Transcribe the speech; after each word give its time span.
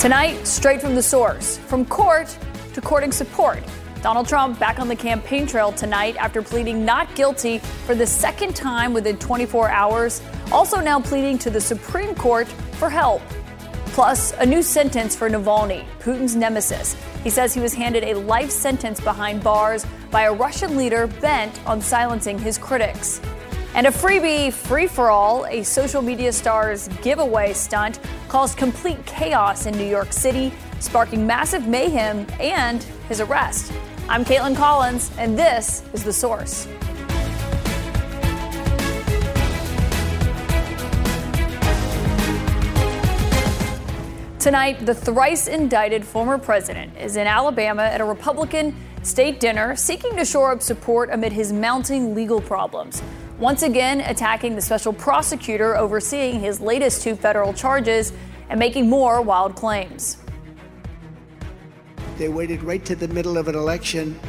Tonight, 0.00 0.46
straight 0.46 0.80
from 0.80 0.94
the 0.94 1.02
source, 1.02 1.58
from 1.58 1.84
court 1.84 2.34
to 2.72 2.80
courting 2.80 3.12
support. 3.12 3.62
Donald 4.00 4.26
Trump 4.26 4.58
back 4.58 4.78
on 4.78 4.88
the 4.88 4.96
campaign 4.96 5.46
trail 5.46 5.72
tonight 5.72 6.16
after 6.16 6.40
pleading 6.40 6.86
not 6.86 7.14
guilty 7.14 7.58
for 7.58 7.94
the 7.94 8.06
second 8.06 8.56
time 8.56 8.94
within 8.94 9.18
24 9.18 9.68
hours, 9.68 10.22
also 10.52 10.80
now 10.80 10.98
pleading 10.98 11.36
to 11.36 11.50
the 11.50 11.60
Supreme 11.60 12.14
Court 12.14 12.48
for 12.48 12.88
help. 12.88 13.20
Plus, 13.88 14.32
a 14.38 14.46
new 14.46 14.62
sentence 14.62 15.14
for 15.14 15.28
Navalny, 15.28 15.84
Putin's 15.98 16.34
nemesis. 16.34 16.96
He 17.22 17.28
says 17.28 17.52
he 17.52 17.60
was 17.60 17.74
handed 17.74 18.02
a 18.02 18.14
life 18.20 18.50
sentence 18.50 19.02
behind 19.02 19.44
bars 19.44 19.84
by 20.10 20.22
a 20.22 20.32
Russian 20.32 20.78
leader 20.78 21.08
bent 21.08 21.60
on 21.66 21.82
silencing 21.82 22.38
his 22.38 22.56
critics. 22.56 23.20
And 23.72 23.86
a 23.86 23.90
freebie 23.90 24.52
free 24.52 24.88
for 24.88 25.10
all, 25.10 25.46
a 25.46 25.62
social 25.62 26.02
media 26.02 26.32
star's 26.32 26.88
giveaway 27.02 27.52
stunt, 27.52 28.00
caused 28.28 28.58
complete 28.58 29.06
chaos 29.06 29.66
in 29.66 29.76
New 29.76 29.86
York 29.86 30.12
City, 30.12 30.52
sparking 30.80 31.24
massive 31.24 31.68
mayhem 31.68 32.26
and 32.40 32.82
his 33.08 33.20
arrest. 33.20 33.72
I'm 34.08 34.24
Kaitlan 34.24 34.56
Collins, 34.56 35.12
and 35.18 35.38
this 35.38 35.84
is 35.92 36.02
The 36.02 36.12
Source. 36.12 36.66
Tonight, 44.40 44.84
the 44.84 44.94
thrice 44.94 45.46
indicted 45.46 46.04
former 46.04 46.38
president 46.38 46.96
is 46.96 47.16
in 47.16 47.28
Alabama 47.28 47.82
at 47.82 48.00
a 48.00 48.04
Republican 48.04 48.74
state 49.04 49.38
dinner 49.38 49.76
seeking 49.76 50.16
to 50.16 50.24
shore 50.24 50.50
up 50.50 50.60
support 50.60 51.08
amid 51.12 51.32
his 51.32 51.52
mounting 51.52 52.16
legal 52.16 52.40
problems. 52.40 53.00
Once 53.40 53.62
again, 53.62 54.02
attacking 54.02 54.54
the 54.54 54.60
special 54.60 54.92
prosecutor 54.92 55.74
overseeing 55.74 56.38
his 56.40 56.60
latest 56.60 57.00
two 57.00 57.16
federal 57.16 57.54
charges 57.54 58.12
and 58.50 58.60
making 58.60 58.86
more 58.86 59.22
wild 59.22 59.56
claims. 59.56 60.18
They 62.18 62.28
waited 62.28 62.62
right 62.62 62.84
to 62.84 62.94
the 62.94 63.08
middle 63.08 63.38
of 63.38 63.48
an 63.48 63.54
election 63.54 64.20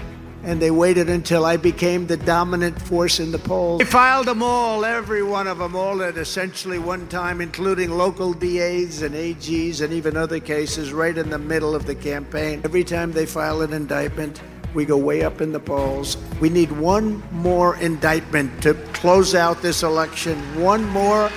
and 0.43 0.61
they 0.61 0.71
waited 0.71 1.09
until 1.09 1.43
I 1.43 1.57
became 1.57 2.07
the 2.07 2.15
dominant 2.15 2.81
force 2.81 3.19
in 3.19 3.33
the 3.33 3.37
polls. 3.37 3.79
They 3.79 3.85
filed 3.85 4.27
them 4.27 4.41
all, 4.41 4.85
every 4.85 5.23
one 5.23 5.45
of 5.45 5.57
them, 5.57 5.75
all 5.75 6.01
at 6.01 6.15
essentially 6.17 6.79
one 6.79 7.05
time, 7.09 7.41
including 7.41 7.91
local 7.91 8.31
DAs 8.31 9.01
and 9.01 9.13
AGs 9.13 9.81
and 9.81 9.91
even 9.91 10.15
other 10.15 10.39
cases 10.39 10.93
right 10.93 11.17
in 11.17 11.29
the 11.29 11.37
middle 11.37 11.75
of 11.75 11.85
the 11.85 11.95
campaign. 11.95 12.61
Every 12.63 12.85
time 12.85 13.11
they 13.11 13.25
file 13.25 13.61
an 13.61 13.73
indictment, 13.73 14.41
we 14.73 14.85
go 14.85 14.97
way 14.97 15.23
up 15.23 15.41
in 15.41 15.51
the 15.51 15.59
polls. 15.59 16.17
We 16.39 16.49
need 16.49 16.71
one 16.71 17.21
more 17.31 17.75
indictment 17.77 18.61
to 18.63 18.73
close 18.93 19.35
out 19.35 19.61
this 19.61 19.83
election. 19.83 20.37
One 20.59 20.85
more 20.85 21.29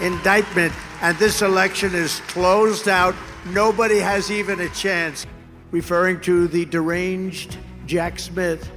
indictment, 0.00 0.72
and 1.02 1.16
this 1.18 1.42
election 1.42 1.94
is 1.94 2.20
closed 2.28 2.88
out. 2.88 3.14
Nobody 3.46 3.98
has 3.98 4.30
even 4.30 4.60
a 4.60 4.68
chance. 4.70 5.26
Referring 5.72 6.20
to 6.22 6.46
the 6.46 6.64
deranged 6.64 7.56
Jack 7.86 8.20
Smith, 8.20 8.70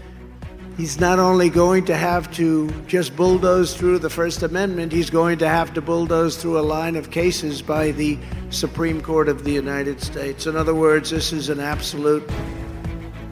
he's 0.76 1.00
not 1.00 1.20
only 1.20 1.50
going 1.50 1.86
to 1.86 1.96
have 1.96 2.32
to 2.34 2.70
just 2.88 3.16
bulldoze 3.16 3.76
through 3.76 4.00
the 4.00 4.10
First 4.10 4.42
Amendment, 4.42 4.92
he's 4.92 5.12
going 5.12 5.38
to 5.38 5.48
have 5.48 5.74
to 5.76 5.82
bulldoze 5.82 6.36
through 6.36 6.58
a 6.58 6.62
line 6.62 6.96
of 6.96 7.12
cases 7.12 7.62
by 7.62 7.92
the 7.92 8.18
Supreme 8.50 9.02
Court 9.02 9.30
of 9.30 9.44
the 9.44 9.52
United 9.52 10.02
States. 10.02 10.48
In 10.48 10.56
other 10.56 10.74
words, 10.74 11.12
this 11.12 11.32
is 11.32 11.50
an 11.50 11.60
absolute 11.60 12.28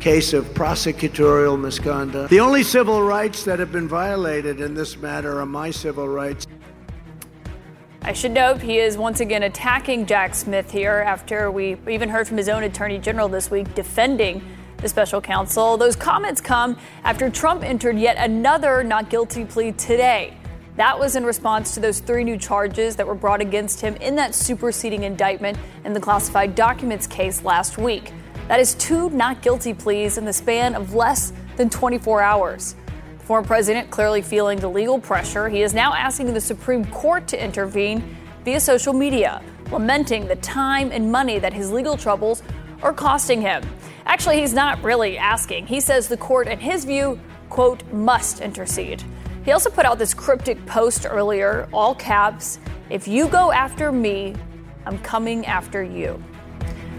case 0.07 0.31
of 0.31 0.45
prosecutorial 0.53 1.59
misconduct. 1.59 2.29
The 2.29 2.39
only 2.39 2.63
civil 2.63 3.03
rights 3.03 3.43
that 3.43 3.59
have 3.59 3.73
been 3.73 3.89
violated 3.89 4.61
in 4.61 4.73
this 4.73 4.95
matter 4.95 5.41
are 5.41 5.45
my 5.45 5.69
civil 5.69 6.07
rights. 6.07 6.47
I 8.03 8.13
should 8.13 8.31
note 8.31 8.61
he 8.61 8.79
is 8.79 8.97
once 8.97 9.19
again 9.19 9.43
attacking 9.43 10.05
Jack 10.05 10.33
Smith 10.33 10.71
here 10.71 11.03
after 11.05 11.51
we 11.51 11.75
even 11.89 12.07
heard 12.07 12.25
from 12.25 12.37
his 12.37 12.47
own 12.47 12.63
attorney 12.63 12.99
general 12.99 13.27
this 13.27 13.51
week 13.51 13.75
defending 13.75 14.41
the 14.77 14.87
special 14.87 15.19
counsel. 15.19 15.75
Those 15.75 15.97
comments 15.97 16.39
come 16.39 16.77
after 17.03 17.29
Trump 17.29 17.61
entered 17.65 17.99
yet 17.99 18.15
another 18.17 18.85
not 18.85 19.09
guilty 19.09 19.43
plea 19.43 19.73
today. 19.73 20.37
That 20.77 20.97
was 20.97 21.17
in 21.17 21.25
response 21.25 21.73
to 21.73 21.81
those 21.81 21.99
three 21.99 22.23
new 22.23 22.37
charges 22.37 22.95
that 22.95 23.05
were 23.05 23.13
brought 23.13 23.41
against 23.41 23.81
him 23.81 23.97
in 23.97 24.15
that 24.15 24.33
superseding 24.33 25.03
indictment 25.03 25.57
in 25.83 25.91
the 25.91 25.99
classified 25.99 26.55
documents 26.55 27.07
case 27.07 27.43
last 27.43 27.77
week. 27.77 28.13
That 28.47 28.59
is 28.59 28.75
two 28.75 29.09
not 29.09 29.41
guilty 29.41 29.73
pleas 29.73 30.17
in 30.17 30.23
the 30.23 30.33
span 30.33 30.75
of 30.75 30.93
less 30.93 31.33
than 31.57 31.69
24 31.69 32.21
hours. 32.21 32.75
The 33.19 33.25
former 33.25 33.45
president 33.45 33.89
clearly 33.89 34.21
feeling 34.21 34.59
the 34.59 34.69
legal 34.69 34.99
pressure. 34.99 35.49
He 35.49 35.61
is 35.61 35.73
now 35.73 35.93
asking 35.93 36.33
the 36.33 36.39
Supreme 36.39 36.85
Court 36.85 37.27
to 37.27 37.43
intervene 37.43 38.15
via 38.45 38.59
social 38.61 38.93
media, 38.93 39.41
lamenting 39.71 40.27
the 40.27 40.37
time 40.37 40.91
and 40.93 41.11
money 41.11 41.39
that 41.39 41.51
his 41.51 41.71
legal 41.71 41.97
troubles 41.97 42.41
are 42.81 42.93
costing 42.93 43.41
him. 43.41 43.63
Actually, 44.05 44.39
he's 44.39 44.53
not 44.53 44.81
really 44.81 45.17
asking. 45.17 45.67
He 45.67 45.81
says 45.81 46.07
the 46.07 46.15
court, 46.15 46.47
in 46.47 46.59
his 46.59 46.85
view, 46.85 47.19
quote, 47.49 47.83
must 47.91 48.39
intercede. 48.39 49.03
He 49.43 49.51
also 49.51 49.69
put 49.69 49.85
out 49.85 49.99
this 49.99 50.13
cryptic 50.13 50.65
post 50.65 51.05
earlier, 51.09 51.67
all 51.73 51.95
caps 51.95 52.59
If 52.89 53.05
you 53.05 53.27
go 53.27 53.51
after 53.51 53.91
me, 53.91 54.33
I'm 54.85 54.97
coming 54.99 55.45
after 55.45 55.83
you. 55.83 56.23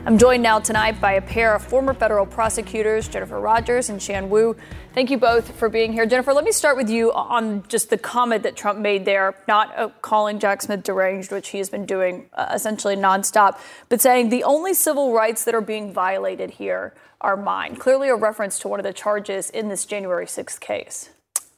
I'm 0.09 0.17
joined 0.17 0.43
now 0.43 0.59
tonight 0.59 1.03
by 1.03 1.13
a 1.13 1.21
pair 1.21 1.55
of 1.55 1.63
former 1.63 1.93
federal 1.93 2.25
prosecutors, 2.25 3.09
Jennifer 3.09 3.39
Rogers 3.39 3.91
and 3.91 4.01
Shan 4.01 4.31
Wu. 4.31 4.57
Thank 4.95 5.11
you 5.11 5.19
both 5.19 5.55
for 5.57 5.69
being 5.69 5.93
here. 5.93 6.07
Jennifer, 6.07 6.33
let 6.33 6.45
me 6.45 6.51
start 6.51 6.79
with 6.79 6.89
you 6.89 7.13
on 7.13 7.63
just 7.69 7.91
the 7.91 7.99
comment 7.99 8.43
that 8.45 8.57
Trump 8.57 8.79
made 8.79 9.05
there, 9.05 9.35
not 9.47 9.79
uh, 9.79 9.91
calling 10.01 10.39
Jack 10.39 10.63
Smith 10.63 10.83
deranged, 10.83 11.31
which 11.31 11.49
he 11.49 11.59
has 11.59 11.69
been 11.69 11.85
doing 11.85 12.25
uh, 12.33 12.53
essentially 12.55 12.97
nonstop, 12.97 13.59
but 13.91 14.01
saying 14.01 14.31
the 14.31 14.45
only 14.45 14.73
civil 14.73 15.13
rights 15.13 15.45
that 15.45 15.55
are 15.55 15.61
being 15.61 15.93
violated 15.93 16.53
here 16.53 16.95
are 17.21 17.37
mine. 17.37 17.77
Clearly 17.77 18.09
a 18.09 18.17
reference 18.17 18.59
to 18.61 18.69
one 18.69 18.81
of 18.81 18.85
the 18.85 18.95
charges 18.95 19.51
in 19.51 19.69
this 19.69 19.85
January 19.85 20.25
6th 20.25 20.59
case. 20.59 21.11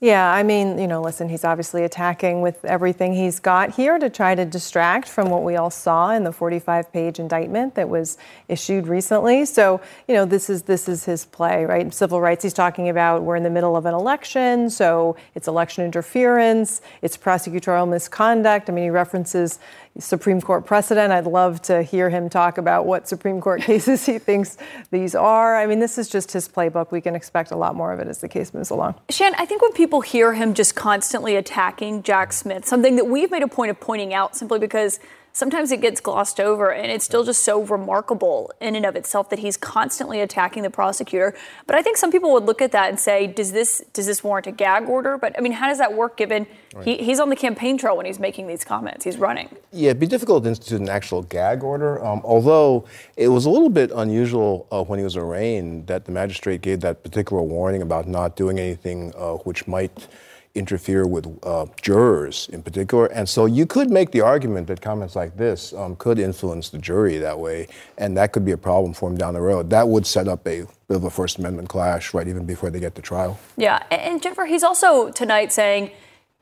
Yeah, 0.02 0.32
I 0.32 0.42
mean, 0.44 0.78
you 0.78 0.86
know, 0.86 1.02
listen, 1.02 1.28
he's 1.28 1.44
obviously 1.44 1.84
attacking 1.84 2.40
with 2.40 2.64
everything 2.64 3.12
he's 3.12 3.38
got 3.38 3.74
here 3.74 3.98
to 3.98 4.08
try 4.08 4.34
to 4.34 4.46
distract 4.46 5.06
from 5.06 5.28
what 5.28 5.42
we 5.42 5.56
all 5.56 5.68
saw 5.68 6.12
in 6.12 6.24
the 6.24 6.30
45-page 6.30 7.18
indictment 7.18 7.74
that 7.74 7.86
was 7.86 8.16
issued 8.50 8.86
recently. 8.88 9.44
So, 9.44 9.80
you 10.08 10.14
know, 10.14 10.24
this 10.24 10.50
is 10.50 10.62
this 10.62 10.88
is 10.88 11.04
his 11.04 11.24
play, 11.24 11.64
right? 11.64 11.92
Civil 11.94 12.20
rights 12.20 12.42
he's 12.42 12.52
talking 12.52 12.88
about 12.88 13.22
we're 13.22 13.36
in 13.36 13.42
the 13.42 13.50
middle 13.50 13.76
of 13.76 13.86
an 13.86 13.94
election, 13.94 14.68
so 14.68 15.16
it's 15.34 15.48
election 15.48 15.84
interference, 15.84 16.82
it's 17.02 17.16
prosecutorial 17.16 17.88
misconduct. 17.88 18.68
I 18.68 18.72
mean, 18.72 18.84
he 18.84 18.90
references 18.90 19.58
Supreme 19.98 20.40
Court 20.40 20.64
precedent. 20.64 21.12
I'd 21.12 21.26
love 21.26 21.60
to 21.62 21.82
hear 21.82 22.10
him 22.10 22.28
talk 22.30 22.58
about 22.58 22.86
what 22.86 23.08
Supreme 23.08 23.40
Court 23.40 23.62
cases 23.70 24.06
he 24.06 24.18
thinks 24.18 24.56
these 24.90 25.14
are. 25.14 25.56
I 25.56 25.66
mean, 25.66 25.80
this 25.80 25.98
is 25.98 26.08
just 26.08 26.32
his 26.32 26.48
playbook. 26.48 26.90
We 26.90 27.00
can 27.00 27.14
expect 27.14 27.50
a 27.50 27.56
lot 27.56 27.74
more 27.74 27.92
of 27.92 28.00
it 28.00 28.08
as 28.08 28.18
the 28.18 28.28
case 28.28 28.54
moves 28.54 28.70
along. 28.70 28.94
Shan, 29.10 29.34
I 29.36 29.46
think 29.46 29.62
when 29.62 29.72
people 29.72 30.00
hear 30.00 30.34
him 30.34 30.54
just 30.54 30.74
constantly 30.74 31.36
attacking 31.36 32.02
Jack 32.02 32.32
Smith, 32.32 32.66
something 32.66 32.96
that 32.96 33.06
we've 33.06 33.30
made 33.30 33.42
a 33.42 33.48
point 33.48 33.70
of 33.70 33.80
pointing 33.80 34.14
out 34.14 34.36
simply 34.36 34.58
because 34.58 35.00
sometimes 35.32 35.70
it 35.72 35.80
gets 35.80 36.00
glossed 36.00 36.40
over 36.40 36.70
and 36.70 36.90
it's 36.90 37.04
still 37.04 37.24
just 37.24 37.44
so 37.44 37.62
remarkable 37.62 38.52
in 38.60 38.76
and 38.76 38.84
of 38.84 38.96
itself 38.96 39.30
that 39.30 39.38
he's 39.38 39.56
constantly 39.56 40.20
attacking 40.20 40.62
the 40.62 40.70
prosecutor. 40.70 41.34
But 41.66 41.76
i 41.76 41.82
think 41.82 41.96
some 41.96 42.10
people 42.10 42.32
would 42.32 42.44
look 42.44 42.62
at 42.62 42.72
that 42.72 42.88
and 42.88 42.98
say 42.98 43.26
does 43.26 43.52
this 43.52 43.82
does 43.92 44.06
this 44.06 44.22
warrant 44.24 44.46
a 44.46 44.52
gag 44.52 44.88
order? 44.88 45.18
But 45.18 45.36
i 45.38 45.40
mean 45.40 45.52
how 45.52 45.68
does 45.68 45.78
that 45.78 45.94
work 45.94 46.16
given 46.16 46.46
right. 46.74 46.84
he, 46.84 46.96
he's 46.98 47.20
on 47.20 47.28
the 47.30 47.36
campaign 47.36 47.78
trail 47.78 47.96
when 47.96 48.06
he's 48.06 48.18
making 48.18 48.46
these 48.46 48.64
comments? 48.64 49.04
He's 49.04 49.18
running. 49.18 49.48
Yeah 49.72 49.90
it'd 49.90 50.00
be 50.00 50.06
difficult 50.06 50.44
to 50.44 50.48
institute 50.48 50.80
an 50.80 50.88
actual 50.88 51.22
gag 51.22 51.62
order. 51.62 52.04
Um, 52.04 52.20
although 52.24 52.86
it 53.16 53.28
was 53.28 53.44
a 53.44 53.50
little 53.50 53.70
bit 53.70 53.90
unusual 53.94 54.66
uh, 54.70 54.82
when 54.84 54.98
he 54.98 55.04
was 55.04 55.16
arraigned 55.16 55.86
that 55.86 56.04
the 56.04 56.12
magistrate 56.12 56.60
gave 56.62 56.80
that 56.80 57.02
particular 57.02 57.42
warning 57.42 57.82
about 57.82 58.06
not 58.06 58.36
doing 58.36 58.58
anything 58.58 59.12
uh, 59.16 59.34
which 59.34 59.66
might 59.66 60.08
interfere 60.54 61.06
with 61.06 61.26
uh, 61.44 61.66
jurors 61.80 62.48
in 62.52 62.62
particular. 62.62 63.06
And 63.06 63.28
so 63.28 63.46
you 63.46 63.66
could 63.66 63.90
make 63.90 64.10
the 64.10 64.20
argument 64.20 64.66
that 64.66 64.80
comments 64.80 65.14
like 65.14 65.36
this 65.36 65.72
um, 65.72 65.96
could 65.96 66.18
influence 66.18 66.70
the 66.70 66.78
jury 66.78 67.18
that 67.18 67.38
way, 67.38 67.68
and 67.98 68.16
that 68.16 68.32
could 68.32 68.44
be 68.44 68.52
a 68.52 68.58
problem 68.58 68.92
for 68.92 69.08
him 69.08 69.16
down 69.16 69.34
the 69.34 69.40
road. 69.40 69.70
That 69.70 69.88
would 69.88 70.06
set 70.06 70.26
up 70.26 70.46
a 70.46 70.66
bit 70.88 70.96
of 70.96 71.04
a 71.04 71.10
First 71.10 71.38
Amendment 71.38 71.68
clash, 71.68 72.12
right, 72.14 72.26
even 72.26 72.46
before 72.46 72.70
they 72.70 72.80
get 72.80 72.94
to 72.96 73.02
trial. 73.02 73.38
Yeah, 73.56 73.82
and 73.90 74.20
Jennifer, 74.22 74.46
he's 74.46 74.64
also 74.64 75.10
tonight 75.10 75.52
saying 75.52 75.92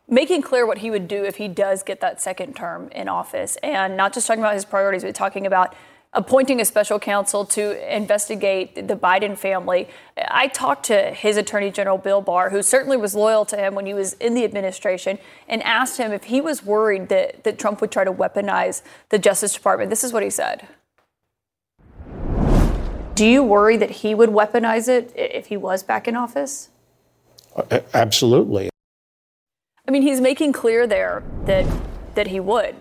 making 0.08 0.40
clear 0.40 0.66
what 0.66 0.78
he 0.78 0.90
would 0.90 1.06
do 1.06 1.24
if 1.24 1.36
he 1.36 1.48
does 1.48 1.82
get 1.82 2.00
that 2.00 2.20
second 2.20 2.56
term 2.56 2.88
in 2.92 3.08
office, 3.08 3.56
and 3.62 3.96
not 3.96 4.14
just 4.14 4.26
talking 4.26 4.42
about 4.42 4.54
his 4.54 4.64
priorities, 4.64 5.04
but 5.04 5.14
talking 5.14 5.46
about 5.46 5.74
appointing 6.14 6.60
a 6.60 6.64
special 6.64 6.98
counsel 6.98 7.44
to 7.44 7.94
investigate 7.94 8.88
the 8.88 8.96
Biden 8.96 9.36
family. 9.36 9.88
I 10.16 10.48
talked 10.48 10.86
to 10.86 11.12
his 11.12 11.36
attorney 11.36 11.70
general, 11.70 11.98
Bill 11.98 12.22
Barr, 12.22 12.50
who 12.50 12.62
certainly 12.62 12.96
was 12.96 13.14
loyal 13.14 13.44
to 13.46 13.56
him 13.56 13.74
when 13.74 13.86
he 13.86 13.94
was 13.94 14.14
in 14.14 14.34
the 14.34 14.44
administration, 14.44 15.18
and 15.46 15.62
asked 15.62 15.98
him 15.98 16.12
if 16.12 16.24
he 16.24 16.40
was 16.40 16.64
worried 16.64 17.08
that, 17.10 17.44
that 17.44 17.58
Trump 17.58 17.80
would 17.80 17.92
try 17.92 18.04
to 18.04 18.12
weaponize 18.12 18.82
the 19.10 19.18
Justice 19.18 19.52
Department. 19.52 19.90
This 19.90 20.02
is 20.02 20.12
what 20.12 20.22
he 20.22 20.30
said. 20.30 20.66
Do 23.14 23.26
you 23.26 23.42
worry 23.42 23.76
that 23.76 23.90
he 23.90 24.14
would 24.14 24.30
weaponize 24.30 24.88
it 24.88 25.12
if 25.14 25.46
he 25.46 25.56
was 25.56 25.82
back 25.82 26.06
in 26.08 26.16
office? 26.16 26.70
Uh, 27.54 27.80
absolutely. 27.92 28.70
I 29.86 29.90
mean, 29.90 30.02
he's 30.02 30.20
making 30.20 30.52
clear 30.52 30.86
there 30.86 31.24
that 31.44 31.66
that 32.14 32.28
he 32.28 32.40
would. 32.40 32.76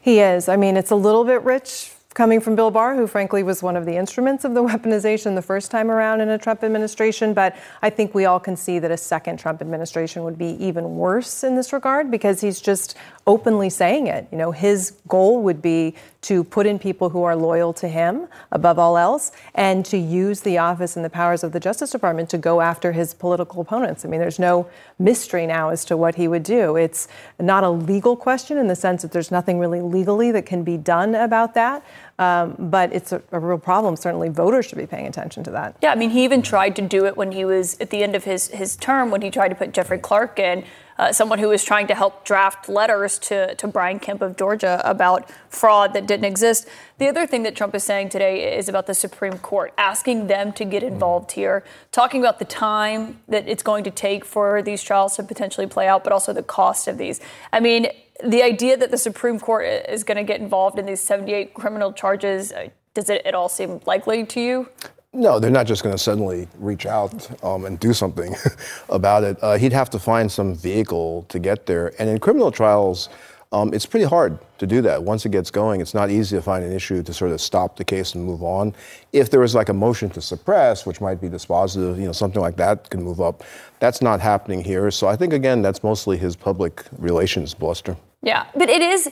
He 0.00 0.20
is. 0.20 0.48
I 0.48 0.56
mean, 0.56 0.76
it's 0.76 0.90
a 0.90 0.96
little 0.96 1.24
bit 1.24 1.42
rich 1.42 1.93
coming 2.14 2.40
from 2.40 2.54
Bill 2.54 2.70
Barr, 2.70 2.94
who 2.94 3.08
frankly 3.08 3.42
was 3.42 3.62
one 3.62 3.76
of 3.76 3.84
the 3.84 3.96
instruments 3.96 4.44
of 4.44 4.54
the 4.54 4.62
weaponization 4.62 5.34
the 5.34 5.42
first 5.42 5.70
time 5.70 5.90
around 5.90 6.20
in 6.20 6.28
a 6.28 6.38
Trump 6.38 6.62
administration. 6.62 7.34
But 7.34 7.56
I 7.82 7.90
think 7.90 8.14
we 8.14 8.24
all 8.24 8.40
can 8.40 8.56
see 8.56 8.78
that 8.78 8.90
a 8.90 8.96
second 8.96 9.38
Trump 9.38 9.60
administration 9.60 10.22
would 10.22 10.38
be 10.38 10.56
even 10.64 10.96
worse 10.96 11.42
in 11.44 11.56
this 11.56 11.72
regard 11.72 12.10
because 12.10 12.40
he's 12.40 12.60
just 12.60 12.96
openly 13.26 13.70
saying 13.70 14.06
it. 14.06 14.26
You 14.30 14.38
know, 14.38 14.52
his 14.52 14.92
goal 15.08 15.42
would 15.42 15.62
be 15.62 15.94
to 16.22 16.42
put 16.42 16.66
in 16.66 16.78
people 16.78 17.10
who 17.10 17.22
are 17.22 17.36
loyal 17.36 17.72
to 17.74 17.88
him 17.88 18.28
above 18.50 18.78
all 18.78 18.96
else 18.96 19.32
and 19.54 19.84
to 19.84 19.98
use 19.98 20.40
the 20.40 20.56
office 20.58 20.96
and 20.96 21.04
the 21.04 21.10
powers 21.10 21.44
of 21.44 21.52
the 21.52 21.60
Justice 21.60 21.90
Department 21.90 22.30
to 22.30 22.38
go 22.38 22.60
after 22.60 22.92
his 22.92 23.12
political 23.12 23.60
opponents. 23.60 24.04
I 24.04 24.08
mean, 24.08 24.20
there's 24.20 24.38
no 24.38 24.66
mystery 24.98 25.46
now 25.46 25.68
as 25.68 25.84
to 25.86 25.96
what 25.96 26.14
he 26.14 26.28
would 26.28 26.42
do. 26.42 26.76
It's 26.76 27.08
not 27.38 27.64
a 27.64 27.70
legal 27.70 28.16
question 28.16 28.56
in 28.56 28.68
the 28.68 28.76
sense 28.76 29.02
that 29.02 29.12
there's 29.12 29.30
nothing 29.30 29.58
really 29.58 29.82
legally 29.82 30.30
that 30.32 30.46
can 30.46 30.62
be 30.62 30.76
done 30.76 31.14
about 31.14 31.54
that. 31.54 31.84
Um, 32.18 32.54
but 32.58 32.92
it's 32.92 33.10
a, 33.10 33.20
a, 33.32 33.40
real 33.40 33.58
problem. 33.58 33.96
Certainly, 33.96 34.28
voters 34.28 34.66
should 34.66 34.78
be 34.78 34.86
paying 34.86 35.08
attention 35.08 35.42
to 35.44 35.50
that. 35.50 35.76
Yeah, 35.82 35.90
I 35.90 35.96
mean, 35.96 36.10
he 36.10 36.22
even 36.22 36.42
tried 36.42 36.76
to 36.76 36.82
do 36.82 37.06
it 37.06 37.16
when 37.16 37.32
he 37.32 37.44
was 37.44 37.76
at 37.80 37.90
the 37.90 38.04
end 38.04 38.14
of 38.14 38.22
his, 38.22 38.48
his 38.48 38.76
term, 38.76 39.10
when 39.10 39.20
he 39.20 39.32
tried 39.32 39.48
to 39.48 39.56
put 39.56 39.72
Jeffrey 39.72 39.98
Clark 39.98 40.38
in, 40.38 40.64
uh, 40.96 41.12
someone 41.12 41.40
who 41.40 41.48
was 41.48 41.64
trying 41.64 41.88
to 41.88 41.94
help 41.94 42.24
draft 42.24 42.68
letters 42.68 43.18
to, 43.18 43.54
to 43.56 43.66
Brian 43.66 43.98
Kemp 43.98 44.22
of 44.22 44.36
Georgia 44.36 44.80
about 44.84 45.28
fraud 45.48 45.92
that 45.94 46.06
didn't 46.06 46.24
exist. 46.24 46.68
The 46.98 47.08
other 47.08 47.26
thing 47.26 47.42
that 47.42 47.56
Trump 47.56 47.74
is 47.74 47.82
saying 47.82 48.10
today 48.10 48.56
is 48.56 48.68
about 48.68 48.86
the 48.86 48.94
Supreme 48.94 49.38
Court, 49.38 49.74
asking 49.76 50.28
them 50.28 50.52
to 50.52 50.64
get 50.64 50.84
involved 50.84 51.32
here, 51.32 51.64
talking 51.90 52.20
about 52.20 52.38
the 52.38 52.44
time 52.44 53.18
that 53.26 53.48
it's 53.48 53.64
going 53.64 53.82
to 53.82 53.90
take 53.90 54.24
for 54.24 54.62
these 54.62 54.84
trials 54.84 55.16
to 55.16 55.24
potentially 55.24 55.66
play 55.66 55.88
out, 55.88 56.04
but 56.04 56.12
also 56.12 56.32
the 56.32 56.44
cost 56.44 56.86
of 56.86 56.96
these. 56.96 57.20
I 57.52 57.58
mean, 57.58 57.88
the 58.22 58.42
idea 58.42 58.76
that 58.76 58.90
the 58.90 58.98
Supreme 58.98 59.40
Court 59.40 59.66
is 59.88 60.04
going 60.04 60.16
to 60.16 60.24
get 60.24 60.40
involved 60.40 60.78
in 60.78 60.86
these 60.86 61.00
78 61.00 61.54
criminal 61.54 61.92
charges, 61.92 62.52
uh, 62.52 62.68
does 62.94 63.10
it 63.10 63.24
at 63.26 63.34
all 63.34 63.48
seem 63.48 63.80
likely 63.86 64.24
to 64.24 64.40
you? 64.40 64.68
No, 65.12 65.38
they're 65.38 65.50
not 65.50 65.66
just 65.66 65.82
going 65.82 65.94
to 65.94 66.02
suddenly 66.02 66.48
reach 66.58 66.86
out 66.86 67.28
um, 67.44 67.64
and 67.66 67.78
do 67.78 67.92
something 67.92 68.34
about 68.88 69.22
it. 69.22 69.36
Uh, 69.42 69.56
he'd 69.56 69.72
have 69.72 69.88
to 69.90 69.98
find 69.98 70.30
some 70.30 70.54
vehicle 70.54 71.24
to 71.28 71.38
get 71.38 71.66
there. 71.66 71.92
And 72.00 72.08
in 72.08 72.18
criminal 72.18 72.50
trials, 72.50 73.08
um, 73.54 73.72
it's 73.72 73.86
pretty 73.86 74.04
hard 74.04 74.36
to 74.58 74.66
do 74.66 74.82
that. 74.82 75.04
Once 75.04 75.24
it 75.24 75.30
gets 75.30 75.48
going, 75.48 75.80
it's 75.80 75.94
not 75.94 76.10
easy 76.10 76.34
to 76.34 76.42
find 76.42 76.64
an 76.64 76.72
issue 76.72 77.04
to 77.04 77.14
sort 77.14 77.30
of 77.30 77.40
stop 77.40 77.76
the 77.76 77.84
case 77.84 78.16
and 78.16 78.24
move 78.24 78.42
on. 78.42 78.74
If 79.12 79.30
there 79.30 79.38
was 79.38 79.54
like 79.54 79.68
a 79.68 79.72
motion 79.72 80.10
to 80.10 80.20
suppress, 80.20 80.84
which 80.84 81.00
might 81.00 81.20
be 81.20 81.28
dispositive, 81.28 81.96
you 81.96 82.06
know, 82.06 82.12
something 82.12 82.42
like 82.42 82.56
that 82.56 82.90
can 82.90 83.00
move 83.00 83.20
up. 83.20 83.44
That's 83.78 84.02
not 84.02 84.20
happening 84.20 84.64
here. 84.64 84.90
So 84.90 85.06
I 85.06 85.14
think, 85.14 85.32
again, 85.32 85.62
that's 85.62 85.84
mostly 85.84 86.16
his 86.18 86.34
public 86.34 86.84
relations 86.98 87.54
bluster. 87.54 87.96
Yeah, 88.22 88.46
but 88.56 88.68
it 88.68 88.82
is 88.82 89.08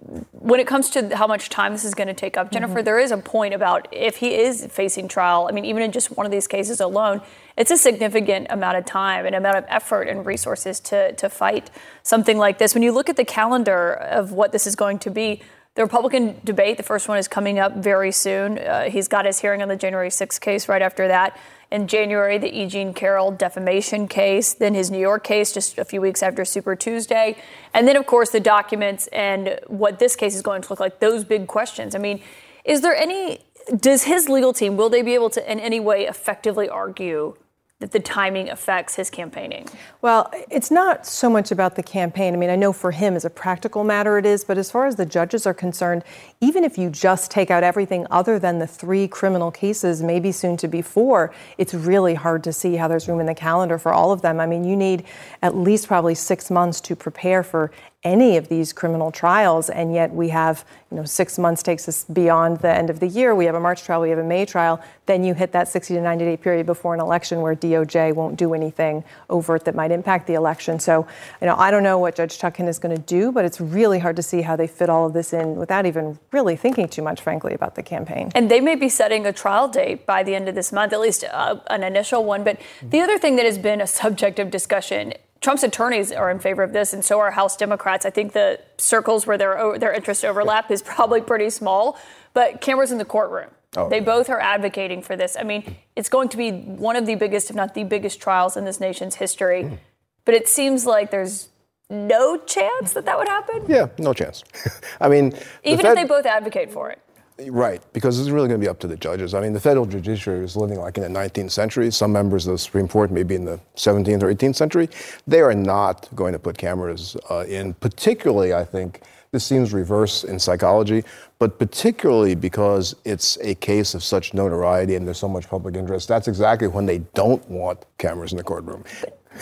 when 0.00 0.60
it 0.60 0.66
comes 0.68 0.90
to 0.90 1.16
how 1.16 1.26
much 1.26 1.48
time 1.48 1.72
this 1.72 1.84
is 1.84 1.94
going 1.94 2.06
to 2.06 2.14
take 2.14 2.36
up, 2.36 2.52
Jennifer, 2.52 2.74
mm-hmm. 2.74 2.84
there 2.84 3.00
is 3.00 3.10
a 3.10 3.18
point 3.18 3.52
about 3.52 3.88
if 3.90 4.16
he 4.16 4.34
is 4.34 4.64
facing 4.70 5.08
trial. 5.08 5.48
I 5.48 5.52
mean, 5.52 5.64
even 5.64 5.82
in 5.82 5.90
just 5.90 6.16
one 6.16 6.24
of 6.24 6.30
these 6.30 6.46
cases 6.46 6.80
alone, 6.80 7.20
it's 7.56 7.72
a 7.72 7.76
significant 7.76 8.46
amount 8.50 8.76
of 8.76 8.84
time 8.84 9.26
and 9.26 9.34
amount 9.34 9.56
of 9.56 9.64
effort 9.66 10.02
and 10.02 10.24
resources 10.24 10.78
to, 10.80 11.12
to 11.14 11.28
fight 11.28 11.70
something 12.04 12.38
like 12.38 12.58
this. 12.58 12.74
When 12.74 12.84
you 12.84 12.92
look 12.92 13.08
at 13.08 13.16
the 13.16 13.24
calendar 13.24 13.94
of 13.94 14.30
what 14.30 14.52
this 14.52 14.68
is 14.68 14.76
going 14.76 15.00
to 15.00 15.10
be, 15.10 15.42
the 15.74 15.82
Republican 15.82 16.40
debate, 16.44 16.76
the 16.76 16.82
first 16.84 17.08
one 17.08 17.18
is 17.18 17.26
coming 17.26 17.58
up 17.58 17.76
very 17.76 18.12
soon. 18.12 18.58
Uh, 18.58 18.84
he's 18.90 19.08
got 19.08 19.26
his 19.26 19.40
hearing 19.40 19.62
on 19.62 19.68
the 19.68 19.76
January 19.76 20.10
6th 20.10 20.40
case 20.40 20.68
right 20.68 20.82
after 20.82 21.08
that. 21.08 21.36
In 21.70 21.86
January, 21.86 22.38
the 22.38 22.48
E. 22.48 22.66
Jean 22.66 22.94
Carroll 22.94 23.30
defamation 23.30 24.08
case, 24.08 24.54
then 24.54 24.74
his 24.74 24.90
New 24.90 24.98
York 24.98 25.22
case 25.22 25.52
just 25.52 25.76
a 25.76 25.84
few 25.84 26.00
weeks 26.00 26.22
after 26.22 26.44
Super 26.44 26.74
Tuesday, 26.74 27.36
and 27.74 27.86
then, 27.86 27.96
of 27.96 28.06
course, 28.06 28.30
the 28.30 28.40
documents 28.40 29.06
and 29.08 29.60
what 29.66 29.98
this 29.98 30.16
case 30.16 30.34
is 30.34 30.40
going 30.40 30.62
to 30.62 30.70
look 30.70 30.80
like, 30.80 31.00
those 31.00 31.24
big 31.24 31.46
questions. 31.46 31.94
I 31.94 31.98
mean, 31.98 32.22
is 32.64 32.80
there 32.80 32.96
any, 32.96 33.40
does 33.76 34.04
his 34.04 34.30
legal 34.30 34.54
team, 34.54 34.78
will 34.78 34.88
they 34.88 35.02
be 35.02 35.14
able 35.14 35.28
to 35.30 35.52
in 35.52 35.60
any 35.60 35.78
way 35.78 36.06
effectively 36.06 36.70
argue 36.70 37.36
that 37.80 37.92
the 37.92 38.00
timing 38.00 38.48
affects 38.48 38.96
his 38.96 39.08
campaigning? 39.08 39.64
Well, 40.02 40.28
it's 40.50 40.70
not 40.70 41.06
so 41.06 41.30
much 41.30 41.52
about 41.52 41.76
the 41.76 41.82
campaign. 41.82 42.34
I 42.34 42.36
mean, 42.36 42.50
I 42.50 42.56
know 42.56 42.72
for 42.72 42.90
him 42.90 43.14
as 43.14 43.24
a 43.24 43.30
practical 43.30 43.84
matter 43.84 44.18
it 44.18 44.26
is, 44.26 44.44
but 44.44 44.58
as 44.58 44.68
far 44.68 44.86
as 44.86 44.96
the 44.96 45.06
judges 45.06 45.46
are 45.46 45.54
concerned, 45.54 46.02
even 46.40 46.64
if 46.64 46.76
you 46.76 46.90
just 46.90 47.30
take 47.30 47.52
out 47.52 47.62
everything 47.62 48.04
other 48.10 48.40
than 48.40 48.58
the 48.58 48.66
three 48.66 49.06
criminal 49.06 49.52
cases, 49.52 50.02
maybe 50.02 50.32
soon 50.32 50.56
to 50.56 50.66
be 50.66 50.82
four, 50.82 51.32
it's 51.56 51.72
really 51.72 52.14
hard 52.14 52.42
to 52.44 52.52
see 52.52 52.74
how 52.74 52.88
there's 52.88 53.06
room 53.06 53.20
in 53.20 53.26
the 53.26 53.34
calendar 53.34 53.78
for 53.78 53.92
all 53.92 54.10
of 54.10 54.22
them. 54.22 54.40
I 54.40 54.46
mean, 54.46 54.64
you 54.64 54.76
need 54.76 55.04
at 55.42 55.56
least 55.56 55.86
probably 55.86 56.16
six 56.16 56.50
months 56.50 56.80
to 56.80 56.96
prepare 56.96 57.44
for 57.44 57.70
any 58.04 58.36
of 58.36 58.48
these 58.48 58.72
criminal 58.72 59.10
trials, 59.10 59.68
and 59.68 59.92
yet 59.92 60.14
we 60.14 60.28
have, 60.28 60.64
you 60.90 60.96
know, 60.96 61.04
six 61.04 61.36
months 61.36 61.64
takes 61.64 61.88
us 61.88 62.04
beyond 62.04 62.58
the 62.58 62.72
end 62.72 62.90
of 62.90 63.00
the 63.00 63.08
year. 63.08 63.34
We 63.34 63.44
have 63.46 63.56
a 63.56 63.60
March 63.60 63.82
trial, 63.82 64.00
we 64.00 64.10
have 64.10 64.20
a 64.20 64.24
May 64.24 64.46
trial. 64.46 64.80
Then 65.06 65.24
you 65.24 65.34
hit 65.34 65.50
that 65.52 65.66
60 65.66 65.94
to 65.94 66.00
90 66.00 66.24
day 66.24 66.36
period 66.36 66.64
before 66.64 66.94
an 66.94 67.00
election 67.00 67.40
where 67.40 67.56
DOJ 67.56 68.14
won't 68.14 68.36
do 68.36 68.54
anything 68.54 69.02
overt 69.28 69.64
that 69.64 69.74
might 69.74 69.90
impact 69.90 70.28
the 70.28 70.34
election. 70.34 70.78
So, 70.78 71.08
you 71.40 71.48
know, 71.48 71.56
I 71.56 71.72
don't 71.72 71.82
know 71.82 71.98
what 71.98 72.14
Judge 72.14 72.38
Chutkan 72.38 72.68
is 72.68 72.78
going 72.78 72.94
to 72.94 73.02
do, 73.02 73.32
but 73.32 73.44
it's 73.44 73.60
really 73.60 73.98
hard 73.98 74.14
to 74.14 74.22
see 74.22 74.42
how 74.42 74.54
they 74.54 74.68
fit 74.68 74.88
all 74.88 75.06
of 75.06 75.12
this 75.12 75.32
in 75.32 75.56
without 75.56 75.84
even 75.84 76.20
really 76.30 76.54
thinking 76.54 76.88
too 76.88 77.02
much, 77.02 77.20
frankly, 77.20 77.52
about 77.52 77.74
the 77.74 77.82
campaign. 77.82 78.30
And 78.32 78.48
they 78.48 78.60
may 78.60 78.76
be 78.76 78.88
setting 78.88 79.26
a 79.26 79.32
trial 79.32 79.66
date 79.66 80.06
by 80.06 80.22
the 80.22 80.36
end 80.36 80.48
of 80.48 80.54
this 80.54 80.72
month, 80.72 80.92
at 80.92 81.00
least 81.00 81.24
uh, 81.24 81.56
an 81.66 81.82
initial 81.82 82.24
one. 82.24 82.44
But 82.44 82.60
the 82.80 83.00
other 83.00 83.18
thing 83.18 83.34
that 83.36 83.44
has 83.44 83.58
been 83.58 83.80
a 83.80 83.88
subject 83.88 84.38
of 84.38 84.52
discussion 84.52 85.14
Trump's 85.40 85.62
attorneys 85.62 86.10
are 86.10 86.30
in 86.30 86.40
favor 86.40 86.62
of 86.62 86.72
this, 86.72 86.92
and 86.92 87.04
so 87.04 87.20
are 87.20 87.30
House 87.30 87.56
Democrats. 87.56 88.04
I 88.04 88.10
think 88.10 88.32
the 88.32 88.60
circles 88.76 89.26
where 89.26 89.38
their 89.38 89.78
their 89.78 89.92
interest 89.92 90.24
overlap 90.24 90.70
is 90.70 90.82
probably 90.82 91.20
pretty 91.20 91.50
small, 91.50 91.98
but 92.34 92.60
cameras 92.60 92.90
in 92.90 92.98
the 92.98 93.04
courtroom. 93.04 93.50
Oh, 93.76 93.88
they 93.88 93.98
yeah. 93.98 94.04
both 94.04 94.30
are 94.30 94.40
advocating 94.40 95.02
for 95.02 95.14
this. 95.14 95.36
I 95.38 95.42
mean, 95.42 95.76
it's 95.94 96.08
going 96.08 96.30
to 96.30 96.36
be 96.36 96.50
one 96.50 96.96
of 96.96 97.06
the 97.06 97.14
biggest, 97.14 97.50
if 97.50 97.56
not 97.56 97.74
the 97.74 97.84
biggest, 97.84 98.20
trials 98.20 98.56
in 98.56 98.64
this 98.64 98.80
nation's 98.80 99.16
history. 99.16 99.64
Mm. 99.64 99.78
But 100.24 100.34
it 100.34 100.48
seems 100.48 100.86
like 100.86 101.10
there's 101.10 101.48
no 101.90 102.38
chance 102.38 102.92
that 102.94 103.04
that 103.04 103.18
would 103.18 103.28
happen. 103.28 103.64
Yeah, 103.68 103.88
no 103.98 104.12
chance. 104.12 104.42
I 105.00 105.08
mean, 105.08 105.34
even 105.64 105.84
Fed, 105.84 105.92
if 105.92 105.94
they 105.96 106.04
both 106.04 106.26
advocate 106.26 106.70
for 106.70 106.90
it. 106.90 107.00
Right, 107.46 107.80
because 107.92 108.18
it's 108.18 108.30
really 108.30 108.48
going 108.48 108.60
to 108.60 108.64
be 108.64 108.68
up 108.68 108.80
to 108.80 108.88
the 108.88 108.96
judges. 108.96 109.32
I 109.32 109.40
mean, 109.40 109.52
the 109.52 109.60
federal 109.60 109.86
judiciary 109.86 110.44
is 110.44 110.56
living 110.56 110.80
like 110.80 110.98
in 110.98 111.04
the 111.04 111.20
19th 111.20 111.52
century. 111.52 111.90
Some 111.92 112.12
members 112.12 112.48
of 112.48 112.52
the 112.52 112.58
Supreme 112.58 112.88
Court, 112.88 113.12
maybe 113.12 113.36
in 113.36 113.44
the 113.44 113.60
17th 113.76 114.22
or 114.24 114.34
18th 114.34 114.56
century, 114.56 114.88
they 115.26 115.40
are 115.40 115.54
not 115.54 116.08
going 116.16 116.32
to 116.32 116.40
put 116.40 116.58
cameras 116.58 117.16
uh, 117.30 117.44
in. 117.46 117.74
Particularly, 117.74 118.54
I 118.54 118.64
think 118.64 119.02
this 119.30 119.44
seems 119.44 119.72
reverse 119.72 120.24
in 120.24 120.40
psychology, 120.40 121.04
but 121.38 121.60
particularly 121.60 122.34
because 122.34 122.96
it's 123.04 123.38
a 123.40 123.54
case 123.54 123.94
of 123.94 124.02
such 124.02 124.34
notoriety 124.34 124.96
and 124.96 125.06
there's 125.06 125.18
so 125.18 125.28
much 125.28 125.48
public 125.48 125.76
interest. 125.76 126.08
That's 126.08 126.26
exactly 126.26 126.66
when 126.66 126.86
they 126.86 126.98
don't 127.14 127.48
want 127.48 127.84
cameras 127.98 128.32
in 128.32 128.38
the 128.38 128.44
courtroom. 128.44 128.82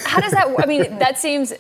How 0.05 0.21
does 0.21 0.33
that? 0.33 0.55
I 0.59 0.67
mean, 0.67 0.99
that 0.99 1.19
seems 1.19 1.55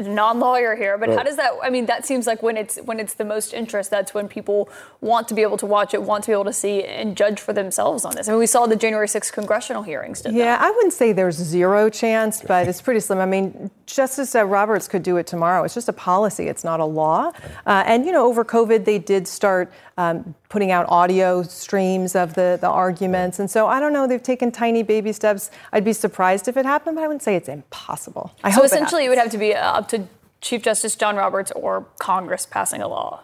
non-lawyer 0.00 0.76
here, 0.76 0.98
but 0.98 1.08
right. 1.08 1.18
how 1.18 1.24
does 1.24 1.36
that? 1.36 1.52
I 1.62 1.70
mean, 1.70 1.86
that 1.86 2.04
seems 2.04 2.26
like 2.26 2.42
when 2.42 2.56
it's 2.56 2.76
when 2.78 2.98
it's 2.98 3.14
the 3.14 3.24
most 3.24 3.54
interest. 3.54 3.90
That's 3.90 4.12
when 4.12 4.28
people 4.28 4.68
want 5.00 5.28
to 5.28 5.34
be 5.34 5.42
able 5.42 5.56
to 5.58 5.66
watch 5.66 5.94
it, 5.94 6.02
want 6.02 6.24
to 6.24 6.30
be 6.30 6.32
able 6.32 6.44
to 6.44 6.52
see 6.52 6.82
and 6.84 7.16
judge 7.16 7.40
for 7.40 7.52
themselves 7.52 8.04
on 8.04 8.14
this. 8.14 8.28
I 8.28 8.32
mean, 8.32 8.40
we 8.40 8.46
saw 8.46 8.66
the 8.66 8.76
January 8.76 9.06
6th 9.06 9.32
congressional 9.32 9.82
hearings. 9.82 10.22
yeah, 10.24 10.56
that. 10.56 10.62
I 10.62 10.70
wouldn't 10.70 10.92
say 10.92 11.12
there's 11.12 11.36
zero 11.36 11.88
chance, 11.90 12.42
but 12.42 12.66
it's 12.68 12.80
pretty 12.80 13.00
slim. 13.00 13.18
I 13.18 13.26
mean, 13.26 13.70
Justice 13.86 14.34
uh, 14.34 14.44
Roberts 14.44 14.88
could 14.88 15.02
do 15.02 15.16
it 15.16 15.26
tomorrow. 15.26 15.64
It's 15.64 15.74
just 15.74 15.88
a 15.88 15.92
policy. 15.92 16.48
It's 16.48 16.64
not 16.64 16.80
a 16.80 16.84
law. 16.84 17.32
Uh, 17.66 17.84
and 17.86 18.04
you 18.04 18.12
know, 18.12 18.26
over 18.26 18.44
COVID, 18.44 18.84
they 18.84 18.98
did 18.98 19.28
start 19.28 19.72
um, 19.96 20.34
putting 20.48 20.70
out 20.70 20.86
audio 20.88 21.42
streams 21.42 22.14
of 22.14 22.34
the, 22.34 22.58
the 22.60 22.68
arguments. 22.68 23.38
And 23.38 23.50
so 23.50 23.66
I 23.66 23.80
don't 23.80 23.92
know, 23.92 24.06
they've 24.06 24.22
taken 24.22 24.50
tiny 24.50 24.82
baby 24.82 25.12
steps. 25.12 25.50
I'd 25.72 25.84
be 25.84 25.92
surprised 25.92 26.48
if 26.48 26.56
it 26.56 26.64
happened, 26.64 26.96
but 26.96 27.04
I 27.04 27.06
wouldn't 27.06 27.22
say 27.22 27.36
it's 27.36 27.48
impossible. 27.48 28.34
I 28.42 28.50
so 28.50 28.62
essentially, 28.64 29.02
it, 29.02 29.06
it, 29.06 29.08
would 29.10 29.18
have 29.18 29.30
to 29.30 29.38
be 29.38 29.52
up 29.84 29.90
to 29.90 30.08
Chief 30.40 30.62
Justice 30.62 30.96
John 30.96 31.16
Roberts 31.16 31.52
or 31.52 31.86
Congress 31.98 32.46
passing 32.46 32.80
a 32.80 32.88
law. 32.88 33.22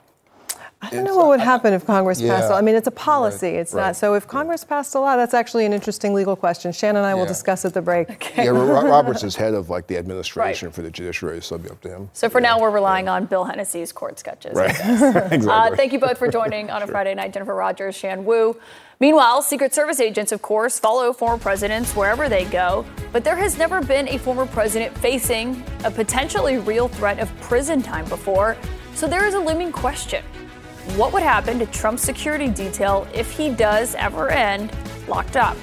I 0.82 0.88
don't 0.88 1.04
know 1.04 1.14
what 1.14 1.28
would 1.28 1.40
happen 1.40 1.74
if 1.74 1.84
Congress 1.84 2.20
yeah, 2.20 2.34
passed 2.34 2.46
a 2.46 2.52
law. 2.52 2.58
I 2.58 2.62
mean, 2.62 2.74
it's 2.74 2.86
a 2.86 2.92
policy. 2.92 3.48
Right, 3.48 3.56
it's 3.56 3.74
right. 3.74 3.88
not. 3.88 3.96
So 3.96 4.14
if 4.14 4.26
Congress 4.26 4.64
passed 4.64 4.94
a 4.94 5.00
law, 5.00 5.14
that's 5.14 5.34
actually 5.34 5.66
an 5.66 5.74
interesting 5.74 6.14
legal 6.14 6.36
question. 6.36 6.72
Shannon 6.72 6.96
and 6.96 7.06
I 7.06 7.10
yeah. 7.10 7.14
will 7.16 7.26
discuss 7.26 7.66
at 7.66 7.74
the 7.74 7.82
break. 7.82 8.08
Okay. 8.10 8.44
Yeah, 8.44 8.50
Roberts 8.50 9.22
is 9.22 9.36
head 9.36 9.52
of 9.52 9.68
like 9.68 9.86
the 9.86 9.98
administration 9.98 10.68
right. 10.68 10.74
for 10.74 10.80
the 10.80 10.90
judiciary, 10.90 11.42
so 11.42 11.56
it'll 11.56 11.64
be 11.64 11.70
up 11.70 11.80
to 11.82 11.88
him. 11.90 12.10
So 12.14 12.30
for 12.30 12.40
now, 12.40 12.58
we're 12.58 12.70
relying 12.70 13.08
on 13.08 13.26
Bill 13.26 13.44
Hennessy's 13.44 13.92
court 13.92 14.18
sketches. 14.18 14.54
Right. 14.54 14.70
exactly. 14.80 15.48
Uh, 15.48 15.76
thank 15.76 15.92
you 15.92 15.98
both 15.98 16.16
for 16.16 16.28
joining 16.28 16.70
on 16.70 16.82
a 16.82 16.86
sure. 16.86 16.92
Friday 16.92 17.14
night. 17.14 17.34
Jennifer 17.34 17.54
Rogers, 17.54 17.94
Shan 17.94 18.24
Wu. 18.24 18.56
Meanwhile, 19.00 19.42
Secret 19.42 19.74
Service 19.74 20.00
agents, 20.00 20.32
of 20.32 20.40
course, 20.40 20.78
follow 20.78 21.12
former 21.12 21.38
presidents 21.38 21.94
wherever 21.94 22.28
they 22.28 22.44
go, 22.46 22.86
but 23.12 23.22
there 23.24 23.36
has 23.36 23.56
never 23.58 23.82
been 23.82 24.08
a 24.08 24.18
former 24.18 24.46
president 24.46 24.96
facing 24.98 25.62
a 25.84 25.90
potentially 25.90 26.58
real 26.58 26.88
threat 26.88 27.18
of 27.18 27.34
prison 27.40 27.82
time 27.82 28.06
before. 28.08 28.56
So 28.94 29.06
there 29.06 29.26
is 29.26 29.34
a 29.34 29.38
looming 29.38 29.72
question 29.72 30.22
what 30.96 31.12
would 31.12 31.22
happen 31.22 31.58
to 31.58 31.66
Trump's 31.66 32.02
security 32.02 32.48
detail 32.48 33.06
if 33.14 33.30
he 33.30 33.50
does 33.50 33.94
ever 33.94 34.30
end 34.30 34.72
locked 35.08 35.36
up? 35.36 35.56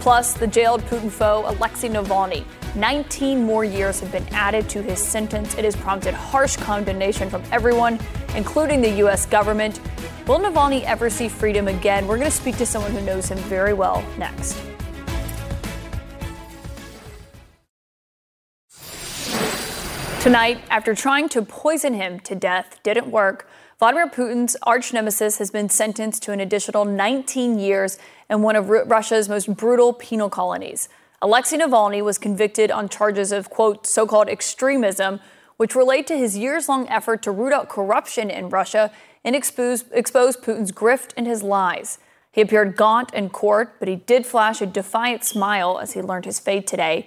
Plus, 0.00 0.32
the 0.32 0.46
jailed 0.46 0.80
Putin 0.82 1.10
foe, 1.10 1.44
Alexei 1.46 1.88
Navalny. 1.88 2.44
19 2.76 3.42
more 3.42 3.64
years 3.64 4.00
have 4.00 4.12
been 4.12 4.26
added 4.28 4.68
to 4.68 4.82
his 4.82 4.98
sentence. 4.98 5.56
It 5.56 5.64
has 5.64 5.74
prompted 5.76 6.14
harsh 6.14 6.56
condemnation 6.56 7.28
from 7.28 7.42
everyone, 7.50 7.98
including 8.36 8.80
the 8.80 8.90
U.S. 8.98 9.26
government. 9.26 9.80
Will 10.26 10.38
Navalny 10.38 10.84
ever 10.84 11.10
see 11.10 11.28
freedom 11.28 11.68
again? 11.68 12.06
We're 12.06 12.18
going 12.18 12.30
to 12.30 12.36
speak 12.36 12.56
to 12.58 12.66
someone 12.66 12.92
who 12.92 13.00
knows 13.00 13.28
him 13.28 13.38
very 13.38 13.72
well 13.72 14.04
next. 14.18 14.56
Tonight, 20.20 20.60
after 20.70 20.94
trying 20.94 21.28
to 21.30 21.42
poison 21.42 21.94
him 21.94 22.20
to 22.20 22.34
death 22.34 22.78
didn't 22.82 23.10
work, 23.10 23.48
Vladimir 23.80 24.10
Putin's 24.10 24.58
arch 24.64 24.92
nemesis 24.92 25.38
has 25.38 25.50
been 25.50 25.70
sentenced 25.70 26.22
to 26.22 26.32
an 26.32 26.40
additional 26.40 26.84
19 26.84 27.58
years 27.58 27.98
in 28.28 28.42
one 28.42 28.54
of 28.54 28.68
Russia's 28.68 29.26
most 29.26 29.56
brutal 29.56 29.94
penal 29.94 30.28
colonies. 30.28 30.90
Alexei 31.22 31.56
Navalny 31.56 32.04
was 32.04 32.18
convicted 32.18 32.70
on 32.70 32.90
charges 32.90 33.32
of, 33.32 33.48
quote, 33.48 33.86
so 33.86 34.06
called 34.06 34.28
extremism, 34.28 35.18
which 35.56 35.74
relate 35.74 36.06
to 36.08 36.18
his 36.18 36.36
years 36.36 36.68
long 36.68 36.86
effort 36.90 37.22
to 37.22 37.30
root 37.30 37.54
out 37.54 37.70
corruption 37.70 38.28
in 38.28 38.50
Russia 38.50 38.92
and 39.24 39.34
expose, 39.34 39.86
expose 39.92 40.36
Putin's 40.36 40.72
grift 40.72 41.14
and 41.16 41.26
his 41.26 41.42
lies. 41.42 41.98
He 42.32 42.42
appeared 42.42 42.76
gaunt 42.76 43.14
in 43.14 43.30
court, 43.30 43.76
but 43.78 43.88
he 43.88 43.96
did 43.96 44.26
flash 44.26 44.60
a 44.60 44.66
defiant 44.66 45.24
smile 45.24 45.78
as 45.78 45.92
he 45.92 46.02
learned 46.02 46.26
his 46.26 46.38
fate 46.38 46.66
today. 46.66 47.06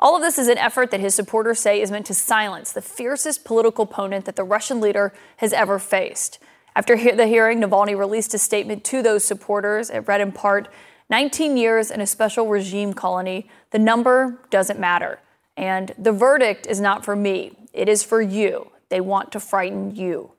All 0.00 0.14
of 0.14 0.22
this 0.22 0.38
is 0.38 0.46
an 0.46 0.58
effort 0.58 0.92
that 0.92 1.00
his 1.00 1.14
supporters 1.14 1.58
say 1.58 1.80
is 1.80 1.90
meant 1.90 2.06
to 2.06 2.14
silence 2.14 2.72
the 2.72 2.82
fiercest 2.82 3.44
political 3.44 3.84
opponent 3.84 4.26
that 4.26 4.36
the 4.36 4.44
Russian 4.44 4.80
leader 4.80 5.12
has 5.38 5.52
ever 5.52 5.78
faced. 5.78 6.38
After 6.76 6.96
the 6.96 7.26
hearing, 7.26 7.60
Navalny 7.60 7.98
released 7.98 8.32
a 8.34 8.38
statement 8.38 8.84
to 8.84 9.02
those 9.02 9.24
supporters. 9.24 9.90
It 9.90 10.06
read 10.06 10.20
in 10.20 10.30
part 10.30 10.68
19 11.10 11.56
years 11.56 11.90
in 11.90 12.00
a 12.00 12.06
special 12.06 12.46
regime 12.46 12.92
colony. 12.92 13.48
The 13.70 13.80
number 13.80 14.38
doesn't 14.50 14.78
matter. 14.78 15.18
And 15.56 15.92
the 15.98 16.12
verdict 16.12 16.68
is 16.68 16.80
not 16.80 17.04
for 17.04 17.16
me, 17.16 17.56
it 17.72 17.88
is 17.88 18.04
for 18.04 18.22
you. 18.22 18.70
They 18.90 19.00
want 19.00 19.32
to 19.32 19.40
frighten 19.40 19.96
you. 19.96 20.30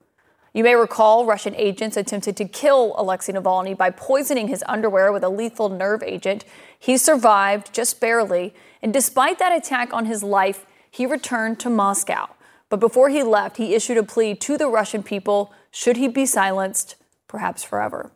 You 0.59 0.62
may 0.62 0.76
recall 0.76 1.26
Russian 1.26 1.55
agents 1.57 1.97
attempted 1.97 2.37
to 2.37 2.45
kill 2.45 2.95
Alexei 2.97 3.33
Navalny 3.33 3.76
by 3.76 3.91
poisoning 3.91 4.49
his 4.49 4.62
underwear 4.69 5.12
with 5.12 5.25
a 5.25 5.29
lethal 5.29 5.69
nerve 5.69 6.03
agent. 6.03 6.45
He 6.79 6.97
survived 6.97 7.73
just 7.73 8.00
barely 8.00 8.55
and 8.85 8.93
despite 8.93 9.38
that 9.38 9.53
attack 9.57 9.95
on 9.95 10.05
his 10.05 10.23
life, 10.23 10.67
he 10.91 11.07
returned 11.07 11.59
to 11.61 11.71
Moscow. 11.71 12.29
But 12.69 12.81
before 12.81 13.09
he 13.09 13.23
left, 13.23 13.57
he 13.57 13.75
issued 13.75 13.97
a 13.97 14.03
plea 14.03 14.35
to 14.47 14.59
the 14.59 14.69
Russian 14.69 15.03
people 15.03 15.53
should 15.71 15.97
he 15.97 16.07
be 16.07 16.26
silenced, 16.26 16.97
perhaps 17.26 17.64
forever. 17.64 18.11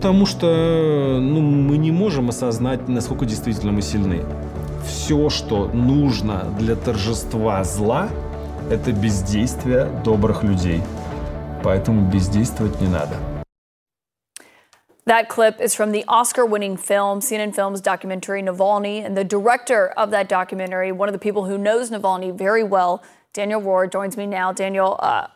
Потому 0.00 0.26
что 0.26 1.18
ну, 1.20 1.40
мы 1.40 1.78
не 1.78 1.92
можем 1.92 2.30
осознать, 2.30 2.88
насколько 2.88 3.26
действительно 3.26 3.70
мы 3.70 3.82
сильны. 3.82 4.24
Все, 4.84 5.28
что 5.30 5.68
нужно 5.68 6.44
для 6.58 6.74
торжества 6.74 7.62
зла,– 7.62 8.08
это 8.71 8.91
бездействие 8.91 9.85
добрых 10.03 10.43
людей. 10.43 10.81
Поэтому 11.63 12.09
бездействовать 12.09 12.79
не 12.79 12.87
надо. 12.87 13.15
That 15.05 15.27
clip 15.27 15.59
is 15.59 15.75
from 15.75 15.91
the 15.91 16.05
Oscar 16.07 16.45
winning 16.45 16.77
film, 16.77 17.19
CNN 17.19 17.53
Films 17.53 17.81
documentary 17.81 18.41
Navalny. 18.41 19.03
And 19.03 19.17
the 19.17 19.25
director 19.25 19.89
of 19.97 20.11
that 20.11 20.29
documentary, 20.29 20.93
one 20.93 21.09
of 21.09 21.13
the 21.13 21.19
people 21.19 21.43
who 21.43 21.57
knows 21.57 21.91
Navalny 21.91 22.33
very 22.33 22.63
well, 22.63 23.03
Daniel 23.33 23.61
Roher, 23.61 23.91
joins 23.91 24.15
me 24.15 24.25
now. 24.25 24.53
Daniel, 24.53 24.97
uh, 24.99 25.27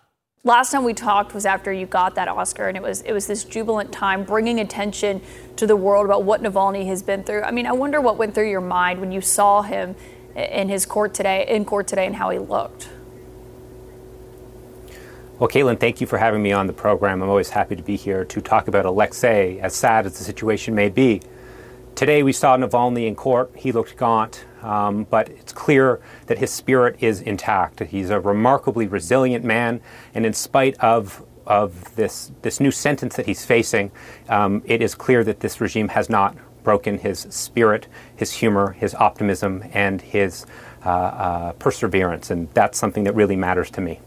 last 0.45 0.71
time 0.71 0.85
we 0.85 0.93
talked 0.93 1.33
was 1.33 1.45
after 1.45 1.73
you 1.73 1.85
got 1.85 2.15
that 2.15 2.29
Oscar, 2.29 2.69
and 2.69 2.77
it 2.77 2.83
was, 2.83 3.01
it 3.01 3.11
was 3.11 3.27
this 3.27 3.43
jubilant 3.43 3.91
time 3.91 4.23
bringing 4.23 4.61
attention 4.61 5.21
to 5.57 5.67
the 5.67 5.75
world 5.75 6.05
about 6.05 6.23
what 6.23 6.41
Navalny 6.41 6.87
has 6.87 7.03
been 7.03 7.23
through. 7.25 7.41
I 7.41 7.51
mean, 7.51 7.67
I 7.67 7.73
wonder 7.73 7.99
what 7.99 8.17
went 8.17 8.33
through 8.33 8.49
your 8.49 8.61
mind 8.61 9.01
when 9.01 9.11
you 9.11 9.19
saw 9.19 9.63
him 9.63 9.95
in 10.33 10.69
his 10.69 10.85
court 10.85 11.13
today, 11.13 11.45
in 11.49 11.65
court 11.65 11.87
today, 11.87 12.05
and 12.05 12.15
how 12.15 12.29
he 12.29 12.39
looked. 12.39 12.87
Well, 15.39 15.47
Kaitlan, 15.47 15.79
thank 15.79 16.01
you 16.01 16.07
for 16.07 16.17
having 16.17 16.41
me 16.41 16.51
on 16.51 16.65
the 16.65 16.73
program. 16.73 17.21
I'm 17.21 17.29
always 17.29 17.51
happy 17.51 17.75
to 17.75 17.83
be 17.83 17.95
here 17.95 18.25
to 18.25 18.41
talk 18.41 18.67
about 18.67 18.87
Alexei, 18.87 19.59
as 19.59 19.75
sad 19.75 20.07
as 20.07 20.17
the 20.17 20.23
situation 20.23 20.73
may 20.73 20.89
be. 20.89 21.21
Today 21.93 22.23
we 22.23 22.33
saw 22.33 22.57
Navalny 22.57 23.05
in 23.05 23.15
court. 23.15 23.51
He 23.55 23.71
looked 23.71 23.97
gaunt, 23.97 24.47
um, 24.63 25.03
but 25.03 25.29
it's 25.29 25.53
clear 25.53 26.01
that 26.25 26.39
his 26.39 26.49
spirit 26.49 26.95
is 27.01 27.21
intact. 27.21 27.81
He's 27.81 28.09
a 28.09 28.19
remarkably 28.19 28.87
resilient 28.87 29.45
man, 29.45 29.79
and 30.15 30.25
in 30.25 30.33
spite 30.33 30.75
of 30.79 31.23
of 31.45 31.95
this 31.95 32.31
this 32.41 32.59
new 32.59 32.71
sentence 32.71 33.15
that 33.17 33.27
he's 33.27 33.45
facing, 33.45 33.91
um, 34.29 34.63
it 34.65 34.81
is 34.81 34.95
clear 34.95 35.23
that 35.23 35.41
this 35.41 35.61
regime 35.61 35.89
has 35.89 36.09
not 36.09 36.35
broken 36.63 36.97
his 36.97 37.27
spirit, 37.29 37.87
his 38.15 38.33
humor, 38.33 38.71
his 38.71 38.95
optimism, 38.95 39.63
and 39.71 40.01
his 40.01 40.47
uh, 40.83 40.89
uh, 40.89 41.51
perseverance, 41.53 42.31
and 42.31 42.51
that's 42.55 42.79
something 42.79 43.03
that 43.03 43.13
really 43.13 43.35
matters 43.35 43.69
to 43.69 43.81
me. 43.81 43.99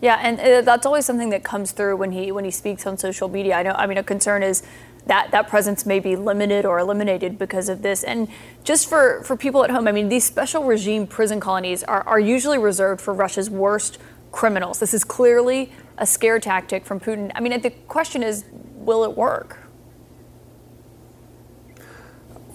Yeah, 0.00 0.18
and 0.22 0.38
uh, 0.38 0.60
that's 0.60 0.86
always 0.86 1.04
something 1.04 1.30
that 1.30 1.42
comes 1.42 1.72
through 1.72 1.96
when 1.96 2.12
he 2.12 2.30
when 2.30 2.44
he 2.44 2.50
speaks 2.50 2.86
on 2.86 2.98
social 2.98 3.28
media. 3.28 3.56
I 3.56 3.62
know. 3.62 3.72
I 3.72 3.86
mean, 3.86 3.98
a 3.98 4.02
concern 4.02 4.42
is 4.42 4.62
that 5.06 5.30
that 5.32 5.48
presence 5.48 5.86
may 5.86 5.98
be 5.98 6.14
limited 6.14 6.64
or 6.64 6.78
eliminated 6.78 7.38
because 7.38 7.68
of 7.68 7.82
this. 7.82 8.04
And 8.04 8.28
just 8.62 8.88
for 8.88 9.22
for 9.24 9.36
people 9.36 9.64
at 9.64 9.70
home, 9.70 9.88
I 9.88 9.92
mean, 9.92 10.08
these 10.08 10.24
special 10.24 10.64
regime 10.64 11.06
prison 11.06 11.40
colonies 11.40 11.82
are, 11.82 12.02
are 12.02 12.20
usually 12.20 12.58
reserved 12.58 13.00
for 13.00 13.12
Russia's 13.12 13.50
worst 13.50 13.98
criminals. 14.30 14.78
This 14.78 14.94
is 14.94 15.02
clearly 15.02 15.72
a 15.96 16.06
scare 16.06 16.38
tactic 16.38 16.84
from 16.84 17.00
Putin. 17.00 17.32
I 17.34 17.40
mean, 17.40 17.60
the 17.60 17.70
question 17.70 18.22
is, 18.22 18.44
will 18.52 19.02
it 19.02 19.16
work? 19.16 19.58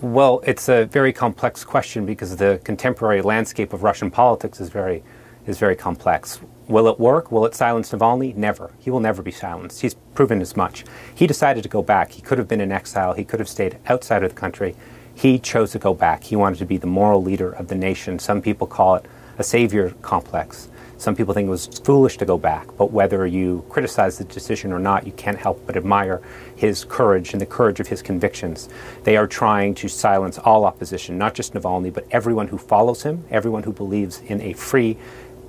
Well, 0.01 0.41
it's 0.45 0.69
a 0.69 0.85
very 0.85 1.13
complex 1.13 1.63
question 1.63 2.05
because 2.05 2.35
the 2.35 2.59
contemporary 2.63 3.21
landscape 3.21 3.73
of 3.73 3.83
Russian 3.83 4.11
politics 4.11 4.59
is 4.59 4.69
very 4.69 5.01
is 5.45 5.57
very 5.57 5.75
complex. 5.75 6.39
Will 6.67 6.87
it 6.87 6.99
work? 6.99 7.31
Will 7.31 7.45
it 7.45 7.55
silence 7.55 7.91
Navalny? 7.91 8.35
Never. 8.35 8.71
He 8.79 8.89
will 8.89 9.01
never 9.01 9.21
be 9.21 9.31
silenced. 9.31 9.81
He's 9.81 9.95
proven 10.15 10.41
as 10.41 10.55
much. 10.55 10.85
He 11.13 11.27
decided 11.27 11.63
to 11.63 11.69
go 11.69 11.81
back. 11.81 12.11
He 12.11 12.21
could 12.21 12.37
have 12.37 12.47
been 12.47 12.61
in 12.61 12.71
exile. 12.71 13.13
He 13.13 13.25
could 13.25 13.39
have 13.39 13.49
stayed 13.49 13.77
outside 13.87 14.23
of 14.23 14.33
the 14.33 14.39
country. 14.39 14.75
He 15.13 15.37
chose 15.39 15.71
to 15.73 15.79
go 15.79 15.93
back. 15.93 16.23
He 16.23 16.35
wanted 16.35 16.59
to 16.59 16.65
be 16.65 16.77
the 16.77 16.87
moral 16.87 17.21
leader 17.21 17.51
of 17.51 17.67
the 17.67 17.75
nation. 17.75 18.17
Some 18.17 18.41
people 18.41 18.65
call 18.65 18.95
it 18.95 19.05
a 19.37 19.43
savior 19.43 19.93
complex. 20.01 20.69
Some 20.97 21.17
people 21.17 21.33
think 21.33 21.47
it 21.47 21.51
was 21.51 21.67
foolish 21.67 22.17
to 22.19 22.25
go 22.25 22.37
back, 22.37 22.67
but 22.77 22.91
whether 22.91 23.27
you 23.27 23.65
criticize 23.67 24.17
the 24.17 24.23
decision 24.23 24.71
or 24.71 24.79
not, 24.79 25.05
you 25.05 25.11
can't 25.11 25.37
help 25.37 25.65
but 25.65 25.75
admire 25.75 26.21
his 26.55 26.85
courage 26.85 27.33
and 27.33 27.41
the 27.41 27.45
courage 27.45 27.81
of 27.81 27.87
his 27.87 28.01
convictions. 28.01 28.69
They 29.03 29.17
are 29.17 29.27
trying 29.27 29.75
to 29.75 29.89
silence 29.89 30.37
all 30.37 30.63
opposition, 30.63 31.17
not 31.17 31.33
just 31.33 31.53
Navalny, 31.53 31.91
but 31.91 32.07
everyone 32.11 32.47
who 32.47 32.57
follows 32.57 33.03
him, 33.03 33.25
everyone 33.29 33.63
who 33.63 33.73
believes 33.73 34.21
in 34.21 34.39
a 34.39 34.53
free, 34.53 34.97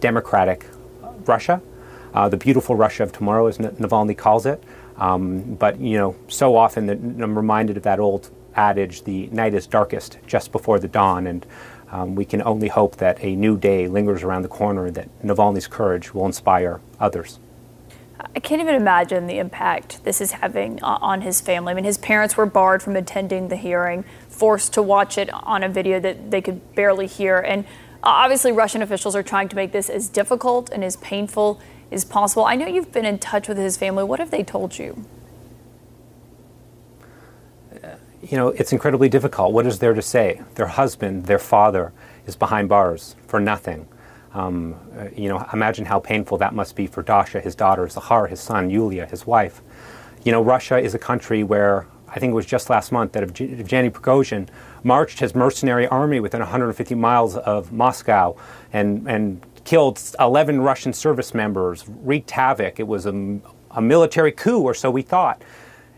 democratic, 0.04 0.66
Russia, 1.24 1.62
uh, 2.12 2.28
the 2.28 2.36
beautiful 2.36 2.76
Russia 2.76 3.02
of 3.04 3.10
tomorrow, 3.10 3.46
as 3.46 3.56
Navalny 3.56 4.14
calls 4.14 4.44
it. 4.44 4.62
Um, 4.98 5.54
but 5.54 5.80
you 5.80 5.96
know, 5.96 6.14
so 6.28 6.56
often 6.56 6.86
that 6.88 6.98
I'm 6.98 7.34
reminded 7.34 7.78
of 7.78 7.84
that 7.84 7.98
old 7.98 8.30
adage: 8.54 9.04
"The 9.04 9.28
night 9.28 9.54
is 9.54 9.66
darkest 9.66 10.18
just 10.26 10.52
before 10.52 10.78
the 10.78 10.88
dawn," 10.88 11.26
and 11.26 11.46
um, 11.90 12.16
we 12.16 12.26
can 12.26 12.42
only 12.42 12.68
hope 12.68 12.96
that 12.96 13.16
a 13.24 13.34
new 13.34 13.56
day 13.56 13.88
lingers 13.88 14.22
around 14.22 14.42
the 14.42 14.54
corner, 14.60 14.90
that 14.90 15.08
Navalny's 15.22 15.66
courage 15.66 16.12
will 16.12 16.26
inspire 16.26 16.80
others. 17.00 17.38
I 18.36 18.40
can't 18.40 18.60
even 18.60 18.74
imagine 18.74 19.26
the 19.26 19.38
impact 19.38 20.04
this 20.04 20.20
is 20.20 20.32
having 20.32 20.82
on 20.82 21.22
his 21.22 21.40
family. 21.40 21.70
I 21.72 21.74
mean, 21.74 21.84
his 21.84 21.98
parents 21.98 22.36
were 22.36 22.46
barred 22.46 22.82
from 22.82 22.94
attending 22.96 23.48
the 23.48 23.56
hearing, 23.56 24.04
forced 24.28 24.74
to 24.74 24.82
watch 24.82 25.16
it 25.16 25.30
on 25.32 25.62
a 25.62 25.68
video 25.68 25.98
that 26.00 26.30
they 26.30 26.42
could 26.42 26.74
barely 26.74 27.06
hear, 27.06 27.38
and 27.38 27.64
Obviously, 28.04 28.52
Russian 28.52 28.82
officials 28.82 29.16
are 29.16 29.22
trying 29.22 29.48
to 29.48 29.56
make 29.56 29.72
this 29.72 29.88
as 29.88 30.08
difficult 30.08 30.68
and 30.70 30.84
as 30.84 30.96
painful 30.96 31.58
as 31.90 32.04
possible. 32.04 32.44
I 32.44 32.54
know 32.54 32.66
you've 32.66 32.92
been 32.92 33.06
in 33.06 33.18
touch 33.18 33.48
with 33.48 33.56
his 33.56 33.78
family. 33.78 34.04
What 34.04 34.18
have 34.18 34.30
they 34.30 34.42
told 34.42 34.78
you? 34.78 35.04
You 38.22 38.36
know, 38.36 38.48
it's 38.48 38.72
incredibly 38.72 39.08
difficult. 39.08 39.52
What 39.52 39.66
is 39.66 39.78
there 39.78 39.94
to 39.94 40.02
say? 40.02 40.42
Their 40.54 40.66
husband, 40.66 41.26
their 41.26 41.38
father, 41.38 41.92
is 42.26 42.36
behind 42.36 42.68
bars 42.68 43.16
for 43.26 43.40
nothing. 43.40 43.86
Um, 44.34 44.74
uh, 44.98 45.08
you 45.16 45.28
know, 45.28 45.46
imagine 45.52 45.84
how 45.86 46.00
painful 46.00 46.38
that 46.38 46.54
must 46.54 46.74
be 46.76 46.86
for 46.86 47.02
Dasha, 47.02 47.40
his 47.40 47.54
daughter, 47.54 47.86
Zakhar, 47.86 48.28
his 48.28 48.40
son, 48.40 48.68
Yulia, 48.68 49.06
his 49.06 49.26
wife. 49.26 49.62
You 50.24 50.32
know, 50.32 50.42
Russia 50.42 50.78
is 50.78 50.94
a 50.94 50.98
country 50.98 51.42
where 51.42 51.86
I 52.14 52.20
think 52.20 52.30
it 52.30 52.34
was 52.34 52.46
just 52.46 52.70
last 52.70 52.92
month 52.92 53.12
that 53.12 53.24
Evgeny 53.24 53.90
Prigozhin 53.90 54.48
marched 54.84 55.18
his 55.18 55.34
mercenary 55.34 55.88
army 55.88 56.20
within 56.20 56.40
150 56.40 56.94
miles 56.94 57.36
of 57.36 57.72
Moscow 57.72 58.36
and, 58.72 59.08
and 59.08 59.44
killed 59.64 60.00
11 60.20 60.60
Russian 60.60 60.92
service 60.92 61.34
members, 61.34 61.84
wreaked 61.88 62.30
havoc. 62.30 62.78
It 62.78 62.86
was 62.86 63.06
a, 63.06 63.40
a 63.72 63.82
military 63.82 64.30
coup, 64.30 64.62
or 64.62 64.74
so 64.74 64.90
we 64.90 65.02
thought. 65.02 65.42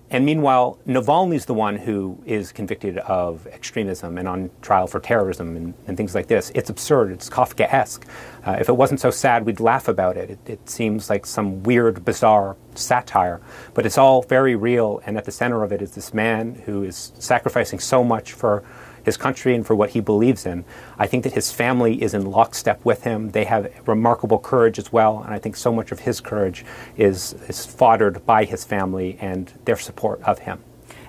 And 0.08 0.24
meanwhile, 0.24 0.78
Navalny's 0.86 1.46
the 1.46 1.54
one 1.54 1.76
who 1.76 2.22
is 2.24 2.52
convicted 2.52 2.98
of 2.98 3.46
extremism 3.48 4.18
and 4.18 4.28
on 4.28 4.50
trial 4.62 4.86
for 4.86 5.00
terrorism 5.00 5.56
and, 5.56 5.74
and 5.88 5.96
things 5.96 6.14
like 6.14 6.28
this. 6.28 6.52
It's 6.54 6.70
absurd. 6.70 7.10
It's 7.10 7.28
Kafkaesque. 7.28 8.06
Uh, 8.44 8.56
if 8.60 8.68
it 8.68 8.76
wasn't 8.76 9.00
so 9.00 9.10
sad, 9.10 9.44
we'd 9.44 9.58
laugh 9.58 9.88
about 9.88 10.16
it. 10.16 10.30
it. 10.30 10.38
It 10.46 10.70
seems 10.70 11.10
like 11.10 11.26
some 11.26 11.64
weird, 11.64 12.04
bizarre 12.04 12.56
satire. 12.76 13.40
But 13.74 13.84
it's 13.84 13.98
all 13.98 14.22
very 14.22 14.54
real, 14.54 15.02
and 15.06 15.16
at 15.16 15.24
the 15.24 15.32
center 15.32 15.64
of 15.64 15.72
it 15.72 15.82
is 15.82 15.92
this 15.96 16.14
man 16.14 16.54
who 16.66 16.84
is 16.84 17.12
sacrificing 17.18 17.80
so 17.80 18.04
much 18.04 18.32
for 18.32 18.62
his 19.06 19.16
country 19.16 19.54
and 19.54 19.64
for 19.64 19.74
what 19.74 19.90
he 19.90 20.00
believes 20.00 20.44
in. 20.44 20.64
I 20.98 21.06
think 21.06 21.22
that 21.24 21.32
his 21.32 21.52
family 21.52 22.02
is 22.02 22.12
in 22.12 22.26
lockstep 22.26 22.84
with 22.84 23.04
him. 23.04 23.30
They 23.30 23.44
have 23.44 23.72
remarkable 23.86 24.40
courage 24.40 24.78
as 24.80 24.92
well, 24.92 25.22
and 25.22 25.32
I 25.32 25.38
think 25.38 25.56
so 25.56 25.72
much 25.72 25.92
of 25.92 26.00
his 26.00 26.20
courage 26.20 26.64
is, 26.96 27.34
is 27.48 27.64
foddered 27.64 28.26
by 28.26 28.44
his 28.44 28.64
family 28.64 29.16
and 29.20 29.52
their 29.64 29.76
support 29.76 30.20
of 30.22 30.40
him. 30.40 30.58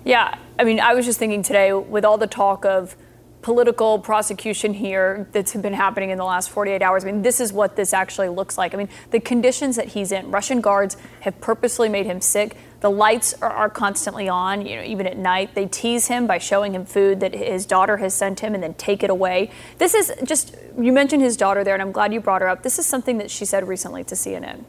Yeah, 0.05 0.37
I 0.59 0.63
mean, 0.63 0.79
I 0.79 0.93
was 0.93 1.05
just 1.05 1.17
thinking 1.17 1.41
today 1.41 1.73
with 1.73 2.05
all 2.05 2.19
the 2.19 2.27
talk 2.27 2.63
of 2.65 2.95
political 3.41 3.99
prosecution 3.99 4.73
here 4.73 5.27
that's 5.31 5.55
been 5.55 5.73
happening 5.73 6.09
in 6.09 6.17
the 6.17 6.23
last 6.23 6.49
48 6.49 6.81
hours. 6.81 7.03
I 7.03 7.11
mean, 7.11 7.21
this 7.21 7.39
is 7.39 7.53
what 7.53 7.75
this 7.75 7.93
actually 7.93 8.29
looks 8.29 8.57
like. 8.57 8.73
I 8.73 8.77
mean, 8.77 8.89
the 9.11 9.19
conditions 9.19 9.75
that 9.75 9.89
he's 9.89 10.11
in, 10.11 10.31
Russian 10.31 10.59
guards 10.59 10.97
have 11.21 11.39
purposely 11.39 11.87
made 11.87 12.05
him 12.05 12.19
sick. 12.19 12.57
The 12.79 12.91
lights 12.91 13.33
are, 13.41 13.49
are, 13.49 13.69
constantly 13.69 14.29
on, 14.29 14.65
you 14.65 14.75
know, 14.75 14.83
even 14.83 15.07
at 15.07 15.17
night. 15.17 15.55
They 15.55 15.65
tease 15.65 16.07
him 16.07 16.27
by 16.27 16.37
showing 16.37 16.75
him 16.75 16.85
food 16.85 17.19
that 17.21 17.33
his 17.33 17.65
daughter 17.65 17.97
has 17.97 18.13
sent 18.13 18.39
him 18.41 18.53
and 18.53 18.61
then 18.61 18.75
take 18.75 19.03
it 19.03 19.09
away. 19.09 19.49
This 19.77 19.93
is 19.93 20.13
just, 20.23 20.55
you 20.77 20.91
mentioned 20.91 21.23
his 21.23 21.37
daughter 21.37 21.63
there, 21.63 21.73
and 21.73 21.81
I'm 21.81 21.91
glad 21.91 22.13
you 22.13 22.19
brought 22.19 22.41
her 22.41 22.49
up. 22.49 22.63
This 22.63 22.77
is 22.77 22.85
something 22.85 23.17
that 23.17 23.31
she 23.31 23.45
said 23.45 23.67
recently 23.67 24.03
to 24.05 24.15
CNN. 24.15 24.63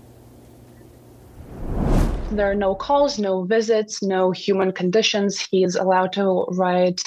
There 2.31 2.51
are 2.51 2.55
no 2.55 2.75
calls, 2.75 3.19
no 3.19 3.43
visits, 3.45 4.03
no 4.03 4.31
human 4.31 4.73
conditions. 4.73 5.41
He's 5.51 5.77
allowed 5.77 6.13
to 6.13 6.45
write 6.51 7.03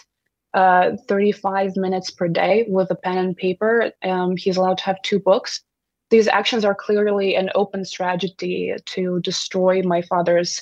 uh, 0.53 0.91
35 1.07 1.77
minutes 1.77 2.11
per 2.11 2.27
day 2.27 2.65
with 2.67 2.91
a 2.91 2.95
pen 2.95 3.17
and 3.17 3.37
paper. 3.37 3.91
Um, 4.03 4.35
he's 4.35 4.57
allowed 4.57 4.77
to 4.79 4.83
have 4.85 5.01
two 5.01 5.19
books. 5.19 5.61
These 6.09 6.27
actions 6.27 6.65
are 6.65 6.75
clearly 6.75 7.35
an 7.35 7.49
open 7.55 7.85
strategy 7.85 8.73
to 8.85 9.19
destroy 9.21 9.81
my 9.81 10.01
father's 10.01 10.61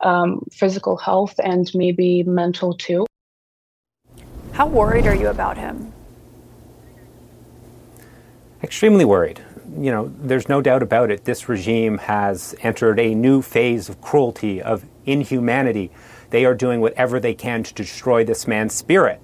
um, 0.00 0.46
physical 0.52 0.96
health 0.96 1.34
and 1.42 1.70
maybe 1.74 2.22
mental 2.22 2.74
too. 2.74 3.06
How 4.52 4.66
worried 4.68 5.06
are 5.06 5.14
you 5.14 5.28
about 5.28 5.58
him? 5.58 5.92
Extremely 8.62 9.04
worried. 9.04 9.40
You 9.76 9.90
know, 9.90 10.12
there's 10.20 10.48
no 10.48 10.62
doubt 10.62 10.82
about 10.82 11.10
it. 11.10 11.24
This 11.24 11.48
regime 11.48 11.98
has 11.98 12.54
entered 12.60 13.00
a 13.00 13.14
new 13.14 13.42
phase 13.42 13.88
of 13.88 14.00
cruelty, 14.00 14.62
of 14.62 14.84
inhumanity. 15.04 15.90
They 16.34 16.46
are 16.46 16.54
doing 16.54 16.80
whatever 16.80 17.20
they 17.20 17.32
can 17.32 17.62
to 17.62 17.72
destroy 17.72 18.24
this 18.24 18.48
man's 18.48 18.74
spirit. 18.74 19.20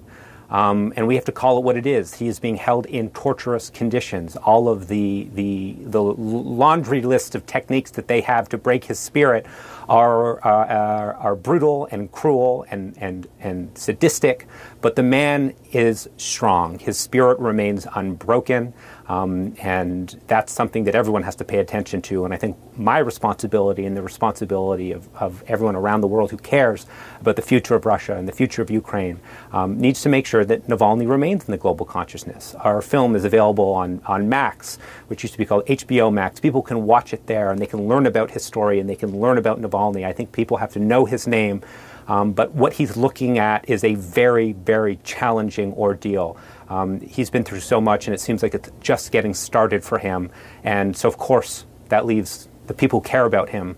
Um, 0.49 0.93
and 0.95 1.07
we 1.07 1.15
have 1.15 1.25
to 1.25 1.33
call 1.33 1.57
it 1.57 1.63
what 1.65 1.75
it 1.75 1.85
is. 1.85 2.13
He 2.13 2.29
is 2.29 2.39
being 2.39 2.55
held 2.55 2.85
in 2.85 3.09
torturous 3.09 3.69
conditions. 3.69 4.37
All 4.37 4.69
of 4.69 4.87
the, 4.87 5.27
the, 5.33 5.75
the 5.81 6.01
laundry 6.01 7.01
list 7.01 7.35
of 7.35 7.45
techniques 7.45 7.91
that 7.91 8.07
they 8.07 8.21
have 8.21 8.47
to 8.47 8.57
break 8.57 8.85
his 8.85 8.97
spirit 8.97 9.45
are, 9.89 10.37
uh, 10.47 10.67
are, 10.67 11.13
are, 11.15 11.35
brutal 11.35 11.89
and 11.91 12.09
cruel 12.13 12.65
and, 12.71 12.95
and, 12.97 13.27
and 13.41 13.77
sadistic, 13.77 14.47
but 14.79 14.95
the 14.95 15.03
man 15.03 15.53
is 15.73 16.07
strong. 16.15 16.79
His 16.79 16.97
spirit 16.97 17.37
remains 17.39 17.85
unbroken. 17.93 18.73
Um, 19.11 19.55
and 19.61 20.21
that's 20.27 20.53
something 20.53 20.85
that 20.85 20.95
everyone 20.95 21.23
has 21.23 21.35
to 21.35 21.43
pay 21.43 21.57
attention 21.57 22.01
to. 22.03 22.23
And 22.23 22.33
I 22.33 22.37
think 22.37 22.55
my 22.77 22.99
responsibility 22.99 23.85
and 23.85 23.97
the 23.97 24.01
responsibility 24.01 24.93
of, 24.93 25.13
of 25.17 25.43
everyone 25.47 25.75
around 25.75 25.99
the 25.99 26.07
world 26.07 26.31
who 26.31 26.37
cares 26.37 26.85
about 27.19 27.35
the 27.35 27.41
future 27.41 27.75
of 27.75 27.85
Russia 27.85 28.15
and 28.15 28.25
the 28.25 28.31
future 28.31 28.61
of 28.61 28.71
Ukraine 28.71 29.19
um, 29.51 29.77
needs 29.77 30.01
to 30.03 30.09
make 30.09 30.25
sure 30.25 30.45
that 30.45 30.65
Navalny 30.67 31.09
remains 31.09 31.43
in 31.43 31.51
the 31.51 31.57
global 31.57 31.85
consciousness. 31.85 32.55
Our 32.55 32.81
film 32.81 33.17
is 33.17 33.25
available 33.25 33.73
on, 33.73 34.01
on 34.05 34.29
Max, 34.29 34.77
which 35.09 35.23
used 35.23 35.33
to 35.33 35.39
be 35.39 35.45
called 35.45 35.65
HBO 35.65 36.13
Max. 36.13 36.39
People 36.39 36.61
can 36.61 36.85
watch 36.85 37.11
it 37.13 37.27
there 37.27 37.51
and 37.51 37.59
they 37.59 37.67
can 37.67 37.89
learn 37.89 38.05
about 38.05 38.31
his 38.31 38.45
story 38.45 38.79
and 38.79 38.89
they 38.89 38.95
can 38.95 39.19
learn 39.19 39.37
about 39.37 39.61
Navalny. 39.61 40.05
I 40.05 40.13
think 40.13 40.31
people 40.31 40.55
have 40.55 40.71
to 40.71 40.79
know 40.79 41.03
his 41.03 41.27
name. 41.27 41.63
Um, 42.07 42.33
but 42.33 42.53
what 42.53 42.73
he's 42.73 42.97
looking 42.97 43.39
at 43.39 43.69
is 43.69 43.83
a 43.83 43.95
very, 43.95 44.53
very 44.53 44.99
challenging 45.03 45.73
ordeal. 45.73 46.37
Um, 46.71 47.01
he's 47.01 47.29
been 47.29 47.43
through 47.43 47.59
so 47.59 47.81
much, 47.81 48.07
and 48.07 48.13
it 48.13 48.21
seems 48.21 48.41
like 48.41 48.53
it's 48.53 48.71
just 48.79 49.11
getting 49.11 49.33
started 49.33 49.83
for 49.83 49.97
him. 49.97 50.29
And 50.63 50.95
so, 50.95 51.09
of 51.09 51.17
course, 51.17 51.65
that 51.89 52.05
leaves 52.05 52.47
the 52.67 52.73
people 52.73 53.01
who 53.01 53.05
care 53.05 53.25
about 53.25 53.49
him 53.49 53.75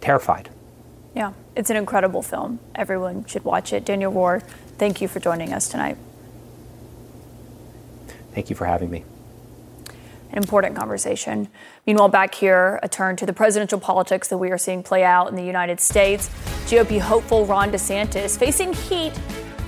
terrified. 0.00 0.48
Yeah, 1.16 1.32
it's 1.56 1.70
an 1.70 1.76
incredible 1.76 2.22
film. 2.22 2.60
Everyone 2.76 3.24
should 3.24 3.44
watch 3.44 3.72
it. 3.72 3.84
Daniel 3.84 4.12
Roher, 4.12 4.44
thank 4.78 5.00
you 5.00 5.08
for 5.08 5.18
joining 5.18 5.52
us 5.52 5.68
tonight. 5.68 5.96
Thank 8.32 8.48
you 8.48 8.54
for 8.54 8.64
having 8.64 8.90
me. 8.90 9.04
An 10.30 10.38
important 10.38 10.76
conversation. 10.76 11.48
Meanwhile, 11.84 12.10
back 12.10 12.36
here, 12.36 12.78
a 12.84 12.88
turn 12.88 13.16
to 13.16 13.26
the 13.26 13.32
presidential 13.32 13.80
politics 13.80 14.28
that 14.28 14.38
we 14.38 14.52
are 14.52 14.58
seeing 14.58 14.84
play 14.84 15.02
out 15.02 15.28
in 15.28 15.34
the 15.34 15.42
United 15.42 15.80
States. 15.80 16.28
GOP 16.66 17.00
hopeful 17.00 17.44
Ron 17.44 17.72
DeSantis 17.72 18.38
facing 18.38 18.72
heat 18.72 19.18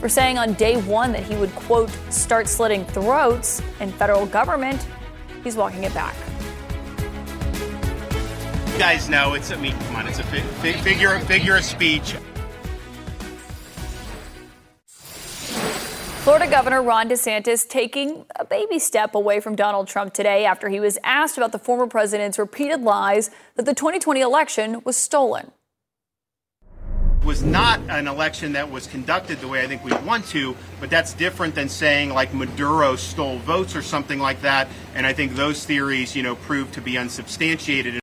for 0.02 0.08
saying 0.08 0.36
on 0.36 0.54
day 0.54 0.76
one 0.82 1.12
that 1.12 1.22
he 1.22 1.36
would, 1.36 1.54
quote, 1.54 1.88
start 2.10 2.48
slitting 2.48 2.84
throats 2.86 3.62
in 3.78 3.92
federal 3.92 4.26
government. 4.26 4.84
He's 5.44 5.54
walking 5.54 5.84
it 5.84 5.94
back. 5.94 6.16
You 8.72 8.78
guys 8.78 9.08
know 9.08 9.34
it's, 9.34 9.52
I 9.52 9.56
mean, 9.60 9.78
come 9.78 9.94
on, 9.94 10.08
it's 10.08 10.18
a 10.18 10.24
fi- 10.24 10.72
figure, 10.72 11.20
figure 11.20 11.54
of 11.54 11.64
speech. 11.64 12.16
Florida 16.24 16.48
Governor 16.50 16.82
Ron 16.82 17.08
DeSantis 17.08 17.68
taking 17.68 18.26
a 18.34 18.44
baby 18.44 18.80
step 18.80 19.14
away 19.14 19.38
from 19.38 19.54
Donald 19.54 19.86
Trump 19.86 20.14
today 20.14 20.44
after 20.44 20.68
he 20.68 20.80
was 20.80 20.98
asked 21.04 21.36
about 21.36 21.52
the 21.52 21.60
former 21.60 21.86
president's 21.86 22.40
repeated 22.40 22.82
lies 22.82 23.30
that 23.54 23.66
the 23.66 23.74
2020 23.74 24.20
election 24.20 24.82
was 24.84 24.96
stolen 24.96 25.52
was 27.24 27.42
not 27.42 27.80
an 27.88 28.08
election 28.08 28.52
that 28.52 28.70
was 28.70 28.86
conducted 28.86 29.40
the 29.40 29.48
way 29.48 29.62
I 29.62 29.68
think 29.68 29.84
we 29.84 29.92
want 30.06 30.26
to, 30.28 30.56
but 30.80 30.90
that's 30.90 31.14
different 31.14 31.54
than 31.54 31.68
saying 31.68 32.10
like 32.10 32.34
Maduro 32.34 32.96
stole 32.96 33.38
votes 33.38 33.76
or 33.76 33.82
something 33.82 34.18
like 34.18 34.40
that. 34.42 34.68
And 34.94 35.06
I 35.06 35.12
think 35.12 35.34
those 35.34 35.64
theories, 35.64 36.16
you 36.16 36.22
know, 36.22 36.34
proved 36.34 36.74
to 36.74 36.80
be 36.80 36.98
unsubstantiated. 36.98 38.00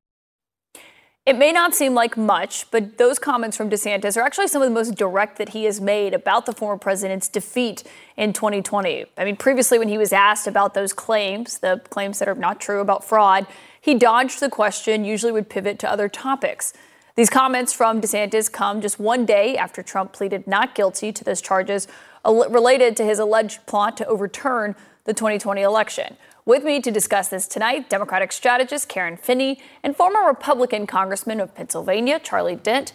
It 1.26 1.38
may 1.38 1.52
not 1.52 1.74
seem 1.74 1.94
like 1.94 2.16
much, 2.16 2.68
but 2.70 2.96
those 2.96 3.18
comments 3.18 3.56
from 3.56 3.68
DeSantis 3.68 4.16
are 4.16 4.22
actually 4.22 4.48
some 4.48 4.62
of 4.62 4.68
the 4.68 4.74
most 4.74 4.94
direct 4.94 5.36
that 5.36 5.50
he 5.50 5.64
has 5.64 5.80
made 5.80 6.14
about 6.14 6.46
the 6.46 6.52
former 6.52 6.78
president's 6.78 7.28
defeat 7.28 7.84
in 8.16 8.32
2020. 8.32 9.04
I 9.18 9.24
mean, 9.24 9.36
previously, 9.36 9.78
when 9.78 9.88
he 9.88 9.98
was 9.98 10.14
asked 10.14 10.46
about 10.46 10.72
those 10.72 10.94
claims, 10.94 11.58
the 11.58 11.82
claims 11.90 12.18
that 12.20 12.28
are 12.28 12.34
not 12.34 12.58
true 12.58 12.80
about 12.80 13.04
fraud, 13.04 13.46
he 13.80 13.94
dodged 13.94 14.40
the 14.40 14.48
question, 14.48 15.04
usually 15.04 15.30
would 15.30 15.50
pivot 15.50 15.78
to 15.80 15.90
other 15.90 16.08
topics. 16.08 16.72
These 17.16 17.30
comments 17.30 17.72
from 17.72 18.00
DeSantis 18.00 18.50
come 18.50 18.80
just 18.80 18.98
one 18.98 19.26
day 19.26 19.56
after 19.56 19.82
Trump 19.82 20.12
pleaded 20.12 20.46
not 20.46 20.74
guilty 20.74 21.12
to 21.12 21.24
those 21.24 21.40
charges 21.40 21.88
related 22.24 22.96
to 22.98 23.04
his 23.04 23.18
alleged 23.18 23.66
plot 23.66 23.96
to 23.98 24.06
overturn 24.06 24.76
the 25.04 25.14
2020 25.14 25.62
election. 25.62 26.16
With 26.44 26.64
me 26.64 26.80
to 26.80 26.90
discuss 26.90 27.28
this 27.28 27.46
tonight, 27.46 27.90
Democratic 27.90 28.32
strategist 28.32 28.88
Karen 28.88 29.16
Finney 29.16 29.60
and 29.82 29.96
former 29.96 30.26
Republican 30.26 30.86
Congressman 30.86 31.40
of 31.40 31.54
Pennsylvania, 31.54 32.18
Charlie 32.18 32.56
Dent. 32.56 32.92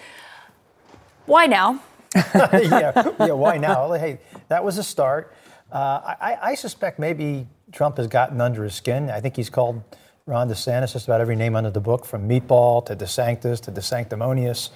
Why 1.25 1.45
now? 1.45 1.81
yeah, 2.15 3.11
yeah, 3.19 3.31
why 3.31 3.57
now? 3.57 3.91
Hey, 3.97 4.19
that 4.47 4.63
was 4.63 4.77
a 4.77 4.83
start. 4.83 5.33
Uh, 5.71 6.15
I, 6.21 6.37
I 6.41 6.55
suspect 6.55 6.99
maybe 6.99 7.47
Trump 7.71 7.97
has 7.97 8.07
gotten 8.07 8.39
under 8.39 8.63
his 8.63 8.75
skin. 8.75 9.09
I 9.09 9.19
think 9.19 9.35
he's 9.35 9.49
called 9.49 9.83
Ron 10.27 10.49
DeSantis, 10.49 10.93
just 10.93 11.05
about 11.05 11.21
every 11.21 11.35
name 11.35 11.55
under 11.55 11.69
the 11.69 11.79
book, 11.79 12.03
from 12.03 12.27
Meatball 12.27 12.83
to 12.87 12.95
DeSanctus 12.95 13.61
to 13.61 13.71
DeSanctimonious. 13.71 14.71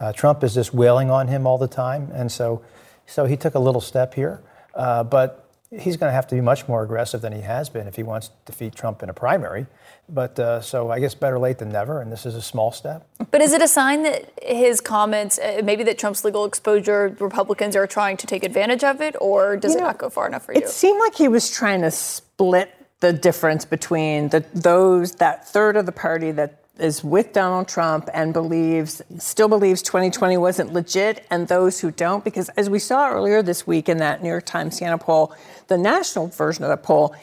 Uh, 0.00 0.14
Trump 0.14 0.42
is 0.42 0.54
just 0.54 0.72
wailing 0.72 1.10
on 1.10 1.28
him 1.28 1.46
all 1.46 1.58
the 1.58 1.68
time, 1.68 2.10
and 2.14 2.32
so, 2.32 2.62
so 3.04 3.26
he 3.26 3.36
took 3.36 3.54
a 3.54 3.58
little 3.58 3.82
step 3.82 4.14
here. 4.14 4.40
Uh, 4.74 5.04
but 5.04 5.50
he's 5.70 5.98
going 5.98 6.08
to 6.08 6.14
have 6.14 6.26
to 6.28 6.34
be 6.34 6.40
much 6.40 6.66
more 6.68 6.82
aggressive 6.82 7.20
than 7.20 7.34
he 7.34 7.42
has 7.42 7.68
been 7.68 7.86
if 7.86 7.96
he 7.96 8.02
wants 8.02 8.28
to 8.28 8.34
defeat 8.46 8.74
Trump 8.74 9.02
in 9.02 9.10
a 9.10 9.12
primary. 9.12 9.66
But 10.08 10.38
uh, 10.38 10.62
so 10.62 10.90
I 10.90 11.00
guess 11.00 11.14
better 11.14 11.38
late 11.38 11.58
than 11.58 11.68
never, 11.68 12.00
and 12.00 12.10
this 12.10 12.24
is 12.24 12.34
a 12.34 12.42
small 12.42 12.72
step. 12.72 13.06
But 13.30 13.42
is 13.42 13.52
it 13.52 13.60
a 13.60 13.68
sign 13.68 14.04
that 14.04 14.32
his 14.42 14.80
comments, 14.80 15.38
uh, 15.38 15.60
maybe 15.62 15.84
that 15.84 15.98
Trump's 15.98 16.24
legal 16.24 16.46
exposure, 16.46 17.14
Republicans 17.20 17.76
are 17.76 17.86
trying 17.86 18.16
to 18.16 18.26
take 18.26 18.42
advantage 18.42 18.82
of 18.82 19.02
it, 19.02 19.16
or 19.20 19.58
does 19.58 19.72
you 19.72 19.78
it 19.78 19.80
know, 19.82 19.88
not 19.88 19.98
go 19.98 20.08
far 20.08 20.26
enough 20.26 20.46
for 20.46 20.54
you? 20.54 20.60
It 20.60 20.70
seemed 20.70 20.98
like 20.98 21.14
he 21.14 21.28
was 21.28 21.50
trying 21.50 21.82
to 21.82 21.90
split 21.90 22.70
the 23.04 23.12
difference 23.12 23.66
between 23.66 24.30
the, 24.30 24.42
those 24.54 25.12
that 25.16 25.46
third 25.46 25.76
of 25.76 25.84
the 25.84 25.92
party 25.92 26.30
that 26.30 26.64
is 26.78 27.04
with 27.04 27.34
Donald 27.34 27.68
Trump 27.68 28.08
and 28.14 28.32
believes 28.32 29.02
still 29.18 29.46
believes 29.46 29.82
2020 29.82 30.38
wasn't 30.38 30.72
legit 30.72 31.26
and 31.30 31.46
those 31.46 31.80
who 31.80 31.90
don't 31.90 32.24
because 32.24 32.48
as 32.56 32.70
we 32.70 32.78
saw 32.78 33.10
earlier 33.10 33.42
this 33.42 33.66
week 33.66 33.90
in 33.90 33.98
that 33.98 34.22
New 34.22 34.30
York 34.30 34.46
Times 34.46 34.78
Siena 34.78 34.96
poll 34.96 35.34
the 35.66 35.76
national 35.76 36.28
version 36.28 36.64
of 36.64 36.70
the 36.70 36.78
poll 36.78 37.14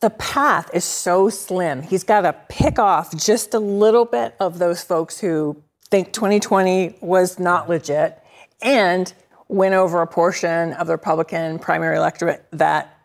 the 0.00 0.08
path 0.10 0.70
is 0.72 0.84
so 0.84 1.28
slim. 1.28 1.82
He's 1.82 2.04
got 2.04 2.22
to 2.22 2.32
pick 2.48 2.78
off 2.78 3.14
just 3.14 3.52
a 3.52 3.58
little 3.58 4.06
bit 4.06 4.34
of 4.40 4.58
those 4.58 4.82
folks 4.82 5.20
who 5.20 5.62
think 5.90 6.14
2020 6.14 6.96
was 7.02 7.38
not 7.38 7.68
legit 7.68 8.18
and 8.62 9.12
win 9.48 9.74
over 9.74 10.00
a 10.00 10.06
portion 10.06 10.72
of 10.72 10.86
the 10.86 10.94
Republican 10.94 11.58
primary 11.58 11.98
electorate 11.98 12.46
that 12.52 12.97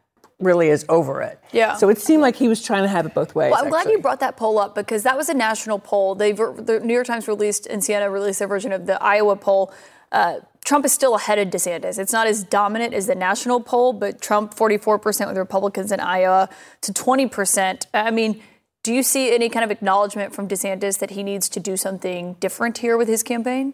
really 0.44 0.70
is 0.70 0.86
over 0.90 1.22
it. 1.22 1.40
Yeah. 1.52 1.76
So 1.76 1.90
it 1.90 2.00
seemed 2.00 2.22
like 2.22 2.36
he 2.36 2.48
was 2.48 2.64
trying 2.64 2.84
to 2.84 2.90
have 2.90 3.06
it 3.06 3.14
both 3.14 3.36
ways. 3.36 3.52
Well, 3.52 3.62
I'm 3.62 3.68
actually. 3.68 3.84
glad 3.84 3.92
you 3.92 4.00
brought 4.00 4.20
that 4.20 4.38
poll 4.38 4.60
up 4.60 4.76
because 4.76 5.04
that 5.04 5.18
was 5.18 5.30
a 5.30 5.34
national 5.34 5.80
poll. 5.80 6.16
They 6.16 6.32
the 6.32 6.82
New 6.84 6.94
York 6.94 7.08
Times 7.08 7.28
released 7.28 7.68
and 7.68 7.84
Siena 7.84 8.10
released 8.10 8.40
their 8.40 8.48
version 8.48 8.72
of 8.72 8.86
the 8.86 9.02
Iowa 9.02 9.36
poll. 9.36 9.74
Uh, 10.12 10.40
Trump 10.64 10.86
is 10.86 10.94
still 10.94 11.16
ahead 11.16 11.40
of 11.40 11.50
DeSantis. 11.50 12.00
It's 12.00 12.14
not 12.14 12.28
as 12.28 12.44
dominant 12.44 12.94
as 12.94 13.08
the 13.08 13.16
national 13.16 13.60
poll, 13.60 13.92
but 13.92 14.22
Trump 14.22 14.56
44% 14.56 15.28
with 15.28 15.38
Republicans 15.38 15.92
in 15.92 16.00
Iowa 16.00 16.50
to 16.82 16.94
20%. 16.94 17.86
I 17.94 18.12
mean, 18.12 18.42
do 18.84 18.94
you 18.94 19.04
see 19.04 19.34
any 19.34 19.50
kind 19.50 19.66
of 19.66 19.72
acknowledgement 19.72 20.34
from 20.34 20.48
DeSantis 20.48 21.00
that 21.00 21.12
he 21.12 21.24
needs 21.24 21.50
to 21.50 21.60
do 21.60 21.76
something 21.76 22.36
different 22.40 22.78
here 22.78 22.98
with 22.98 23.08
his 23.08 23.24
campaign? 23.24 23.74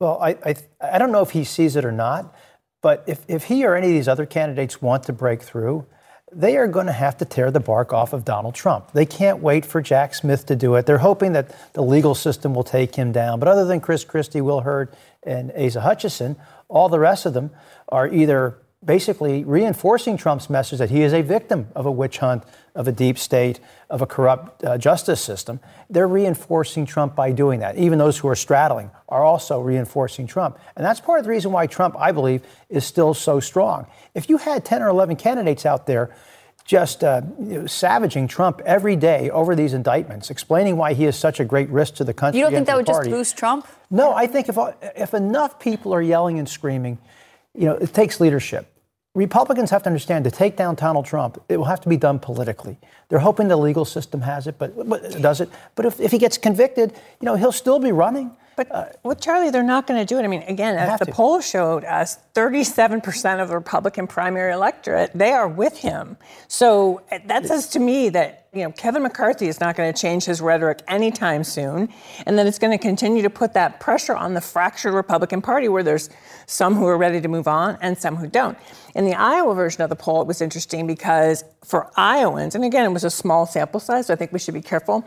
Well, 0.00 0.18
I, 0.20 0.36
I, 0.44 0.54
I 0.80 0.98
don't 0.98 1.10
know 1.10 1.22
if 1.22 1.30
he 1.30 1.42
sees 1.42 1.74
it 1.74 1.84
or 1.84 1.92
not, 1.92 2.34
but 2.82 3.04
if, 3.08 3.24
if 3.26 3.44
he 3.44 3.64
or 3.64 3.74
any 3.74 3.88
of 3.88 3.92
these 3.92 4.08
other 4.08 4.26
candidates 4.26 4.80
want 4.80 5.04
to 5.04 5.12
break 5.12 5.42
through, 5.42 5.86
they 6.32 6.56
are 6.56 6.66
going 6.66 6.86
to 6.86 6.92
have 6.92 7.16
to 7.18 7.24
tear 7.24 7.50
the 7.50 7.60
bark 7.60 7.92
off 7.92 8.12
of 8.12 8.24
Donald 8.24 8.54
Trump. 8.54 8.92
They 8.92 9.06
can't 9.06 9.40
wait 9.40 9.64
for 9.64 9.80
Jack 9.80 10.14
Smith 10.14 10.46
to 10.46 10.56
do 10.56 10.74
it. 10.74 10.86
They're 10.86 10.98
hoping 10.98 11.32
that 11.32 11.54
the 11.72 11.82
legal 11.82 12.14
system 12.14 12.54
will 12.54 12.64
take 12.64 12.94
him 12.94 13.12
down. 13.12 13.38
But 13.38 13.48
other 13.48 13.64
than 13.64 13.80
Chris 13.80 14.04
Christie, 14.04 14.40
Will 14.40 14.60
Hurd, 14.60 14.94
and 15.22 15.52
Asa 15.52 15.80
Hutchinson, 15.80 16.36
all 16.68 16.88
the 16.88 16.98
rest 16.98 17.26
of 17.26 17.34
them 17.34 17.50
are 17.88 18.06
either 18.08 18.58
basically 18.84 19.42
reinforcing 19.44 20.16
Trump's 20.16 20.48
message 20.48 20.78
that 20.78 20.90
he 20.90 21.02
is 21.02 21.12
a 21.12 21.22
victim 21.22 21.68
of 21.74 21.84
a 21.84 21.90
witch 21.90 22.18
hunt, 22.18 22.44
of 22.74 22.86
a 22.86 22.92
deep 22.92 23.18
state, 23.18 23.58
of 23.90 24.02
a 24.02 24.06
corrupt 24.06 24.62
uh, 24.62 24.78
justice 24.78 25.20
system. 25.20 25.58
They're 25.90 26.06
reinforcing 26.06 26.86
Trump 26.86 27.16
by 27.16 27.32
doing 27.32 27.60
that. 27.60 27.76
Even 27.76 27.98
those 27.98 28.18
who 28.18 28.28
are 28.28 28.36
straddling 28.36 28.90
are 29.08 29.24
also 29.24 29.60
reinforcing 29.60 30.28
Trump. 30.28 30.58
And 30.76 30.84
that's 30.84 31.00
part 31.00 31.18
of 31.18 31.24
the 31.24 31.30
reason 31.30 31.50
why 31.50 31.66
Trump, 31.66 31.96
I 31.98 32.12
believe, 32.12 32.42
is 32.68 32.84
still 32.84 33.14
so 33.14 33.40
strong. 33.40 33.86
If 34.14 34.28
you 34.28 34.36
had 34.36 34.64
10 34.64 34.82
or 34.82 34.88
11 34.88 35.16
candidates 35.16 35.66
out 35.66 35.86
there 35.86 36.14
just 36.64 37.02
uh, 37.02 37.22
you 37.40 37.60
know, 37.60 37.66
savaging 37.66 38.28
Trump 38.28 38.60
every 38.66 38.94
day 38.94 39.30
over 39.30 39.56
these 39.56 39.72
indictments, 39.72 40.28
explaining 40.30 40.76
why 40.76 40.92
he 40.92 41.06
is 41.06 41.16
such 41.16 41.40
a 41.40 41.44
great 41.44 41.68
risk 41.70 41.94
to 41.94 42.04
the 42.04 42.12
country. 42.12 42.38
You 42.38 42.44
don't 42.44 42.52
think 42.52 42.66
that 42.66 42.76
would 42.76 42.84
party. 42.84 43.08
just 43.08 43.18
boost 43.18 43.38
Trump? 43.38 43.66
No, 43.90 44.12
I 44.12 44.26
think 44.26 44.50
if 44.50 44.58
if 44.94 45.14
enough 45.14 45.58
people 45.58 45.94
are 45.94 46.02
yelling 46.02 46.38
and 46.38 46.46
screaming, 46.46 46.98
you 47.54 47.66
know, 47.66 47.74
it 47.74 47.92
takes 47.92 48.20
leadership. 48.20 48.72
Republicans 49.14 49.70
have 49.70 49.82
to 49.82 49.88
understand 49.88 50.24
to 50.24 50.30
take 50.30 50.56
down 50.56 50.74
Donald 50.74 51.04
Trump, 51.04 51.42
it 51.48 51.56
will 51.56 51.64
have 51.64 51.80
to 51.80 51.88
be 51.88 51.96
done 51.96 52.18
politically. 52.18 52.78
They're 53.08 53.18
hoping 53.18 53.48
the 53.48 53.56
legal 53.56 53.84
system 53.84 54.20
has 54.20 54.46
it, 54.46 54.58
but, 54.58 54.88
but 54.88 55.20
does 55.20 55.40
it. 55.40 55.48
But 55.74 55.86
if, 55.86 55.98
if 55.98 56.12
he 56.12 56.18
gets 56.18 56.38
convicted, 56.38 56.92
you 57.20 57.26
know, 57.26 57.34
he'll 57.34 57.52
still 57.52 57.78
be 57.78 57.90
running. 57.90 58.30
But 58.58 58.74
uh, 58.74 58.86
with 59.04 59.20
Charlie, 59.20 59.50
they're 59.50 59.62
not 59.62 59.86
going 59.86 60.00
to 60.00 60.04
do 60.04 60.18
it. 60.18 60.24
I 60.24 60.26
mean, 60.26 60.42
again, 60.42 60.76
as 60.76 60.98
the 60.98 61.04
to. 61.04 61.12
poll 61.12 61.40
showed 61.40 61.84
us, 61.84 62.18
37% 62.34 63.40
of 63.40 63.46
the 63.46 63.54
Republican 63.54 64.08
primary 64.08 64.52
electorate, 64.52 65.12
they 65.14 65.30
are 65.30 65.46
with 65.46 65.78
him. 65.78 66.16
So 66.48 67.02
uh, 67.12 67.20
that 67.26 67.46
says 67.46 67.68
to 67.68 67.78
me 67.78 68.08
that, 68.08 68.48
you 68.52 68.64
know, 68.64 68.72
Kevin 68.72 69.04
McCarthy 69.04 69.46
is 69.46 69.60
not 69.60 69.76
going 69.76 69.94
to 69.94 70.02
change 70.02 70.24
his 70.24 70.40
rhetoric 70.40 70.80
anytime 70.88 71.44
soon. 71.44 71.88
And 72.26 72.36
that 72.36 72.48
it's 72.48 72.58
going 72.58 72.76
to 72.76 72.82
continue 72.82 73.22
to 73.22 73.30
put 73.30 73.52
that 73.52 73.78
pressure 73.78 74.16
on 74.16 74.34
the 74.34 74.40
fractured 74.40 74.92
Republican 74.92 75.40
Party 75.40 75.68
where 75.68 75.84
there's 75.84 76.10
some 76.46 76.74
who 76.74 76.86
are 76.86 76.98
ready 76.98 77.20
to 77.20 77.28
move 77.28 77.46
on 77.46 77.78
and 77.80 77.96
some 77.96 78.16
who 78.16 78.26
don't. 78.26 78.58
In 78.96 79.04
the 79.04 79.14
Iowa 79.14 79.54
version 79.54 79.82
of 79.82 79.88
the 79.88 79.94
poll, 79.94 80.20
it 80.20 80.26
was 80.26 80.40
interesting 80.40 80.84
because 80.88 81.44
for 81.62 81.92
Iowans, 81.96 82.56
and 82.56 82.64
again, 82.64 82.84
it 82.84 82.92
was 82.92 83.04
a 83.04 83.10
small 83.10 83.46
sample 83.46 83.78
size, 83.78 84.08
so 84.08 84.14
I 84.14 84.16
think 84.16 84.32
we 84.32 84.40
should 84.40 84.54
be 84.54 84.62
careful 84.62 85.06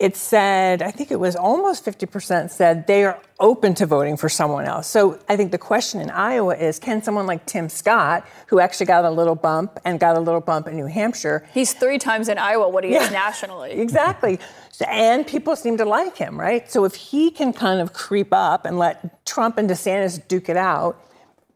it 0.00 0.16
said, 0.16 0.82
I 0.82 0.90
think 0.90 1.10
it 1.12 1.20
was 1.20 1.36
almost 1.36 1.84
50% 1.84 2.50
said 2.50 2.86
they 2.88 3.04
are 3.04 3.20
open 3.38 3.74
to 3.74 3.86
voting 3.86 4.16
for 4.16 4.28
someone 4.28 4.64
else. 4.64 4.88
So 4.88 5.18
I 5.28 5.36
think 5.36 5.52
the 5.52 5.58
question 5.58 6.00
in 6.00 6.10
Iowa 6.10 6.56
is 6.56 6.78
can 6.80 7.02
someone 7.02 7.26
like 7.26 7.46
Tim 7.46 7.68
Scott, 7.68 8.26
who 8.48 8.58
actually 8.58 8.86
got 8.86 9.04
a 9.04 9.10
little 9.10 9.34
bump 9.36 9.78
and 9.84 10.00
got 10.00 10.16
a 10.16 10.20
little 10.20 10.40
bump 10.40 10.66
in 10.66 10.76
New 10.76 10.86
Hampshire? 10.86 11.46
He's 11.54 11.72
three 11.74 11.98
times 11.98 12.28
in 12.28 12.38
Iowa 12.38 12.68
what 12.68 12.82
he 12.84 12.92
Yeah. 12.92 13.04
is 13.04 13.10
nationally. 13.12 13.70
Exactly. 13.80 14.38
So- 14.72 14.84
And 14.86 15.26
people 15.26 15.54
seem 15.54 15.76
to 15.78 15.84
like 15.84 16.16
him, 16.16 16.38
right? 16.40 16.68
So 16.70 16.84
if 16.84 16.94
he 16.96 17.30
can 17.30 17.52
kind 17.52 17.80
of 17.80 17.92
creep 17.92 18.32
up 18.32 18.64
and 18.66 18.78
let 18.78 19.24
Trump 19.24 19.58
and 19.58 19.70
DeSantis 19.70 20.26
duke 20.26 20.48
it 20.48 20.56
out, 20.56 21.00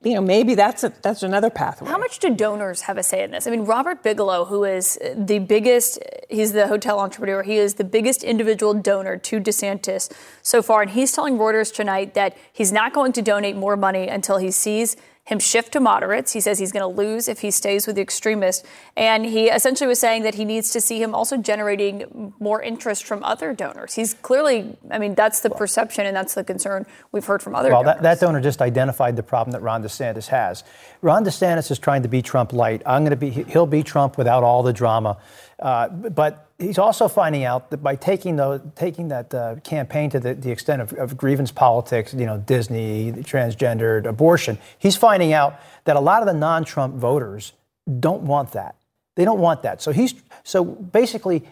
you 0.03 0.15
know, 0.15 0.21
maybe 0.21 0.55
that's 0.55 0.85
a, 0.85 0.93
that's 1.03 1.25
another 1.25 1.51
pathway. 1.51 1.89
How 1.89 1.99
much 1.99 2.21
do 2.21 2.33
donors 2.33 2.83
have 2.83 2.99
a 2.99 3.03
say 3.03 3.25
in 3.25 3.33
this? 3.33 3.49
I 3.49 3.51
mean, 3.51 3.65
Robert 3.65 4.03
Bigelow, 4.05 4.45
who 4.45 4.63
is 4.63 4.97
the 5.15 5.41
biggest, 5.41 5.99
he's 6.29 6.53
the 6.53 6.69
hotel 6.69 7.01
entrepreneur, 7.01 7.43
he 7.43 7.57
is 7.57 7.75
the 7.75 7.85
biggest 7.85 8.23
individual 8.23 8.75
donor 8.75 9.17
to 9.17 9.41
DeSantis 9.41 10.13
so 10.43 10.63
far. 10.63 10.83
And 10.83 10.91
he's 10.93 11.11
telling 11.11 11.37
Reuters 11.37 11.75
tonight 11.75 12.15
that 12.15 12.37
he's 12.53 12.71
not 12.71 12.93
going 12.93 13.13
to 13.13 13.23
donate 13.23 13.57
more 13.57 13.77
money 13.77 14.07
until 14.07 14.39
he 14.39 14.53
sees 14.53 14.97
him 15.29 15.39
shift 15.39 15.73
to 15.73 15.81
moderates. 15.81 16.33
He 16.33 16.41
says 16.41 16.59
he's 16.59 16.73
going 16.73 16.91
to 16.91 17.03
lose 17.03 17.29
if 17.29 17.41
he 17.41 17.51
stays 17.51 17.87
with 17.87 17.97
the 17.97 18.03
extremists. 18.03 18.67
And 18.97 19.27
he 19.27 19.49
essentially 19.51 19.87
was 19.87 20.01
saying 20.01 20.23
that 20.23 20.35
he 20.37 20.47
needs 20.47 20.71
to 20.71 20.81
see 20.81 21.03
him 21.03 21.15
also 21.15 21.37
generating 21.37 22.33
more 22.41 22.63
interest 22.63 23.05
from 23.05 23.23
other 23.23 23.53
donors. 23.53 23.93
He's 23.93 24.15
clearly, 24.15 24.75
I 24.91 24.99
mean, 24.99 25.15
that's 25.15 25.41
the 25.41 25.51
perception 25.51 26.07
and 26.07 26.17
that's 26.17 26.33
the 26.33 26.45
concern 26.45 26.87
we've 27.13 27.27
heard 27.27 27.43
from 27.43 27.55
other 27.55 27.71
Well, 27.71 27.83
donors. 27.83 28.01
that, 28.01 28.21
that 28.21 28.27
donor 28.27 28.41
just 28.41 28.63
identified 28.63 29.17
the 29.17 29.23
problem 29.23 29.53
that 29.53 29.61
Ron 29.61 29.83
DeSantis 29.83 30.29
has. 30.29 30.65
Ron 31.03 31.27
DeSantis 31.27 31.71
is 31.71 31.79
trying 31.79 32.03
to 32.05 32.09
be 32.09 32.23
Trump 32.23 32.55
light. 32.55 32.81
I'm 32.87 33.03
going 33.03 33.11
to 33.11 33.17
be, 33.17 33.29
he'll 33.29 33.67
be 33.67 33.83
Trump 33.83 34.17
without 34.17 34.45
all 34.45 34.63
the 34.63 34.73
drama. 34.73 35.19
Uh, 35.59 35.89
but 35.89 36.48
he's 36.59 36.79
also 36.79 37.09
finding 37.09 37.45
out 37.45 37.71
that 37.71 37.79
by 37.79 37.95
taking, 37.97 38.37
the, 38.37 38.61
taking 38.75 39.09
that 39.09 39.33
uh, 39.33 39.57
campaign 39.63 40.11
to 40.11 40.21
the, 40.21 40.35
the 40.35 40.51
extent 40.51 40.83
of, 40.83 40.93
of 40.95 41.17
grievance 41.17 41.53
politics, 41.53 42.13
you 42.13 42.27
know, 42.27 42.39
Disney, 42.39 43.13
transgendered, 43.13 44.07
abortion, 44.07 44.59
he's 44.79 44.97
finding 44.97 45.33
out 45.33 45.61
that 45.85 45.97
a 45.97 46.01
lot 46.01 46.23
of 46.23 46.27
the 46.27 46.35
non-Trump 46.35 46.95
voters 46.95 47.53
don't 48.01 48.23
want 48.23 48.53
that. 48.53 48.75
They 49.15 49.25
don't 49.25 49.41
want 49.41 49.63
that. 49.63 49.81
So 49.83 49.93
he's 49.93 50.15
so 50.45 50.65
basically, 50.65 51.45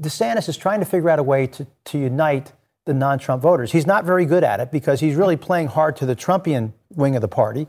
DeSantis 0.00 0.48
is 0.48 0.56
trying 0.56 0.80
to 0.80 0.86
figure 0.86 1.08
out 1.08 1.18
a 1.18 1.22
way 1.22 1.46
to, 1.48 1.66
to 1.86 1.98
unite 1.98 2.52
the 2.84 2.94
non-Trump 2.94 3.42
voters. 3.42 3.72
He's 3.72 3.86
not 3.86 4.04
very 4.04 4.24
good 4.24 4.44
at 4.44 4.60
it 4.60 4.70
because 4.70 5.00
he's 5.00 5.16
really 5.16 5.36
playing 5.36 5.68
hard 5.68 5.96
to 5.96 6.06
the 6.06 6.14
Trumpian 6.14 6.72
wing 6.94 7.16
of 7.16 7.22
the 7.22 7.28
party. 7.28 7.66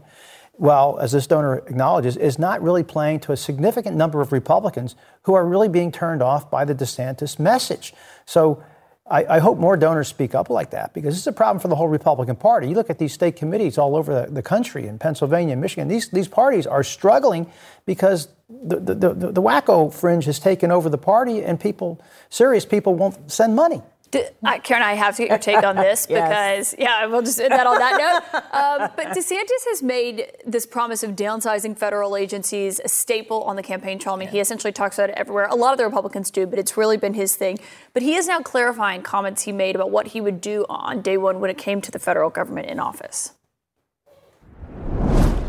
Well, 0.60 0.98
as 1.00 1.12
this 1.12 1.28
donor 1.28 1.58
acknowledges, 1.58 2.18
is 2.18 2.40
not 2.40 2.64
really 2.64 2.84
playing 2.84 3.20
to 3.22 3.32
a 3.32 3.38
significant 3.38 3.96
number 3.96 4.22
of 4.22 4.32
Republicans 4.32 4.96
who 5.24 5.36
are 5.36 5.46
really 5.46 5.70
being 5.70 5.92
turned 5.92 6.24
off 6.24 6.50
by 6.50 6.66
the 6.66 6.74
DeSantis 6.74 7.38
message. 7.38 7.94
So 8.26 8.64
I, 9.10 9.26
I 9.36 9.40
hope 9.40 9.58
more 9.58 9.78
donors 9.78 10.08
speak 10.08 10.36
up 10.36 10.50
like 10.50 10.72
that 10.72 10.94
because 10.94 11.16
it's 11.18 11.28
a 11.28 11.32
problem 11.32 11.60
for 11.60 11.68
the 11.68 11.76
whole 11.76 11.88
Republican 11.88 12.36
Party. 12.36 12.68
You 12.68 12.76
look 12.76 12.90
at 12.90 12.98
these 12.98 13.14
state 13.14 13.36
committees 13.36 13.78
all 13.78 13.96
over 13.96 14.26
the, 14.26 14.32
the 14.32 14.42
country 14.42 14.88
in 14.88 14.98
Pennsylvania 14.98 15.56
Michigan, 15.56 15.88
these, 15.88 16.10
these 16.10 16.28
parties 16.28 16.68
are 16.68 16.84
struggling 16.84 17.50
because 17.86 18.28
the, 18.50 18.80
the, 18.80 18.96
the, 18.96 19.32
the 19.34 19.42
wacko 19.42 19.94
fringe 19.94 20.26
has 20.26 20.40
taken 20.40 20.72
over 20.72 20.90
the 20.90 20.98
party 20.98 21.44
and 21.44 21.60
people, 21.60 22.02
serious 22.30 22.66
people, 22.66 22.96
won't 22.96 23.32
send 23.32 23.56
money. 23.56 23.82
D- 24.12 24.24
I, 24.44 24.60
Karen, 24.60 24.84
I 24.84 24.94
have 24.94 25.16
to 25.18 25.24
get 25.24 25.30
your 25.30 25.38
take 25.38 25.64
on 25.66 25.76
this 25.76 26.08
Yes. 26.10 26.72
because, 26.72 26.76
yeah, 26.80 27.06
we'll 27.08 27.22
just 27.22 27.40
end 27.42 27.52
that 27.52 27.68
on 27.68 27.78
that 27.78 27.98
note. 27.98 28.44
Um, 28.54 28.92
but 28.96 29.08
DeSantis 29.08 29.68
has 29.70 29.84
made 29.84 30.32
this 30.46 30.66
promise 30.66 31.04
of 31.04 31.12
downsizing 31.12 31.78
federal 31.78 32.16
agencies 32.16 32.80
a 32.84 32.88
staple 32.88 33.44
on 33.44 33.56
the 33.58 33.64
campaign 33.64 34.00
trail. 34.00 34.16
I 34.16 34.20
mean, 34.20 34.30
he 34.30 34.40
essentially 34.40 34.72
talks 34.72 34.98
about 34.98 35.10
it 35.10 35.16
everywhere. 35.18 35.48
A 35.50 35.56
lot 35.56 35.74
of 35.74 35.78
the 35.78 35.84
Republicans 35.86 36.32
do, 36.32 36.46
but 36.48 36.58
it's 36.58 36.78
really 36.78 36.98
been 36.98 37.16
his 37.16 37.36
thing. 37.36 37.60
But 37.94 38.04
he 38.04 38.16
is 38.16 38.28
now 38.28 38.40
clarifying 38.40 39.02
comments 39.02 39.44
he 39.44 39.52
made 39.52 39.76
about 39.76 39.92
what 39.92 40.08
he 40.08 40.22
would 40.22 40.40
do 40.40 40.66
on 40.70 41.02
day 41.02 41.18
one 41.18 41.40
when 41.40 41.50
it 41.50 41.58
came 41.58 41.82
to 41.82 41.92
the 41.92 42.00
federal 42.00 42.30
government 42.30 42.68
in 42.68 42.80
office. 42.80 43.34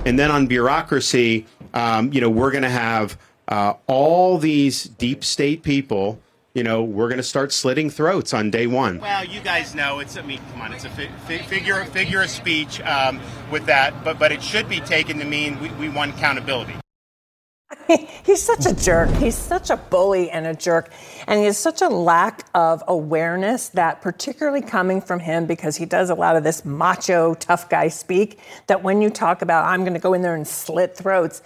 And 0.05 0.19
then 0.19 0.31
on 0.31 0.47
bureaucracy, 0.47 1.47
um, 1.75 2.13
you 2.13 2.21
know, 2.21 2.31
we're 2.31 2.51
going 2.51 2.63
to 2.63 2.71
have 2.71 3.19
uh, 3.49 3.75
all 3.87 4.39
these 4.39 4.85
deep 4.85 5.23
state 5.23 5.63
people. 5.63 6.19
You 6.59 6.65
know, 6.65 6.83
we're 6.83 7.07
going 7.07 7.19
to 7.19 7.23
start 7.23 7.53
slitting 7.53 7.89
throats 7.89 8.35
on 8.35 8.51
day 8.51 8.67
one. 8.67 8.99
Well, 8.99 9.25
you 9.25 9.41
guys 9.41 9.77
know 9.77 10.01
it's. 10.01 10.17
I 10.17 10.23
mean, 10.23 10.41
come 10.51 10.63
on, 10.63 10.73
it's 10.73 10.85
a 10.85 10.91
fi- 10.91 11.07
fi- 11.29 11.39
figure 11.39 11.85
figure 11.85 12.21
of 12.21 12.31
speech 12.31 12.81
um, 12.81 13.21
with 13.53 13.67
that, 13.67 14.03
but 14.03 14.19
but 14.19 14.33
it 14.33 14.43
should 14.43 14.69
be 14.69 14.81
taken 14.81 15.21
to 15.21 15.25
mean 15.25 15.61
we, 15.61 15.69
we 15.75 15.89
want 15.89 16.17
accountability. 16.17 16.75
He's 18.25 18.43
such 18.43 18.67
a 18.67 18.75
jerk. 18.75 19.09
He's 19.11 19.37
such 19.37 19.71
a 19.71 19.77
bully 19.77 20.33
and 20.33 20.49
a 20.49 20.55
jerk. 20.55 20.93
And 21.29 21.39
he 21.39 21.47
has 21.47 21.57
such 21.59 21.81
a 21.81 21.89
lack 21.89 22.45
of 22.57 22.83
awareness 22.89 23.69
that, 23.71 24.03
particularly 24.03 24.63
coming 24.63 25.01
from 25.01 25.21
him, 25.21 25.47
because 25.47 25.77
he 25.77 25.87
does 25.87 26.11
a 26.11 26.15
lot 26.15 26.35
of 26.35 26.43
this 26.43 26.65
macho, 26.65 27.35
tough 27.35 27.69
guy 27.69 27.87
speak, 27.87 28.41
that 28.67 28.83
when 28.83 29.01
you 29.01 29.11
talk 29.11 29.43
about, 29.43 29.65
I'm 29.67 29.83
going 29.83 29.95
to 29.95 30.01
go 30.01 30.13
in 30.13 30.23
there 30.23 30.35
and 30.35 30.49
slit 30.49 30.97
throats, 30.97 31.41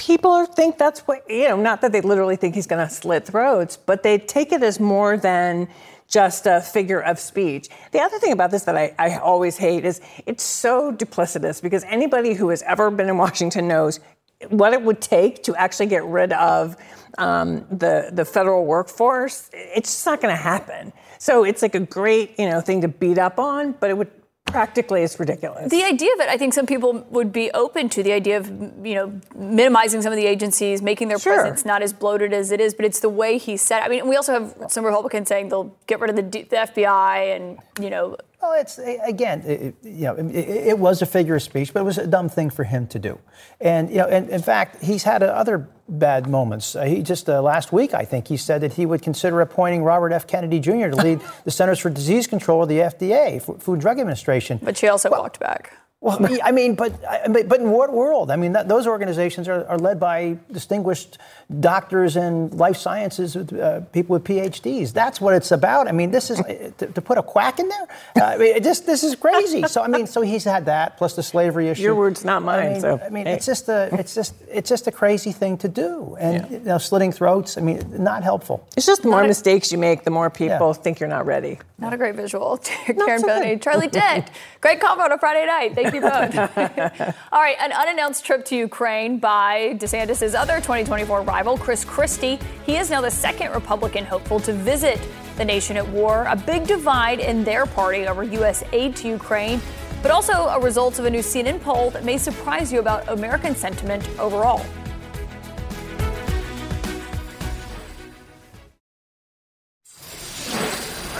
people 0.00 0.46
think 0.46 0.78
that's 0.78 1.00
what, 1.00 1.28
you 1.28 1.46
know, 1.46 1.60
not 1.60 1.82
that 1.82 1.92
they 1.92 2.00
literally 2.00 2.34
think 2.34 2.54
he's 2.54 2.66
going 2.66 2.84
to 2.86 2.92
slit 2.92 3.26
throats, 3.26 3.76
but 3.76 4.02
they 4.02 4.16
take 4.16 4.50
it 4.50 4.62
as 4.62 4.80
more 4.80 5.18
than 5.18 5.68
just 6.08 6.46
a 6.46 6.62
figure 6.62 7.00
of 7.00 7.18
speech. 7.18 7.68
The 7.92 8.00
other 8.00 8.18
thing 8.18 8.32
about 8.32 8.50
this 8.50 8.62
that 8.64 8.78
I, 8.78 8.94
I 8.98 9.18
always 9.18 9.58
hate 9.58 9.84
is 9.84 10.00
it's 10.24 10.42
so 10.42 10.90
duplicitous 10.90 11.60
because 11.60 11.84
anybody 11.84 12.32
who 12.32 12.48
has 12.48 12.62
ever 12.62 12.90
been 12.90 13.10
in 13.10 13.18
Washington 13.18 13.68
knows 13.68 14.00
what 14.48 14.72
it 14.72 14.80
would 14.80 15.02
take 15.02 15.42
to 15.44 15.54
actually 15.56 15.86
get 15.86 16.02
rid 16.04 16.32
of 16.32 16.78
um, 17.18 17.66
the 17.70 18.08
the 18.10 18.24
federal 18.24 18.64
workforce. 18.64 19.50
It's 19.52 19.92
just 19.92 20.06
not 20.06 20.22
going 20.22 20.34
to 20.34 20.42
happen. 20.42 20.94
So 21.18 21.44
it's 21.44 21.60
like 21.60 21.74
a 21.74 21.80
great 21.80 22.38
you 22.38 22.48
know 22.48 22.62
thing 22.62 22.80
to 22.80 22.88
beat 22.88 23.18
up 23.18 23.38
on, 23.38 23.72
but 23.72 23.90
it 23.90 23.98
would 23.98 24.10
practically 24.50 25.02
it's 25.02 25.18
ridiculous. 25.18 25.70
The 25.70 25.82
idea 25.82 26.12
of 26.14 26.20
it, 26.20 26.28
I 26.28 26.36
think 26.36 26.54
some 26.54 26.66
people 26.66 27.06
would 27.10 27.32
be 27.32 27.50
open 27.52 27.88
to 27.90 28.02
the 28.02 28.12
idea 28.12 28.38
of, 28.38 28.48
you 28.84 28.94
know, 28.94 29.20
minimizing 29.34 30.02
some 30.02 30.12
of 30.12 30.16
the 30.16 30.26
agencies, 30.26 30.82
making 30.82 31.08
their 31.08 31.18
sure. 31.18 31.34
presence 31.34 31.64
not 31.64 31.82
as 31.82 31.92
bloated 31.92 32.32
as 32.32 32.50
it 32.50 32.60
is, 32.60 32.74
but 32.74 32.84
it's 32.84 33.00
the 33.00 33.08
way 33.08 33.38
he 33.38 33.56
said. 33.56 33.80
I 33.80 33.88
mean, 33.88 34.08
we 34.08 34.16
also 34.16 34.32
have 34.32 34.70
some 34.70 34.84
Republicans 34.84 35.28
saying 35.28 35.48
they'll 35.48 35.74
get 35.86 36.00
rid 36.00 36.10
of 36.10 36.16
the, 36.16 36.22
the 36.22 36.56
FBI 36.56 37.36
and, 37.36 37.58
you 37.80 37.90
know, 37.90 38.16
well, 38.40 38.52
it's 38.58 38.78
again, 38.78 39.42
it, 39.42 39.74
you 39.82 40.04
know, 40.04 40.14
it, 40.14 40.34
it, 40.34 40.78
was 40.78 41.02
a 41.02 41.06
figure 41.06 41.36
of 41.36 41.42
speech, 41.42 41.74
but 41.74 41.80
it 41.80 41.84
was 41.84 41.98
a 41.98 42.06
dumb 42.06 42.28
thing 42.28 42.48
for 42.48 42.64
him 42.64 42.86
to 42.88 42.98
do. 42.98 43.18
And 43.60 43.90
you 43.90 43.96
know, 43.96 44.06
and 44.06 44.30
in 44.30 44.40
fact, 44.40 44.82
he's 44.82 45.02
had 45.02 45.22
other 45.22 45.68
bad 45.88 46.26
moments. 46.26 46.74
Uh, 46.74 46.84
he 46.84 47.02
just 47.02 47.28
uh, 47.28 47.42
last 47.42 47.72
week, 47.72 47.92
I 47.92 48.04
think, 48.04 48.28
he 48.28 48.36
said 48.38 48.62
that 48.62 48.74
he 48.74 48.86
would 48.86 49.02
consider 49.02 49.40
appointing 49.40 49.82
Robert 49.82 50.12
F. 50.12 50.26
Kennedy 50.26 50.58
Jr. 50.58 50.88
to 50.88 50.96
lead 50.96 51.20
the 51.44 51.50
Centers 51.50 51.78
for 51.78 51.90
Disease 51.90 52.26
Control 52.26 52.62
of 52.62 52.68
the 52.68 52.78
FDA, 52.78 53.42
Food 53.42 53.72
and 53.72 53.80
Drug 53.80 53.98
Administration. 53.98 54.58
But 54.62 54.76
she 54.78 54.88
also 54.88 55.10
well, 55.10 55.22
walked 55.22 55.38
back. 55.38 55.74
Well, 56.02 56.18
I 56.42 56.50
mean, 56.50 56.76
but 56.76 56.98
but 57.30 57.60
in 57.60 57.70
what 57.70 57.92
world? 57.92 58.30
I 58.30 58.36
mean, 58.36 58.52
that, 58.52 58.68
those 58.68 58.86
organizations 58.86 59.48
are, 59.48 59.66
are 59.66 59.76
led 59.76 60.00
by 60.00 60.38
distinguished 60.50 61.18
doctors 61.60 62.16
and 62.16 62.54
life 62.54 62.78
sciences 62.78 63.36
uh, 63.36 63.84
people 63.92 64.14
with 64.14 64.24
PhDs. 64.24 64.94
That's 64.94 65.20
what 65.20 65.34
it's 65.34 65.50
about. 65.50 65.88
I 65.88 65.92
mean, 65.92 66.10
this 66.10 66.30
is 66.30 66.40
to, 66.78 66.86
to 66.86 67.02
put 67.02 67.18
a 67.18 67.22
quack 67.22 67.58
in 67.58 67.68
there. 67.68 67.86
Uh, 68.16 68.24
I 68.24 68.38
mean, 68.38 68.62
just 68.62 68.86
this 68.86 69.04
is 69.04 69.14
crazy. 69.14 69.62
So 69.66 69.82
I 69.82 69.88
mean, 69.88 70.06
so 70.06 70.22
he's 70.22 70.44
had 70.44 70.64
that 70.64 70.96
plus 70.96 71.16
the 71.16 71.22
slavery 71.22 71.68
issue. 71.68 71.82
Your 71.82 71.94
words, 71.94 72.24
not 72.24 72.42
mine. 72.42 72.60
I 72.60 72.72
mean, 72.72 72.80
so 72.80 72.98
I 73.04 73.10
mean, 73.10 73.26
hey. 73.26 73.34
it's 73.34 73.44
just 73.44 73.68
a 73.68 73.90
it's 73.92 74.14
just 74.14 74.34
it's 74.48 74.70
just 74.70 74.86
a 74.86 74.92
crazy 74.92 75.32
thing 75.32 75.58
to 75.58 75.68
do, 75.68 76.16
and 76.18 76.50
yeah. 76.50 76.58
you 76.58 76.64
know, 76.64 76.78
slitting 76.78 77.12
throats. 77.12 77.58
I 77.58 77.60
mean, 77.60 78.02
not 78.02 78.22
helpful. 78.22 78.66
It's 78.74 78.86
just 78.86 79.02
the 79.02 79.10
more 79.10 79.26
mistakes 79.26 79.70
you 79.70 79.76
make, 79.76 80.04
the 80.04 80.10
more 80.10 80.30
people 80.30 80.68
yeah. 80.68 80.82
think 80.82 80.98
you're 80.98 81.10
not 81.10 81.26
ready. 81.26 81.58
Not 81.76 81.94
a 81.94 81.96
great 81.96 82.14
visual. 82.14 82.58
Karen 82.86 83.22
Finney, 83.22 83.58
Charlie 83.58 83.88
Dent. 83.88 84.30
Great 84.60 84.80
combo 84.80 85.04
on 85.04 85.12
a 85.12 85.18
Friday 85.18 85.46
night. 85.46 85.74
Thank 85.74 85.89
you 85.94 86.00
both. 86.00 86.36
All 87.32 87.40
right, 87.40 87.56
an 87.60 87.72
unannounced 87.72 88.24
trip 88.24 88.44
to 88.46 88.56
Ukraine 88.56 89.18
by 89.18 89.76
DeSantis' 89.78 90.34
other 90.34 90.56
2024 90.56 91.22
rival, 91.22 91.56
Chris 91.58 91.84
Christie. 91.84 92.38
He 92.66 92.76
is 92.76 92.90
now 92.90 93.00
the 93.00 93.10
second 93.10 93.52
Republican 93.52 94.04
hopeful 94.04 94.40
to 94.40 94.52
visit 94.52 95.00
the 95.36 95.44
nation 95.44 95.76
at 95.76 95.88
war. 95.88 96.26
A 96.28 96.36
big 96.36 96.66
divide 96.66 97.20
in 97.20 97.44
their 97.44 97.66
party 97.66 98.06
over 98.06 98.22
U.S. 98.22 98.62
aid 98.72 98.96
to 98.96 99.08
Ukraine, 99.08 99.60
but 100.02 100.10
also 100.10 100.48
a 100.48 100.60
result 100.60 100.98
of 100.98 101.04
a 101.04 101.10
new 101.10 101.20
CNN 101.20 101.60
poll 101.60 101.90
that 101.90 102.04
may 102.04 102.18
surprise 102.18 102.72
you 102.72 102.80
about 102.80 103.08
American 103.08 103.54
sentiment 103.54 104.08
overall. 104.18 104.64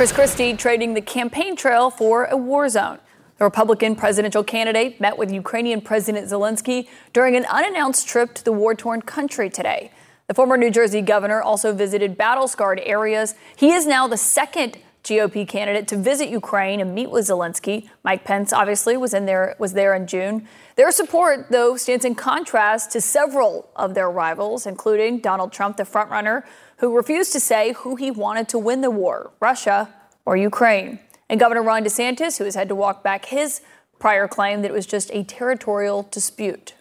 Chris 0.01 0.13
Christie 0.13 0.57
trading 0.57 0.95
the 0.95 1.03
campaign 1.03 1.55
trail 1.55 1.91
for 1.91 2.25
a 2.25 2.37
war 2.37 2.71
zone. 2.71 2.99
The 3.41 3.47
Republican 3.47 3.97
presidential 3.97 4.45
candidate 4.45 5.01
met 5.01 5.17
with 5.17 5.33
Ukrainian 5.33 5.81
President 5.81 6.29
Zelensky 6.29 6.89
during 7.15 7.37
an 7.37 7.47
unannounced 7.47 8.07
trip 8.07 8.35
to 8.35 8.45
the 8.45 8.53
war 8.53 8.75
torn 8.75 9.01
country 9.01 9.49
today. 9.49 9.91
The 10.27 10.35
former 10.35 10.59
New 10.59 10.71
Jersey 10.71 11.01
governor 11.01 11.41
also 11.41 11.73
visited 11.73 12.19
battle 12.19 12.49
scarred 12.49 12.83
areas. 12.85 13.35
He 13.57 13.73
is 13.73 13.87
now 13.87 14.07
the 14.07 14.19
second 14.19 14.77
GOP 15.05 15.49
candidate 15.49 15.89
to 15.89 15.97
visit 15.97 16.29
Ukraine 16.29 16.83
and 16.83 16.95
meet 16.95 17.11
with 17.11 17.29
Zelensky. 17.29 17.89
Mike 18.05 18.25
Pence 18.25 18.53
obviously 18.53 18.99
was 18.99 19.15
in 19.15 19.25
there 19.25 19.57
was 19.59 19.73
there 19.73 19.95
in 19.95 20.07
June. 20.07 20.47
Their 20.77 20.93
support, 20.93 21.47
though, 21.49 21.79
stands 21.79 22.05
in 22.05 22.17
contrast 22.17 22.91
to 22.91 23.01
several 23.01 23.71
of 23.75 23.95
their 23.95 24.11
rivals, 24.11 24.67
including 24.67 25.21
Donald 25.21 25.51
Trump, 25.51 25.79
the 25.79 25.85
frontrunner, 25.85 26.45
who 26.77 26.95
refused 26.95 27.33
to 27.33 27.41
say 27.41 27.73
who 27.73 27.97
he 27.97 28.11
wanted 28.11 28.51
to 28.51 28.59
win 28.59 28.83
the 28.83 28.91
war, 28.91 29.33
Russia 29.41 29.89
or 30.27 30.37
Ukraine. 30.37 30.99
And 31.31 31.39
Governor 31.39 31.63
Ron 31.63 31.85
DeSantis, 31.85 32.39
who 32.39 32.45
has 32.45 32.57
had 32.57 32.69
to 32.71 32.75
walk 32.75 33.05
back 33.05 33.27
his 33.27 33.61
prior 34.01 34.27
claim 34.27 34.63
that 34.63 34.73
it 34.73 34.75
was 34.75 34.85
just 34.85 35.13
a 35.13 35.23
territorial 35.23 36.09
dispute. 36.11 36.75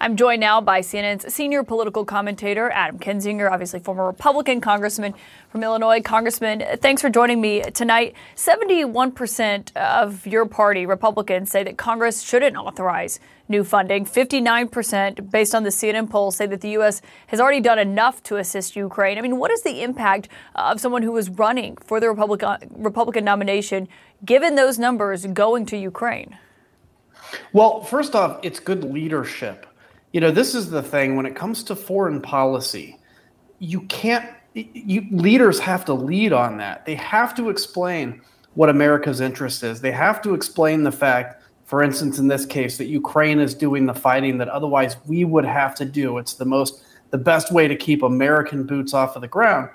I'm 0.00 0.16
joined 0.16 0.40
now 0.40 0.60
by 0.60 0.80
CNN's 0.80 1.32
senior 1.32 1.62
political 1.62 2.04
commentator, 2.04 2.70
Adam 2.70 2.98
Kinzinger, 2.98 3.50
obviously 3.50 3.80
former 3.80 4.06
Republican 4.06 4.60
congressman 4.60 5.14
from 5.50 5.62
Illinois. 5.62 6.00
Congressman, 6.00 6.62
thanks 6.78 7.00
for 7.00 7.08
joining 7.08 7.40
me 7.40 7.62
tonight. 7.72 8.14
71% 8.34 9.76
of 9.76 10.26
your 10.26 10.46
party, 10.46 10.84
Republicans, 10.86 11.50
say 11.50 11.62
that 11.62 11.78
Congress 11.78 12.22
shouldn't 12.22 12.56
authorize 12.56 13.20
new 13.48 13.62
funding. 13.62 14.04
59%, 14.04 15.30
based 15.30 15.54
on 15.54 15.62
the 15.62 15.70
CNN 15.70 16.10
poll, 16.10 16.30
say 16.30 16.46
that 16.46 16.60
the 16.60 16.70
U.S. 16.70 17.00
has 17.28 17.40
already 17.40 17.60
done 17.60 17.78
enough 17.78 18.22
to 18.24 18.36
assist 18.36 18.74
Ukraine. 18.74 19.18
I 19.18 19.20
mean, 19.20 19.38
what 19.38 19.50
is 19.50 19.62
the 19.62 19.82
impact 19.82 20.28
of 20.54 20.80
someone 20.80 21.02
who 21.02 21.16
is 21.16 21.30
running 21.30 21.76
for 21.76 22.00
the 22.00 22.08
Republican, 22.08 22.70
Republican 22.74 23.24
nomination, 23.24 23.88
given 24.24 24.54
those 24.54 24.78
numbers 24.78 25.24
going 25.26 25.66
to 25.66 25.76
Ukraine? 25.76 26.36
Well, 27.52 27.82
first 27.82 28.14
off, 28.14 28.40
it's 28.42 28.60
good 28.60 28.84
leadership. 28.84 29.66
You 30.14 30.20
know, 30.20 30.30
this 30.30 30.54
is 30.54 30.70
the 30.70 30.82
thing 30.82 31.16
when 31.16 31.26
it 31.26 31.34
comes 31.34 31.64
to 31.64 31.74
foreign 31.74 32.22
policy, 32.22 32.98
you 33.58 33.80
can't, 33.82 34.24
you 34.54 35.06
leaders 35.10 35.58
have 35.58 35.84
to 35.86 35.92
lead 35.92 36.32
on 36.32 36.56
that. 36.58 36.86
They 36.86 36.94
have 36.94 37.34
to 37.34 37.50
explain 37.50 38.22
what 38.54 38.68
America's 38.68 39.20
interest 39.20 39.64
is. 39.64 39.80
They 39.80 39.90
have 39.90 40.22
to 40.22 40.32
explain 40.32 40.84
the 40.84 40.92
fact 40.92 41.42
for 41.64 41.82
instance, 41.82 42.18
in 42.18 42.28
this 42.28 42.44
case, 42.44 42.76
that 42.78 42.86
Ukraine 42.86 43.40
is 43.40 43.54
doing 43.54 43.86
the 43.86 43.94
fighting 43.94 44.38
that 44.38 44.48
otherwise 44.48 44.96
we 45.06 45.24
would 45.24 45.44
have 45.44 45.74
to 45.76 45.84
do. 45.84 46.18
It's 46.18 46.34
the 46.34 46.44
most, 46.44 46.84
the 47.10 47.18
best 47.18 47.52
way 47.52 47.66
to 47.66 47.74
keep 47.74 48.02
American 48.02 48.64
boots 48.64 48.92
off 48.92 49.16
of 49.16 49.22
the 49.22 49.28
ground. 49.28 49.70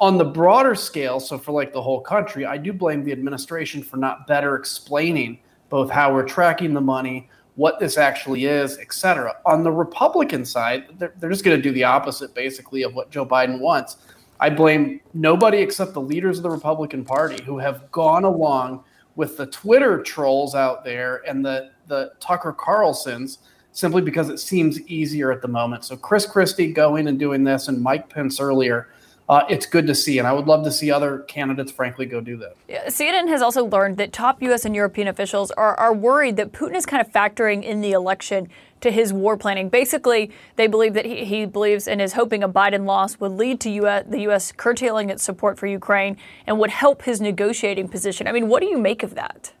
On 0.00 0.18
the 0.18 0.24
broader 0.24 0.74
scale, 0.74 1.20
so 1.20 1.38
for 1.38 1.52
like 1.52 1.72
the 1.72 1.82
whole 1.82 2.00
country, 2.00 2.44
I 2.44 2.56
do 2.56 2.72
blame 2.72 3.04
the 3.04 3.12
administration 3.12 3.82
for 3.82 3.96
not 3.96 4.26
better 4.26 4.56
explaining 4.56 5.38
both 5.68 5.90
how 5.90 6.12
we're 6.12 6.26
tracking 6.26 6.74
the 6.74 6.80
money, 6.80 7.28
what 7.58 7.80
this 7.80 7.98
actually 7.98 8.44
is, 8.44 8.78
et 8.78 8.92
cetera. 8.92 9.34
On 9.44 9.64
the 9.64 9.72
Republican 9.72 10.44
side, 10.44 10.84
they're, 10.96 11.12
they're 11.18 11.28
just 11.28 11.44
going 11.44 11.56
to 11.56 11.62
do 11.62 11.72
the 11.72 11.82
opposite, 11.82 12.32
basically, 12.32 12.84
of 12.84 12.94
what 12.94 13.10
Joe 13.10 13.26
Biden 13.26 13.58
wants. 13.58 13.96
I 14.38 14.48
blame 14.48 15.00
nobody 15.12 15.58
except 15.58 15.92
the 15.92 16.00
leaders 16.00 16.36
of 16.36 16.44
the 16.44 16.50
Republican 16.50 17.04
Party 17.04 17.42
who 17.42 17.58
have 17.58 17.90
gone 17.90 18.22
along 18.22 18.84
with 19.16 19.36
the 19.36 19.46
Twitter 19.46 20.00
trolls 20.00 20.54
out 20.54 20.84
there 20.84 21.22
and 21.28 21.44
the 21.44 21.72
the 21.88 22.12
Tucker 22.20 22.52
Carlsons 22.56 23.38
simply 23.72 24.02
because 24.02 24.28
it 24.28 24.38
seems 24.38 24.80
easier 24.82 25.32
at 25.32 25.42
the 25.42 25.48
moment. 25.48 25.84
So 25.84 25.96
Chris 25.96 26.26
Christie 26.26 26.72
going 26.72 27.08
and 27.08 27.18
doing 27.18 27.42
this, 27.42 27.66
and 27.66 27.82
Mike 27.82 28.08
Pence 28.08 28.38
earlier. 28.38 28.90
Uh, 29.28 29.44
it's 29.50 29.66
good 29.66 29.86
to 29.86 29.94
see, 29.94 30.18
and 30.18 30.26
I 30.26 30.32
would 30.32 30.46
love 30.46 30.64
to 30.64 30.72
see 30.72 30.90
other 30.90 31.18
candidates, 31.20 31.70
frankly, 31.70 32.06
go 32.06 32.20
do 32.20 32.38
that. 32.38 32.56
Yeah, 32.66 32.86
CNN 32.86 33.28
has 33.28 33.42
also 33.42 33.66
learned 33.66 33.98
that 33.98 34.10
top 34.10 34.42
U.S. 34.42 34.64
and 34.64 34.74
European 34.74 35.06
officials 35.06 35.50
are, 35.50 35.74
are 35.74 35.92
worried 35.92 36.36
that 36.36 36.52
Putin 36.52 36.74
is 36.74 36.86
kind 36.86 37.04
of 37.04 37.12
factoring 37.12 37.62
in 37.62 37.82
the 37.82 37.92
election 37.92 38.48
to 38.80 38.90
his 38.90 39.12
war 39.12 39.36
planning. 39.36 39.68
Basically, 39.68 40.30
they 40.56 40.66
believe 40.66 40.94
that 40.94 41.04
he, 41.04 41.26
he 41.26 41.44
believes 41.44 41.86
and 41.86 42.00
is 42.00 42.14
hoping 42.14 42.42
a 42.42 42.48
Biden 42.48 42.86
loss 42.86 43.20
would 43.20 43.32
lead 43.32 43.60
to 43.60 43.70
US, 43.70 44.04
the 44.08 44.20
U.S. 44.22 44.50
curtailing 44.52 45.10
its 45.10 45.22
support 45.22 45.58
for 45.58 45.66
Ukraine 45.66 46.16
and 46.46 46.58
would 46.58 46.70
help 46.70 47.02
his 47.02 47.20
negotiating 47.20 47.88
position. 47.88 48.26
I 48.26 48.32
mean, 48.32 48.48
what 48.48 48.60
do 48.60 48.66
you 48.66 48.78
make 48.78 49.02
of 49.02 49.14
that? 49.14 49.52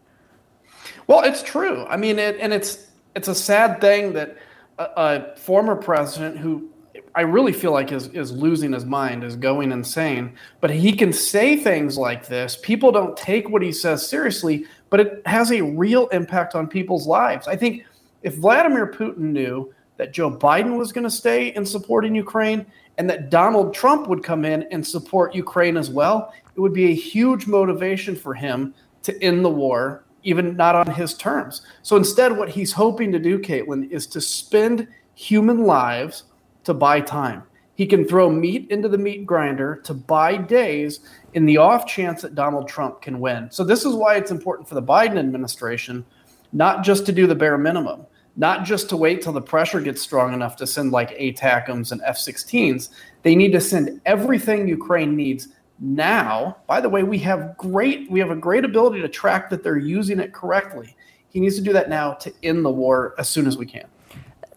Well, 1.06 1.22
it's 1.24 1.42
true. 1.42 1.84
I 1.86 1.96
mean, 1.96 2.18
it, 2.18 2.38
and 2.40 2.52
it's 2.52 2.86
it's 3.14 3.28
a 3.28 3.34
sad 3.34 3.80
thing 3.80 4.12
that 4.12 4.36
a, 4.78 4.84
a 4.96 5.36
former 5.36 5.74
president 5.74 6.38
who 6.38 6.70
I 7.18 7.22
really 7.22 7.52
feel 7.52 7.72
like 7.72 7.90
is 7.90 8.06
is 8.10 8.30
losing 8.30 8.72
his 8.72 8.84
mind, 8.84 9.24
is 9.24 9.34
going 9.34 9.72
insane. 9.72 10.34
But 10.60 10.70
he 10.70 10.92
can 10.92 11.12
say 11.12 11.56
things 11.56 11.98
like 11.98 12.28
this. 12.28 12.56
People 12.62 12.92
don't 12.92 13.16
take 13.16 13.48
what 13.48 13.60
he 13.60 13.72
says 13.72 14.08
seriously, 14.08 14.66
but 14.88 15.00
it 15.00 15.26
has 15.26 15.50
a 15.50 15.60
real 15.60 16.06
impact 16.08 16.54
on 16.54 16.68
people's 16.68 17.08
lives. 17.08 17.48
I 17.48 17.56
think 17.56 17.84
if 18.22 18.36
Vladimir 18.36 18.86
Putin 18.86 19.32
knew 19.32 19.74
that 19.96 20.12
Joe 20.12 20.30
Biden 20.30 20.78
was 20.78 20.92
going 20.92 21.02
to 21.02 21.10
stay 21.10 21.48
in 21.56 21.66
supporting 21.66 22.14
Ukraine 22.14 22.64
and 22.98 23.10
that 23.10 23.30
Donald 23.30 23.74
Trump 23.74 24.06
would 24.06 24.22
come 24.22 24.44
in 24.44 24.62
and 24.70 24.86
support 24.86 25.34
Ukraine 25.34 25.76
as 25.76 25.90
well, 25.90 26.32
it 26.54 26.60
would 26.60 26.72
be 26.72 26.92
a 26.92 26.94
huge 26.94 27.48
motivation 27.48 28.14
for 28.14 28.32
him 28.32 28.72
to 29.02 29.20
end 29.20 29.44
the 29.44 29.50
war, 29.50 30.04
even 30.22 30.56
not 30.56 30.76
on 30.76 30.94
his 30.94 31.14
terms. 31.14 31.62
So 31.82 31.96
instead, 31.96 32.36
what 32.36 32.48
he's 32.48 32.72
hoping 32.72 33.10
to 33.10 33.18
do, 33.18 33.40
Kaitlan, 33.40 33.90
is 33.90 34.06
to 34.06 34.20
spend 34.20 34.86
human 35.16 35.64
lives 35.64 36.22
to 36.68 36.74
buy 36.74 37.00
time. 37.00 37.42
He 37.74 37.86
can 37.86 38.06
throw 38.06 38.30
meat 38.30 38.70
into 38.70 38.88
the 38.88 38.98
meat 38.98 39.26
grinder 39.26 39.76
to 39.84 39.94
buy 39.94 40.36
days 40.36 41.00
in 41.34 41.44
the 41.44 41.58
off 41.58 41.86
chance 41.86 42.22
that 42.22 42.34
Donald 42.34 42.68
Trump 42.68 43.02
can 43.02 43.20
win. 43.20 43.50
So, 43.50 43.64
this 43.64 43.84
is 43.84 43.94
why 43.94 44.16
it's 44.16 44.30
important 44.30 44.68
for 44.68 44.74
the 44.74 44.82
Biden 44.82 45.18
administration 45.18 46.04
not 46.52 46.84
just 46.84 47.06
to 47.06 47.12
do 47.12 47.26
the 47.26 47.34
bare 47.34 47.58
minimum, 47.58 48.06
not 48.36 48.64
just 48.64 48.88
to 48.88 48.96
wait 48.96 49.22
till 49.22 49.32
the 49.32 49.40
pressure 49.40 49.80
gets 49.80 50.00
strong 50.00 50.32
enough 50.32 50.56
to 50.56 50.66
send 50.66 50.92
like 50.92 51.10
ATACMs 51.18 51.92
and 51.92 52.00
F 52.04 52.16
16s. 52.16 52.90
They 53.22 53.34
need 53.34 53.52
to 53.52 53.60
send 53.60 54.00
everything 54.06 54.68
Ukraine 54.68 55.16
needs 55.16 55.48
now. 55.78 56.56
By 56.66 56.80
the 56.80 56.88
way, 56.88 57.02
we 57.02 57.18
have 57.18 57.56
great 57.56 58.10
we 58.10 58.20
have 58.20 58.30
a 58.30 58.36
great 58.36 58.64
ability 58.64 59.00
to 59.02 59.08
track 59.08 59.50
that 59.50 59.62
they're 59.62 59.76
using 59.76 60.20
it 60.20 60.32
correctly. 60.32 60.96
He 61.30 61.40
needs 61.40 61.56
to 61.56 61.62
do 61.62 61.72
that 61.74 61.90
now 61.90 62.14
to 62.14 62.32
end 62.42 62.64
the 62.64 62.70
war 62.70 63.14
as 63.18 63.28
soon 63.28 63.46
as 63.46 63.58
we 63.58 63.66
can. 63.66 63.86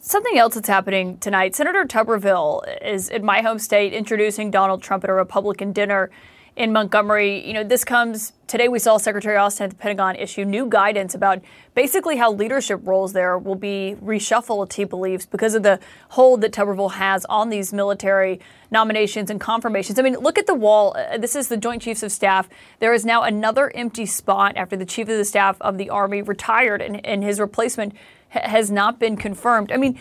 Something 0.03 0.35
else 0.35 0.55
that's 0.55 0.67
happening 0.67 1.19
tonight. 1.19 1.55
Senator 1.55 1.85
Tuberville 1.85 2.63
is 2.83 3.07
in 3.07 3.23
my 3.23 3.43
home 3.43 3.59
state 3.59 3.93
introducing 3.93 4.49
Donald 4.49 4.81
Trump 4.81 5.03
at 5.03 5.11
a 5.11 5.13
Republican 5.13 5.73
dinner 5.73 6.09
in 6.55 6.73
Montgomery. 6.73 7.45
You 7.47 7.53
know, 7.53 7.63
this 7.63 7.85
comes 7.85 8.33
today. 8.47 8.67
We 8.67 8.79
saw 8.79 8.97
Secretary 8.97 9.37
Austin 9.37 9.65
at 9.65 9.69
the 9.69 9.75
Pentagon 9.75 10.15
issue 10.15 10.43
new 10.43 10.65
guidance 10.65 11.13
about 11.13 11.43
basically 11.75 12.17
how 12.17 12.31
leadership 12.33 12.81
roles 12.83 13.13
there 13.13 13.37
will 13.37 13.55
be 13.55 13.95
reshuffled, 14.01 14.73
he 14.73 14.85
believes, 14.85 15.27
because 15.27 15.53
of 15.53 15.61
the 15.61 15.79
hold 16.09 16.41
that 16.41 16.51
Tuberville 16.51 16.93
has 16.93 17.23
on 17.25 17.49
these 17.49 17.71
military 17.71 18.39
nominations 18.71 19.29
and 19.29 19.39
confirmations. 19.39 19.99
I 19.99 20.01
mean, 20.01 20.15
look 20.15 20.39
at 20.39 20.47
the 20.47 20.55
wall. 20.55 20.95
Uh, 20.97 21.19
this 21.19 21.35
is 21.35 21.47
the 21.47 21.57
Joint 21.57 21.83
Chiefs 21.83 22.01
of 22.01 22.11
Staff. 22.11 22.49
There 22.79 22.93
is 22.95 23.05
now 23.05 23.21
another 23.21 23.71
empty 23.75 24.07
spot 24.07 24.57
after 24.57 24.75
the 24.75 24.85
Chief 24.85 25.07
of 25.07 25.17
the 25.17 25.25
Staff 25.25 25.57
of 25.61 25.77
the 25.77 25.91
Army 25.91 26.23
retired 26.23 26.81
and, 26.81 27.05
and 27.05 27.23
his 27.23 27.39
replacement 27.39 27.93
has 28.31 28.71
not 28.71 28.99
been 28.99 29.17
confirmed. 29.17 29.71
I 29.71 29.77
mean, 29.77 29.99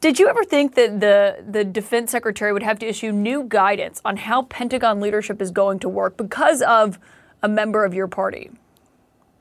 did 0.00 0.18
you 0.18 0.28
ever 0.28 0.44
think 0.44 0.74
that 0.74 1.00
the 1.00 1.44
the 1.46 1.64
defense 1.64 2.10
secretary 2.10 2.52
would 2.52 2.62
have 2.62 2.78
to 2.80 2.86
issue 2.86 3.12
new 3.12 3.44
guidance 3.44 4.00
on 4.04 4.16
how 4.16 4.42
Pentagon 4.42 5.00
leadership 5.00 5.40
is 5.40 5.50
going 5.50 5.78
to 5.80 5.88
work 5.88 6.16
because 6.16 6.62
of 6.62 6.98
a 7.42 7.48
member 7.48 7.84
of 7.84 7.94
your 7.94 8.08
party? 8.08 8.50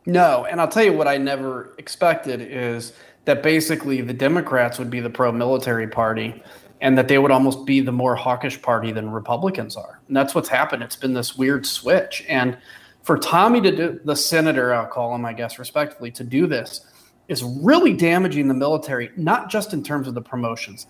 No, 0.05 0.45
and 0.45 0.59
I'll 0.59 0.67
tell 0.67 0.83
you 0.83 0.93
what 0.93 1.07
I 1.07 1.17
never 1.17 1.73
expected 1.77 2.41
is 2.41 2.93
that 3.25 3.43
basically 3.43 4.01
the 4.01 4.13
Democrats 4.13 4.79
would 4.79 4.89
be 4.89 4.99
the 4.99 5.09
pro-military 5.09 5.87
party 5.87 6.43
and 6.81 6.97
that 6.97 7.07
they 7.07 7.19
would 7.19 7.29
almost 7.29 7.65
be 7.65 7.79
the 7.79 7.91
more 7.91 8.15
hawkish 8.15 8.59
party 8.59 8.91
than 8.91 9.11
Republicans 9.11 9.75
are. 9.75 9.99
And 10.07 10.17
that's 10.17 10.33
what's 10.33 10.49
happened. 10.49 10.81
It's 10.81 10.95
been 10.95 11.13
this 11.13 11.37
weird 11.37 11.67
switch 11.67 12.25
and 12.27 12.57
for 13.03 13.17
Tommy 13.17 13.61
to 13.61 13.75
do 13.75 13.99
the 14.03 14.15
senator, 14.15 14.73
I'll 14.73 14.85
call 14.85 15.15
him, 15.15 15.25
I 15.25 15.33
guess, 15.33 15.57
respectfully, 15.57 16.11
to 16.11 16.23
do 16.23 16.45
this 16.45 16.81
is 17.31 17.43
really 17.43 17.93
damaging 17.93 18.49
the 18.49 18.53
military, 18.53 19.09
not 19.15 19.49
just 19.49 19.71
in 19.71 19.81
terms 19.81 20.05
of 20.05 20.13
the 20.13 20.21
promotions, 20.21 20.85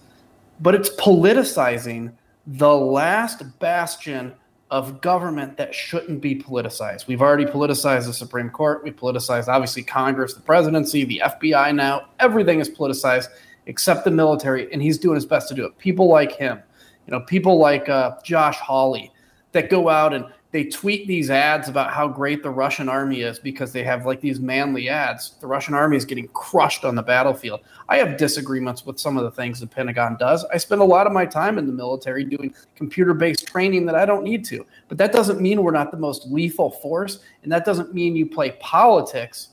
but 0.59 0.73
it's 0.73 0.89
politicizing 0.95 2.11
the 2.47 2.75
last 2.75 3.43
bastion 3.59 4.33
of 4.71 5.01
government 5.01 5.55
that 5.57 5.75
shouldn't 5.75 6.19
be 6.19 6.33
politicized. 6.33 7.05
We've 7.05 7.21
already 7.21 7.45
politicized 7.45 8.07
the 8.07 8.13
Supreme 8.13 8.49
Court. 8.49 8.83
We 8.83 8.89
politicized, 8.89 9.49
obviously, 9.49 9.83
Congress, 9.83 10.33
the 10.33 10.41
presidency, 10.41 11.05
the 11.05 11.21
FBI 11.23 11.75
now. 11.75 12.07
Everything 12.19 12.59
is 12.59 12.67
politicized 12.67 13.27
except 13.67 14.03
the 14.03 14.09
military, 14.09 14.71
and 14.73 14.81
he's 14.81 14.97
doing 14.97 15.13
his 15.13 15.27
best 15.27 15.47
to 15.49 15.53
do 15.53 15.63
it. 15.63 15.77
People 15.77 16.07
like 16.07 16.31
him, 16.31 16.59
you 17.05 17.11
know, 17.11 17.19
people 17.19 17.59
like 17.59 17.87
uh, 17.87 18.15
Josh 18.23 18.57
Hawley 18.57 19.11
that 19.51 19.69
go 19.69 19.89
out 19.89 20.11
and 20.11 20.25
they 20.51 20.65
tweet 20.65 21.07
these 21.07 21.29
ads 21.29 21.69
about 21.69 21.93
how 21.93 22.07
great 22.07 22.43
the 22.43 22.49
Russian 22.49 22.89
army 22.89 23.21
is 23.21 23.39
because 23.39 23.71
they 23.71 23.83
have 23.83 24.05
like 24.05 24.19
these 24.19 24.41
manly 24.41 24.89
ads. 24.89 25.35
The 25.39 25.47
Russian 25.47 25.73
army 25.73 25.95
is 25.95 26.03
getting 26.03 26.27
crushed 26.29 26.83
on 26.83 26.93
the 26.93 27.01
battlefield. 27.01 27.61
I 27.87 27.97
have 27.97 28.17
disagreements 28.17 28.85
with 28.85 28.99
some 28.99 29.17
of 29.17 29.23
the 29.23 29.31
things 29.31 29.61
the 29.61 29.67
Pentagon 29.67 30.17
does. 30.19 30.43
I 30.45 30.57
spend 30.57 30.81
a 30.81 30.85
lot 30.85 31.07
of 31.07 31.13
my 31.13 31.25
time 31.25 31.57
in 31.57 31.67
the 31.67 31.73
military 31.73 32.25
doing 32.25 32.53
computer 32.75 33.13
based 33.13 33.47
training 33.47 33.85
that 33.85 33.95
I 33.95 34.05
don't 34.05 34.23
need 34.23 34.43
to. 34.45 34.65
But 34.89 34.97
that 34.97 35.13
doesn't 35.13 35.39
mean 35.39 35.63
we're 35.63 35.71
not 35.71 35.89
the 35.89 35.97
most 35.97 36.27
lethal 36.27 36.69
force. 36.69 37.19
And 37.43 37.51
that 37.51 37.63
doesn't 37.63 37.93
mean 37.93 38.17
you 38.17 38.25
play 38.25 38.51
politics 38.59 39.49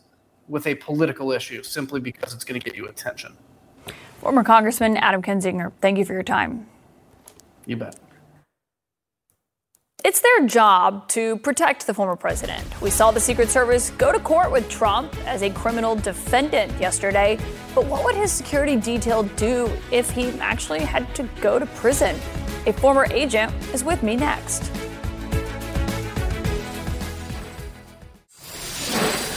with 0.48 0.66
a 0.66 0.74
political 0.76 1.30
issue 1.30 1.62
simply 1.62 2.00
because 2.00 2.34
it's 2.34 2.44
going 2.44 2.60
to 2.60 2.64
get 2.64 2.76
you 2.76 2.88
attention. 2.88 3.36
Former 4.20 4.42
Congressman 4.42 4.96
Adam 4.96 5.22
Kinzinger, 5.22 5.70
thank 5.80 5.96
you 5.96 6.04
for 6.04 6.12
your 6.12 6.24
time. 6.24 6.66
You 7.66 7.76
bet. 7.76 7.96
It's 10.08 10.20
their 10.20 10.46
job 10.46 11.06
to 11.08 11.36
protect 11.36 11.86
the 11.86 11.92
former 11.92 12.16
president. 12.16 12.64
We 12.80 12.88
saw 12.88 13.10
the 13.10 13.20
Secret 13.20 13.50
Service 13.50 13.90
go 13.90 14.10
to 14.10 14.18
court 14.18 14.50
with 14.50 14.66
Trump 14.70 15.14
as 15.26 15.42
a 15.42 15.50
criminal 15.50 15.96
defendant 15.96 16.72
yesterday. 16.80 17.38
But 17.74 17.84
what 17.84 18.02
would 18.06 18.14
his 18.14 18.32
security 18.32 18.76
detail 18.76 19.24
do 19.36 19.70
if 19.92 20.10
he 20.10 20.30
actually 20.40 20.80
had 20.80 21.14
to 21.14 21.28
go 21.42 21.58
to 21.58 21.66
prison? 21.66 22.16
A 22.64 22.72
former 22.72 23.06
agent 23.10 23.52
is 23.74 23.84
with 23.84 24.02
me 24.02 24.16
next. 24.16 24.70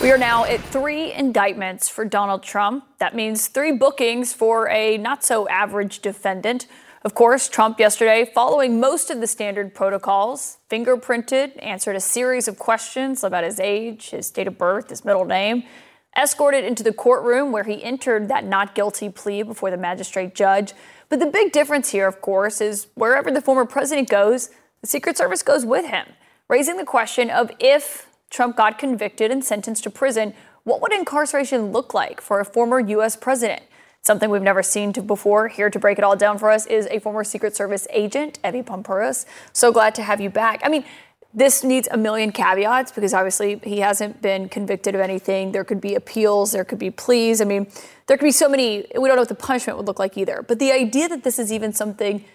We 0.01 0.09
are 0.09 0.17
now 0.17 0.45
at 0.45 0.61
three 0.61 1.11
indictments 1.11 1.89
for 1.89 2.05
Donald 2.05 2.43
Trump. 2.43 2.85
That 2.99 3.13
means 3.13 3.49
three 3.49 3.73
bookings 3.73 4.31
for 4.31 4.69
a 4.69 4.97
not 4.97 5.25
so 5.25 5.49
average 5.49 5.99
defendant. 5.99 6.65
Of 7.03 7.15
course, 7.15 7.49
Trump 7.49 7.79
yesterday, 7.79 8.29
following 8.31 8.79
most 8.79 9.09
of 9.09 9.21
the 9.21 9.25
standard 9.25 9.73
protocols, 9.73 10.59
fingerprinted, 10.69 11.53
answered 11.57 11.95
a 11.95 11.99
series 11.99 12.47
of 12.47 12.59
questions 12.59 13.23
about 13.23 13.43
his 13.43 13.59
age, 13.59 14.11
his 14.11 14.29
date 14.29 14.45
of 14.45 14.59
birth, 14.59 14.91
his 14.91 15.03
middle 15.03 15.25
name, 15.25 15.63
escorted 16.15 16.63
into 16.63 16.83
the 16.83 16.93
courtroom 16.93 17.51
where 17.51 17.63
he 17.63 17.83
entered 17.83 18.27
that 18.27 18.45
not 18.45 18.75
guilty 18.75 19.09
plea 19.09 19.41
before 19.41 19.71
the 19.71 19.77
magistrate 19.77 20.35
judge. 20.35 20.73
But 21.09 21.19
the 21.19 21.25
big 21.25 21.51
difference 21.51 21.89
here, 21.89 22.07
of 22.07 22.21
course, 22.21 22.61
is 22.61 22.85
wherever 22.93 23.31
the 23.31 23.41
former 23.41 23.65
president 23.65 24.07
goes, 24.07 24.51
the 24.81 24.87
Secret 24.87 25.17
Service 25.17 25.41
goes 25.41 25.65
with 25.65 25.87
him, 25.87 26.05
raising 26.49 26.77
the 26.77 26.85
question 26.85 27.31
of 27.31 27.49
if 27.59 28.09
Trump 28.29 28.55
got 28.55 28.77
convicted 28.77 29.31
and 29.31 29.43
sentenced 29.43 29.83
to 29.85 29.89
prison, 29.89 30.35
what 30.65 30.81
would 30.81 30.93
incarceration 30.93 31.71
look 31.71 31.95
like 31.95 32.21
for 32.21 32.39
a 32.39 32.45
former 32.45 32.79
U.S. 32.79 33.15
president? 33.15 33.63
Something 34.03 34.31
we've 34.31 34.41
never 34.41 34.63
seen 34.63 34.91
before. 34.91 35.47
Here 35.47 35.69
to 35.69 35.77
break 35.77 35.99
it 35.99 36.03
all 36.03 36.15
down 36.15 36.39
for 36.39 36.49
us 36.49 36.65
is 36.65 36.87
a 36.87 36.99
former 36.99 37.23
Secret 37.23 37.55
Service 37.55 37.87
agent, 37.91 38.39
Evie 38.43 38.63
Poumpouras. 38.63 39.25
So 39.53 39.71
glad 39.71 39.93
to 39.95 40.03
have 40.03 40.19
you 40.19 40.29
back. 40.29 40.61
I 40.63 40.69
mean, 40.69 40.85
this 41.33 41.63
needs 41.63 41.87
a 41.91 41.97
million 41.97 42.31
caveats 42.31 42.91
because 42.91 43.13
obviously 43.13 43.59
he 43.63 43.79
hasn't 43.79 44.21
been 44.21 44.49
convicted 44.49 44.95
of 44.95 45.01
anything. 45.01 45.51
There 45.51 45.63
could 45.63 45.79
be 45.79 45.95
appeals, 45.95 46.51
there 46.51 46.65
could 46.65 46.79
be 46.79 46.89
pleas. 46.89 47.41
I 47.41 47.45
mean, 47.45 47.67
there 48.07 48.17
could 48.17 48.25
be 48.25 48.31
so 48.31 48.49
many, 48.49 48.85
we 48.99 49.07
don't 49.07 49.15
know 49.15 49.21
what 49.21 49.29
the 49.29 49.35
punishment 49.35 49.77
would 49.77 49.87
look 49.87 49.99
like 49.99 50.17
either. 50.17 50.43
But 50.45 50.59
the 50.59 50.71
idea 50.71 51.07
that 51.07 51.23
this 51.23 51.39
is 51.39 51.51
even 51.51 51.71
something 51.71 52.25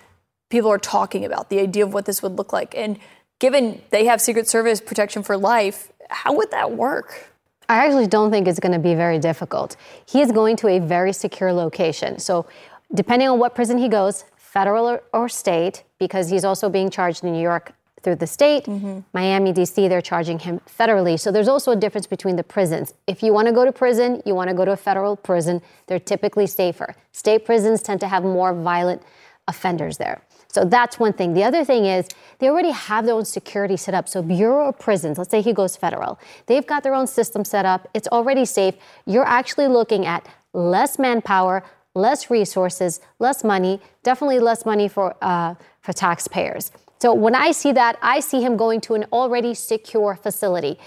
people 0.49 0.71
are 0.71 0.79
talking 0.79 1.25
about, 1.25 1.51
the 1.51 1.59
idea 1.59 1.85
of 1.85 1.93
what 1.93 2.07
this 2.07 2.23
would 2.23 2.33
look 2.33 2.53
like, 2.53 2.75
and 2.77 2.99
given 3.39 3.83
they 3.91 4.07
have 4.07 4.21
Secret 4.21 4.49
Service 4.49 4.81
protection 4.81 5.23
for 5.23 5.37
life, 5.37 5.93
how 6.09 6.35
would 6.35 6.51
that 6.53 6.73
work? 6.73 7.33
I 7.69 7.85
actually 7.85 8.07
don't 8.07 8.31
think 8.31 8.47
it's 8.47 8.61
going 8.61 8.73
to 8.73 8.79
be 8.79 8.95
very 8.95 9.19
difficult. 9.19 9.77
He 10.07 10.21
is 10.21 10.33
going 10.33 10.57
to 10.57 10.69
a 10.69 10.79
very 10.79 11.13
secure 11.13 11.53
location. 11.53 12.19
So, 12.19 12.47
depending 12.95 13.29
on 13.29 13.39
what 13.39 13.55
prison 13.55 13.79
he 13.79 13.89
goes, 13.89 14.25
federal 14.37 15.01
or, 15.13 15.29
state, 15.29 15.83
because 15.99 16.31
he's 16.31 16.45
also 16.45 16.69
being 16.69 16.91
charged 16.91 17.25
in 17.25 17.33
New 17.33 17.43
York 17.43 17.73
through 18.03 18.17
the 18.17 18.27
state, 18.27 18.65
mm-hmm. 18.65 19.01
Miami, 19.13 19.53
DC, 19.53 19.89
they're 19.89 20.01
charging 20.01 20.39
him 20.39 20.61
federally. 20.79 21.19
So, 21.19 21.33
there's 21.33 21.49
also 21.49 21.73
a 21.73 21.77
difference 21.77 22.07
between 22.07 22.37
the 22.37 22.45
prisons. 22.45 22.95
If 23.07 23.23
you 23.23 23.33
want 23.33 23.49
to 23.49 23.53
go 23.53 23.65
to 23.65 23.73
prison, 23.73 24.23
you 24.25 24.35
want 24.35 24.49
to 24.49 24.55
go 24.55 24.65
to 24.65 24.73
a 24.73 24.77
federal 24.77 25.17
prison, 25.17 25.61
they're 25.87 25.99
typically 25.99 26.47
safer. 26.47 26.95
State 27.13 27.45
prisons 27.45 27.83
tend 27.83 28.01
to 28.01 28.09
have 28.09 28.23
more 28.23 28.55
violent 28.55 29.03
offenders 29.49 29.99
there. 29.99 30.23
So 30.57 30.65
that's 30.65 30.99
one 30.99 31.13
thing. 31.13 31.35
The 31.35 31.45
other 31.45 31.67
thing 31.67 31.85
is 31.85 32.09
they 32.39 32.49
already 32.49 32.71
have 32.71 33.05
their 33.05 33.15
own 33.15 33.27
security 33.27 33.77
set 33.77 33.93
up. 33.93 34.09
So 34.09 34.23
Bureau 34.23 34.69
of 34.69 34.79
Prisons, 34.79 35.19
let's 35.19 35.31
say 35.31 35.43
he 35.43 35.53
goes 35.53 35.77
federal, 35.77 36.19
they've 36.47 36.67
got 36.67 36.83
their 36.83 36.95
own 36.95 37.07
system 37.07 37.45
set 37.45 37.67
up. 37.67 37.87
It's 37.93 38.09
already 38.09 38.47
safe. 38.47 38.75
You're 39.05 39.27
actually 39.27 39.69
looking 39.69 40.07
at 40.07 40.27
less 40.55 40.99
manpower, 40.99 41.63
less 41.95 42.31
resources, 42.31 43.01
less 43.19 43.45
money, 43.45 43.83
definitely 44.03 44.39
less 44.39 44.65
money 44.65 44.89
for 44.89 45.15
uh, 45.21 45.57
for 45.83 45.93
taxpayers. 45.93 46.73
So 47.03 47.13
when 47.13 47.35
I 47.35 47.51
see 47.53 47.73
that, 47.73 47.99
I 48.01 48.21
see 48.21 48.41
him 48.41 48.57
going 48.57 48.81
to 48.87 48.95
an 48.95 49.05
already 49.13 49.53
secure 49.53 50.17
facility. 50.17 50.79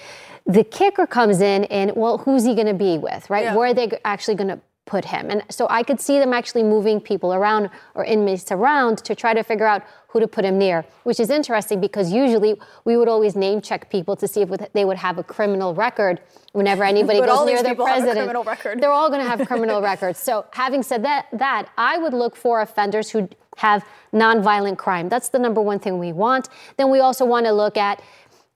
The 0.47 0.63
kicker 0.63 1.05
comes 1.05 1.41
in, 1.41 1.65
and 1.65 1.95
well, 1.95 2.17
who's 2.17 2.43
he 2.43 2.55
going 2.55 2.65
to 2.65 2.73
be 2.73 2.97
with, 2.97 3.29
right? 3.29 3.43
Yeah. 3.43 3.55
Where 3.55 3.69
are 3.69 3.73
they 3.75 3.91
actually 4.03 4.33
going 4.33 4.47
to 4.47 4.59
put 4.89 5.05
him. 5.05 5.29
And 5.29 5.43
so 5.49 5.67
I 5.69 5.83
could 5.83 6.01
see 6.01 6.17
them 6.17 6.33
actually 6.33 6.63
moving 6.63 6.99
people 6.99 7.31
around 7.31 7.69
or 7.93 8.03
inmates 8.03 8.51
around 8.51 8.97
to 9.05 9.13
try 9.13 9.35
to 9.35 9.43
figure 9.43 9.67
out 9.67 9.83
who 10.07 10.19
to 10.19 10.27
put 10.27 10.43
him 10.43 10.57
near, 10.57 10.83
which 11.03 11.19
is 11.19 11.29
interesting 11.29 11.79
because 11.79 12.11
usually 12.11 12.59
we 12.83 12.97
would 12.97 13.07
always 13.07 13.35
name 13.35 13.61
check 13.61 13.91
people 13.91 14.15
to 14.15 14.27
see 14.27 14.41
if 14.41 14.49
they 14.73 14.83
would 14.83 14.97
have 14.97 15.19
a 15.19 15.23
criminal 15.23 15.75
record 15.75 16.19
whenever 16.53 16.83
anybody 16.95 17.19
goes 17.19 17.45
near 17.45 17.61
their 17.61 17.75
president. 17.75 18.27
They're 18.81 18.91
all 18.91 19.09
going 19.09 19.21
to 19.21 19.29
have 19.29 19.47
criminal 19.47 19.79
records. 19.91 20.17
So 20.17 20.45
having 20.51 20.81
said 20.81 21.03
that, 21.05 21.27
that 21.33 21.69
I 21.77 21.99
would 21.99 22.13
look 22.13 22.35
for 22.35 22.61
offenders 22.61 23.11
who 23.11 23.29
have 23.57 23.85
nonviolent 24.11 24.77
crime. 24.77 25.09
That's 25.09 25.29
the 25.29 25.39
number 25.39 25.61
one 25.61 25.79
thing 25.79 25.99
we 25.99 26.13
want. 26.13 26.49
Then 26.77 26.89
we 26.89 26.99
also 26.99 27.25
want 27.25 27.45
to 27.45 27.51
look 27.51 27.77
at 27.77 28.01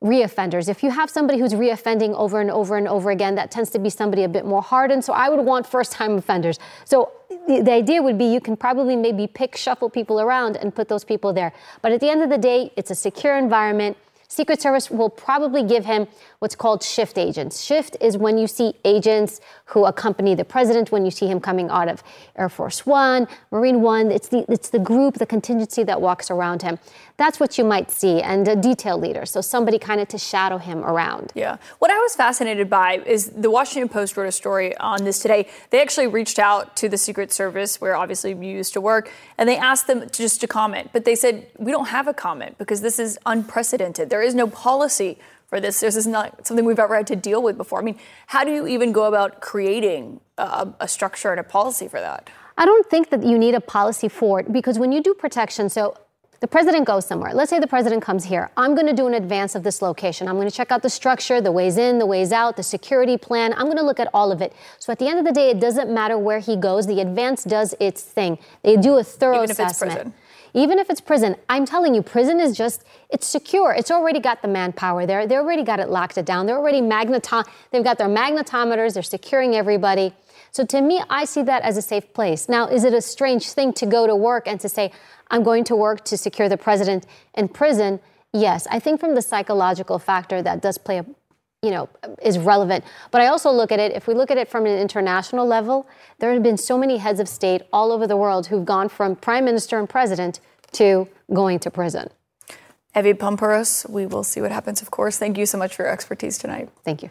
reoffenders. 0.04 0.68
If 0.68 0.84
you 0.84 0.92
have 0.92 1.10
somebody 1.10 1.40
who's 1.40 1.54
reoffending 1.54 2.14
over 2.16 2.42
and 2.42 2.52
over 2.52 2.76
and 2.76 2.88
over 2.88 3.10
again, 3.10 3.36
that 3.36 3.50
tends 3.50 3.70
to 3.72 3.80
be 3.80 3.90
somebody 3.90 4.24
a 4.24 4.30
bit 4.30 4.46
more 4.46 4.62
hardened. 4.62 5.04
So 5.04 5.14
I 5.14 5.30
would 5.30 5.44
want 5.46 5.66
first 5.66 5.94
time 5.94 6.18
offenders. 6.18 6.60
So 6.84 7.12
the, 7.48 7.62
the, 7.62 7.72
idea 7.72 8.02
would 8.02 8.18
be 8.18 8.26
you 8.26 8.42
can 8.42 8.58
probably 8.58 8.96
maybe 8.96 9.28
pick, 9.28 9.56
shuffle 9.56 9.90
people 9.90 10.20
around 10.20 10.58
and 10.58 10.76
put 10.76 10.90
those 10.90 11.04
people 11.04 11.32
there. 11.34 11.54
But 11.82 11.94
at 11.94 12.02
the 12.02 12.10
end 12.10 12.22
of 12.22 12.30
the 12.30 12.38
day, 12.38 12.72
it's 12.76 12.92
a 12.92 12.96
secure 12.96 13.38
environment. 13.38 13.98
Secret 14.34 14.60
Service 14.60 14.90
will 14.90 15.12
probably 15.12 15.62
give 15.62 15.86
him 15.86 16.08
what's 16.40 16.56
called 16.56 16.82
shift 16.82 17.20
agents. 17.20 17.64
Shift 17.64 17.96
is 18.02 18.18
when 18.18 18.36
you 18.40 18.48
see 18.48 18.74
agents 18.84 19.40
who 19.66 19.86
accompany 19.86 20.34
the 20.34 20.44
president, 20.44 20.92
when 20.92 21.06
you 21.06 21.12
see 21.12 21.28
him 21.28 21.40
coming 21.40 21.70
out 21.70 21.88
of 21.88 22.02
Air 22.36 22.50
Force 22.50 22.84
One, 22.84 23.28
Marine 23.52 23.82
One. 23.82 24.12
It's 24.12 24.30
the, 24.30 24.44
it's 24.52 24.70
the 24.70 24.80
group, 24.80 25.16
the 25.16 25.28
contingency 25.28 25.84
that 25.84 26.02
walks 26.02 26.32
around 26.32 26.64
him. 26.64 26.80
That's 27.18 27.40
what 27.40 27.60
you 27.60 27.64
might 27.64 27.92
see, 27.92 28.22
and 28.22 28.48
a 28.48 28.56
detail 28.56 28.98
leader, 28.98 29.28
so 29.28 29.40
somebody 29.40 29.78
kind 29.78 30.02
of 30.02 30.08
to 30.08 30.18
shadow 30.18 30.58
him 30.58 30.84
around. 30.84 31.32
Yeah. 31.36 31.58
What 31.78 31.92
I 31.92 32.00
was 32.00 32.16
fascinated 32.16 32.72
by 32.72 33.04
is 33.06 33.30
the 33.30 33.52
Washington 33.52 33.88
Post 33.88 34.18
wrote 34.18 34.28
a 34.28 34.32
story 34.32 34.76
on 34.78 35.04
this 35.04 35.20
today. 35.20 35.48
They 35.70 35.80
actually 35.80 36.08
reached 36.08 36.40
out 36.40 36.76
to 36.78 36.90
the 36.90 36.98
Secret 36.98 37.32
Service, 37.32 37.80
where 37.80 37.96
obviously 37.96 38.32
you 38.32 38.58
used 38.58 38.74
to 38.74 38.82
work, 38.82 39.12
and 39.38 39.48
they 39.48 39.58
asked 39.58 39.86
them 39.86 40.10
just 40.12 40.42
to 40.42 40.48
comment. 40.48 40.90
But 40.92 41.06
they 41.06 41.14
said, 41.14 41.46
we 41.60 41.72
don't 41.72 41.90
have 41.90 42.08
a 42.08 42.16
comment 42.16 42.58
because 42.58 42.82
this 42.82 42.98
is 42.98 43.20
unprecedented. 43.28 44.10
There 44.10 44.23
is 44.24 44.34
no 44.36 44.48
policy 44.48 45.18
for 45.48 45.60
this. 45.60 45.82
This 45.82 45.96
is 45.96 46.08
not 46.08 46.48
something 46.48 46.66
we've 46.66 46.80
ever 46.80 46.96
had 46.96 47.08
to 47.08 47.16
deal 47.16 47.42
with 47.44 47.58
before. 47.58 47.80
I 47.80 47.84
mean, 47.84 48.00
how 48.28 48.44
do 48.44 48.52
you 48.52 48.66
even 48.68 48.92
go 48.92 49.06
about 49.06 49.42
creating 49.42 50.20
a, 50.38 50.70
a 50.80 50.88
structure 50.88 51.32
and 51.32 51.40
a 51.40 51.44
policy 51.44 51.88
for 51.88 52.00
that? 52.00 52.30
I 52.58 52.66
don't 52.66 52.90
think 52.90 53.10
that 53.10 53.24
you 53.24 53.38
need 53.38 53.56
a 53.56 53.62
policy 53.62 54.08
for 54.08 54.40
it 54.40 54.52
because 54.52 54.80
when 54.80 54.92
you 54.92 55.02
do 55.02 55.14
protection, 55.14 55.70
so 55.70 55.98
the 56.44 56.48
president 56.48 56.86
goes 56.86 57.06
somewhere. 57.06 57.34
Let's 57.34 57.50
say 57.50 57.60
the 57.60 57.68
president 57.68 58.04
comes 58.04 58.26
here. 58.26 58.52
I'm 58.58 58.76
going 58.76 58.86
to 58.88 58.94
do 58.94 59.08
an 59.08 59.14
advance 59.14 59.56
of 59.56 59.64
this 59.64 59.82
location. 59.82 60.28
I'm 60.28 60.36
going 60.36 60.50
to 60.50 60.54
check 60.54 60.74
out 60.74 60.82
the 60.82 60.90
structure, 60.90 61.40
the 61.40 61.54
ways 61.54 61.78
in, 61.78 62.00
the 62.00 62.06
ways 62.06 62.34
out, 62.34 62.58
the 62.58 62.64
security 62.64 63.18
plan. 63.18 63.54
I'm 63.54 63.66
going 63.66 63.78
to 63.78 63.84
look 63.86 64.00
at 64.00 64.10
all 64.14 64.30
of 64.30 64.42
it. 64.42 64.52
So 64.78 64.92
at 64.92 65.00
the 65.00 65.08
end 65.08 65.20
of 65.20 65.26
the 65.26 65.32
day, 65.32 65.52
it 65.52 65.62
doesn't 65.62 65.90
matter 65.90 66.18
where 66.18 66.40
he 66.40 66.58
goes. 66.58 66.86
The 66.86 67.00
advance 67.00 67.46
does 67.46 67.74
its 67.80 68.02
thing. 68.02 68.40
They 68.62 68.76
do 68.76 68.98
a 68.98 69.06
thorough 69.06 69.38
Even 69.44 69.52
if 69.52 69.60
it's 69.60 69.72
assessment. 69.72 69.94
prison. 69.94 70.14
Even 70.54 70.78
if 70.78 70.90
it's 70.90 71.02
prison, 71.02 71.36
I'm 71.50 71.66
telling 71.66 71.96
you, 71.96 72.04
prison 72.04 72.40
is 72.40 72.56
just, 72.56 72.84
it's 73.10 73.26
secure. 73.26 73.74
It's 73.74 73.90
already 73.90 74.20
got 74.20 74.42
the 74.42 74.48
manpower 74.48 75.06
there. 75.06 75.26
They 75.26 75.36
already 75.36 75.64
got 75.64 75.80
it 75.80 75.90
locked 75.90 76.18
it 76.18 76.26
down. 76.26 76.46
They're 76.46 76.58
already 76.58 76.82
magneto, 76.82 77.44
they've 77.72 77.84
got 77.84 77.98
their 77.98 78.08
magnetometers. 78.08 78.94
They're 78.94 79.04
securing 79.04 79.56
everybody. 79.56 80.14
So 80.52 80.64
to 80.66 80.82
me, 80.82 81.02
I 81.10 81.26
see 81.26 81.42
that 81.44 81.64
as 81.64 81.78
a 81.78 81.82
safe 81.82 82.14
place. 82.14 82.48
Now, 82.48 82.68
is 82.68 82.84
it 82.84 82.94
a 82.94 83.02
strange 83.02 83.50
thing 83.50 83.74
to 83.74 83.88
go 83.88 84.06
to 84.06 84.16
work 84.16 84.48
and 84.48 84.60
to 84.60 84.70
say, 84.70 84.92
I'm 85.32 85.42
going 85.42 85.64
to 85.66 85.76
work 85.76 86.06
to 86.06 86.18
secure 86.18 86.48
the 86.48 86.58
president 86.58 87.08
in 87.34 87.48
prison? 87.48 88.00
Yes, 88.32 88.68
I 88.70 88.80
think 88.80 89.00
from 89.00 89.16
the 89.16 89.22
psychological 89.24 89.98
factor 89.98 90.44
that 90.44 90.62
does 90.62 90.78
play 90.78 91.00
a 91.00 91.06
you 91.64 91.72
know, 91.72 91.90
is 92.22 92.38
relevant. 92.38 92.84
But 93.10 93.22
I 93.22 93.28
also 93.28 93.50
look 93.50 93.72
at 93.72 93.80
it, 93.80 93.94
if 93.94 94.06
we 94.06 94.14
look 94.14 94.30
at 94.30 94.38
it 94.38 94.50
from 94.50 94.66
an 94.66 94.78
international 94.78 95.48
level, 95.48 95.88
there 96.20 96.34
have 96.34 96.44
been 96.44 96.58
so 96.58 96.78
many 96.78 96.98
heads 96.98 97.20
of 97.20 97.28
state 97.28 97.64
all 97.72 97.92
over 97.92 98.06
the 98.06 98.18
world 98.18 98.48
who've 98.48 98.66
gone 98.66 98.90
from 98.90 99.16
prime 99.16 99.46
minister 99.46 99.80
and 99.80 99.90
president 99.90 100.42
to 100.74 101.08
going 101.34 101.60
to 101.60 101.72
prison. 101.72 102.10
Evie 102.96 103.14
Poumpouras, 103.14 103.90
we 103.90 104.06
will 104.06 104.24
see 104.24 104.42
what 104.42 104.52
happens, 104.52 104.82
of 104.82 104.92
course. 104.92 105.18
Thank 105.18 105.38
you 105.38 105.46
so 105.46 105.58
much 105.58 105.76
for 105.76 105.84
your 105.84 105.92
expertise 105.92 106.38
tonight. 106.38 106.70
Thank 106.84 107.02
you. 107.02 107.10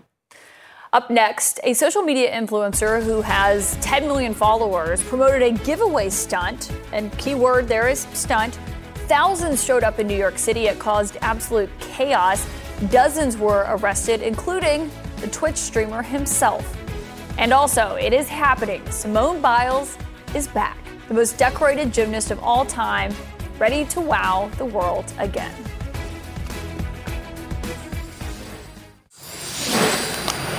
Up 0.93 1.11
next, 1.11 1.59
a 1.65 1.73
social 1.73 2.03
media 2.03 2.31
influencer 2.31 3.03
who 3.03 3.23
has 3.23 3.77
10 3.81 4.07
million 4.07 4.35
followers 4.35 5.03
promoted 5.03 5.41
a 5.41 5.53
giveaway 5.65 6.11
stunt, 6.11 6.71
and 6.93 7.17
keyword 7.17 7.67
there 7.67 7.89
is 7.89 8.01
stunt. 8.13 8.59
Thousands 9.09 9.65
showed 9.65 9.85
up 9.85 9.99
in 9.99 10.07
New 10.07 10.17
York 10.17 10.39
City. 10.39 10.67
It 10.67 10.79
caused 10.79 11.17
absolute 11.23 11.71
chaos. 11.81 12.47
Dozens 12.91 13.37
were 13.37 13.65
arrested, 13.69 14.23
including 14.23 14.91
the 15.21 15.29
Twitch 15.29 15.57
streamer 15.57 16.03
himself. 16.03 16.77
And 17.39 17.53
also, 17.53 17.95
it 17.95 18.13
is 18.13 18.29
happening. 18.29 18.83
Simone 18.91 19.41
Biles 19.41 19.97
is 20.35 20.49
back, 20.49 20.77
the 21.07 21.15
most 21.15 21.39
decorated 21.39 21.93
gymnast 21.93 22.33
of 22.33 22.43
all 22.43 22.67
time, 22.67 23.15
ready 23.59 23.85
to 23.85 24.01
wow 24.01 24.51
the 24.59 24.65
world 24.65 25.13
again. 25.19 25.55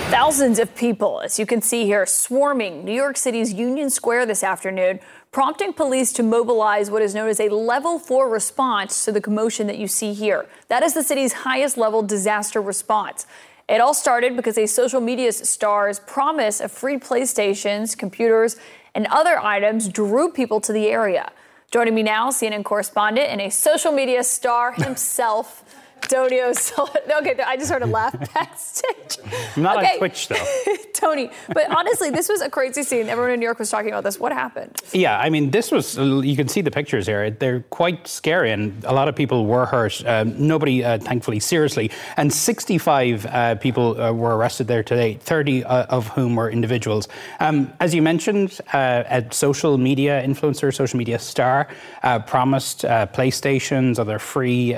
Thousands 0.09 0.59
of 0.59 0.73
people, 0.75 1.19
as 1.21 1.37
you 1.37 1.45
can 1.45 1.61
see 1.61 1.85
here, 1.85 2.05
swarming 2.05 2.85
New 2.85 2.93
York 2.93 3.17
City's 3.17 3.51
Union 3.51 3.89
Square 3.89 4.27
this 4.27 4.43
afternoon, 4.43 4.99
prompting 5.33 5.73
police 5.73 6.13
to 6.13 6.21
mobilize 6.21 6.91
what 6.91 7.01
is 7.01 7.15
known 7.15 7.27
as 7.27 7.39
a 7.39 7.49
level 7.49 7.97
four 7.97 8.29
response 8.29 9.03
to 9.03 9.11
the 9.11 9.19
commotion 9.19 9.65
that 9.65 9.79
you 9.79 9.87
see 9.87 10.13
here. 10.13 10.45
That 10.67 10.83
is 10.83 10.93
the 10.93 11.01
city's 11.01 11.33
highest 11.33 11.75
level 11.75 12.03
disaster 12.03 12.61
response. 12.61 13.25
It 13.67 13.81
all 13.81 13.95
started 13.95 14.35
because 14.35 14.59
a 14.59 14.67
social 14.67 15.01
media 15.01 15.31
star's 15.31 15.99
promise 15.99 16.61
of 16.61 16.71
free 16.71 16.97
PlayStations, 16.97 17.97
computers, 17.97 18.57
and 18.93 19.07
other 19.07 19.39
items 19.39 19.89
drew 19.89 20.31
people 20.31 20.61
to 20.61 20.71
the 20.71 20.87
area. 20.87 21.31
Joining 21.71 21.95
me 21.95 22.03
now, 22.03 22.29
CNN 22.29 22.63
correspondent 22.63 23.29
and 23.29 23.41
a 23.41 23.49
social 23.49 23.91
media 23.91 24.23
star 24.23 24.71
himself, 24.77 25.63
Donie 26.07 26.41
O'Sullivan. 26.41 27.01
Okay, 27.13 27.37
I 27.45 27.57
just 27.57 27.71
heard 27.71 27.83
a 27.83 27.85
laugh 27.85 28.13
backstage. 28.33 29.17
Not 29.55 29.77
okay. 29.77 29.93
on 29.93 29.97
Twitch, 29.99 30.27
though. 30.27 30.35
Donie, 30.93 31.29
but 31.49 31.69
honestly, 31.69 32.09
this 32.09 32.27
was 32.27 32.41
a 32.41 32.49
crazy 32.49 32.81
scene. 32.81 33.07
Everyone 33.07 33.33
in 33.33 33.39
New 33.39 33.45
York 33.45 33.59
was 33.59 33.69
talking 33.69 33.89
about 33.89 34.03
this. 34.03 34.19
What 34.19 34.31
happened? 34.31 34.81
Yeah, 34.93 35.19
I 35.19 35.29
mean, 35.29 35.51
this 35.51 35.69
was, 35.71 35.97
you 35.97 36.35
can 36.35 36.47
see 36.47 36.61
the 36.61 36.71
pictures 36.71 37.05
here. 37.05 37.29
They're 37.29 37.61
quite 37.69 38.07
scary, 38.07 38.51
and 38.51 38.83
a 38.85 38.93
lot 38.93 39.07
of 39.07 39.15
people 39.15 39.45
were 39.45 39.65
hurt. 39.65 40.03
Um, 40.05 40.47
nobody, 40.47 40.83
uh, 40.83 40.97
thankfully, 40.97 41.39
seriously. 41.39 41.91
And 42.17 42.33
65 42.33 43.25
uh, 43.25 43.55
people 43.55 43.99
uh, 43.99 44.11
were 44.11 44.35
arrested 44.35 44.67
there 44.67 44.83
today, 44.83 45.15
30 45.15 45.63
uh, 45.63 45.85
of 45.85 46.07
whom 46.09 46.35
were 46.35 46.49
individuals. 46.49 47.07
Um, 47.39 47.71
as 47.79 47.93
you 47.93 48.01
mentioned, 48.01 48.59
uh, 48.71 49.03
a 49.07 49.25
social 49.31 49.77
media 49.77 50.23
influencer, 50.23 50.73
social 50.73 50.97
media 50.97 51.19
star, 51.19 51.67
uh, 52.01 52.19
promised 52.19 52.83
PlayStations, 52.83 53.99
other 53.99 54.19
free 54.19 54.73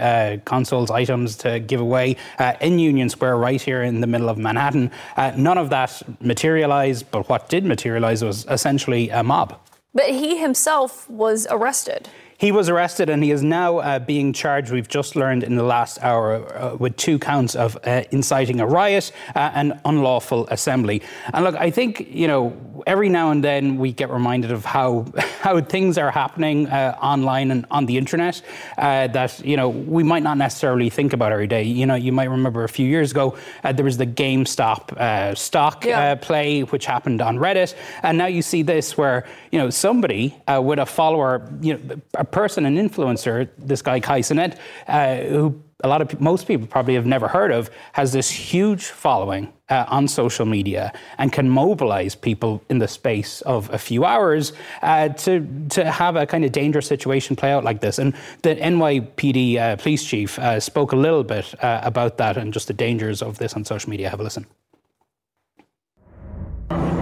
consoles, 0.46 0.92
items 0.92 1.15
to 1.24 1.60
give 1.60 1.82
away 1.82 2.18
uh, 2.40 2.54
in 2.60 2.80
Union 2.80 3.10
Square, 3.10 3.38
right 3.38 3.62
here 3.62 3.82
in 3.82 4.02
the 4.02 4.08
middle 4.08 4.30
of 4.30 4.38
Manhattan. 4.38 4.92
Uh, 5.16 5.32
none 5.38 5.58
of 5.58 5.70
that 5.70 6.02
materialized, 6.22 7.10
but 7.12 7.30
what 7.30 7.50
did 7.50 7.64
materialize 7.66 8.24
was 8.24 8.46
essentially 8.50 9.10
a 9.10 9.24
mob. 9.24 9.60
But 9.94 10.10
he 10.10 10.38
himself 10.38 11.10
was 11.10 11.48
arrested. 11.50 12.10
He 12.46 12.52
was 12.52 12.70
arrested 12.70 13.10
and 13.10 13.24
he 13.24 13.32
is 13.32 13.42
now 13.42 13.80
uh, 13.80 13.98
being 13.98 14.32
charged, 14.32 14.72
we've 14.72 14.88
just 14.88 15.16
learned 15.16 15.42
in 15.42 15.56
the 15.56 15.64
last 15.64 15.98
hour, 16.04 16.46
uh, 16.56 16.76
with 16.76 16.96
two 16.96 17.18
counts 17.18 17.56
of 17.56 17.76
uh, 17.84 18.04
inciting 18.12 18.60
a 18.60 18.68
riot 18.68 19.12
uh, 19.36 19.50
and 19.56 19.74
unlawful 19.84 20.46
assembly. 20.52 21.02
And 21.34 21.44
look, 21.44 21.56
I 21.56 21.72
think, 21.72 22.08
you 22.08 22.28
know, 22.28 22.56
every 22.86 23.10
now 23.10 23.32
and 23.32 23.44
then 23.44 23.78
we 23.78 23.92
get 23.92 24.12
reminded 24.12 24.52
of 24.52 24.64
how, 24.64 25.06
how 25.42 25.60
things 25.60 25.98
are 25.98 26.12
happening 26.12 26.68
uh, 26.68 26.96
online 27.02 27.50
and 27.50 27.66
on 27.72 27.88
the 27.88 27.98
internet 27.98 28.44
uh, 28.78 29.08
that, 29.08 29.44
you 29.44 29.58
know, 29.58 29.70
we 29.70 30.04
might 30.04 30.22
not 30.22 30.38
necessarily 30.38 30.92
think 30.92 31.14
about 31.14 31.32
every 31.32 31.48
day. 31.48 31.64
You 31.64 31.88
know, 31.88 31.96
you 31.96 32.12
might 32.12 32.30
remember 32.30 32.64
a 32.64 32.70
few 32.70 32.88
years 32.88 33.10
ago, 33.10 33.36
there 33.64 33.86
was 33.86 33.98
the 33.98 34.06
GameStop 34.06 35.36
stock 35.36 35.84
Yeah. 35.84 36.14
play, 36.14 36.62
which 36.62 36.86
happened 36.86 37.24
on 37.24 37.40
Reddit. 37.40 37.74
And 38.04 38.20
now 38.20 38.28
you 38.28 38.44
see 38.44 38.62
this 38.62 38.96
where, 38.96 39.26
you 39.52 39.58
know, 39.58 39.72
somebody 39.72 40.36
with 40.48 40.78
a 40.78 40.86
follower, 40.86 41.50
you 41.60 41.74
know, 41.74 41.96
a 42.14 42.35
person, 42.36 42.66
an 42.66 42.76
influencer, 42.76 43.50
this 43.58 43.82
guy 43.82 44.02
Kai 44.02 44.20
Cenat, 44.20 44.58
uh, 44.88 45.16
who 45.32 45.64
a 45.84 45.88
lot 45.88 46.02
of 46.02 46.20
most 46.20 46.48
people 46.48 46.68
probably 46.68 46.96
have 46.96 47.06
never 47.06 47.30
heard 47.30 47.52
of, 47.52 47.70
has 47.94 48.12
this 48.12 48.30
huge 48.30 48.86
following 48.88 49.54
uh, 49.70 49.86
on 49.88 50.08
social 50.08 50.46
media 50.46 50.92
and 51.18 51.32
can 51.32 51.50
mobilize 51.50 52.14
people 52.14 52.62
in 52.70 52.80
the 52.80 52.88
space 52.88 53.42
of 53.44 53.70
a 53.74 53.78
few 53.78 54.04
hours 54.04 54.54
uh, 54.82 55.08
to 55.10 55.48
to 55.70 55.90
have 55.90 56.16
a 56.18 56.26
kind 56.26 56.44
of 56.44 56.52
dangerous 56.52 56.88
situation 56.88 57.36
play 57.36 57.52
out 57.54 57.64
like 57.64 57.80
this. 57.80 58.00
And 58.00 58.14
the 58.42 58.56
NYPD 58.56 59.58
uh, 59.58 59.76
police 59.78 60.04
chief 60.04 60.38
uh, 60.40 60.60
spoke 60.60 60.92
a 60.92 60.98
little 60.98 61.24
bit 61.24 61.48
uh, 61.64 61.80
about 61.84 62.18
that 62.18 62.36
and 62.38 62.54
just 62.54 62.68
the 62.68 62.74
dangers 62.74 63.22
of 63.22 63.38
this 63.38 63.54
on 63.54 63.64
social 63.64 63.90
media. 63.90 64.10
Have 64.10 64.20
a 64.20 64.24
listen. 64.24 64.46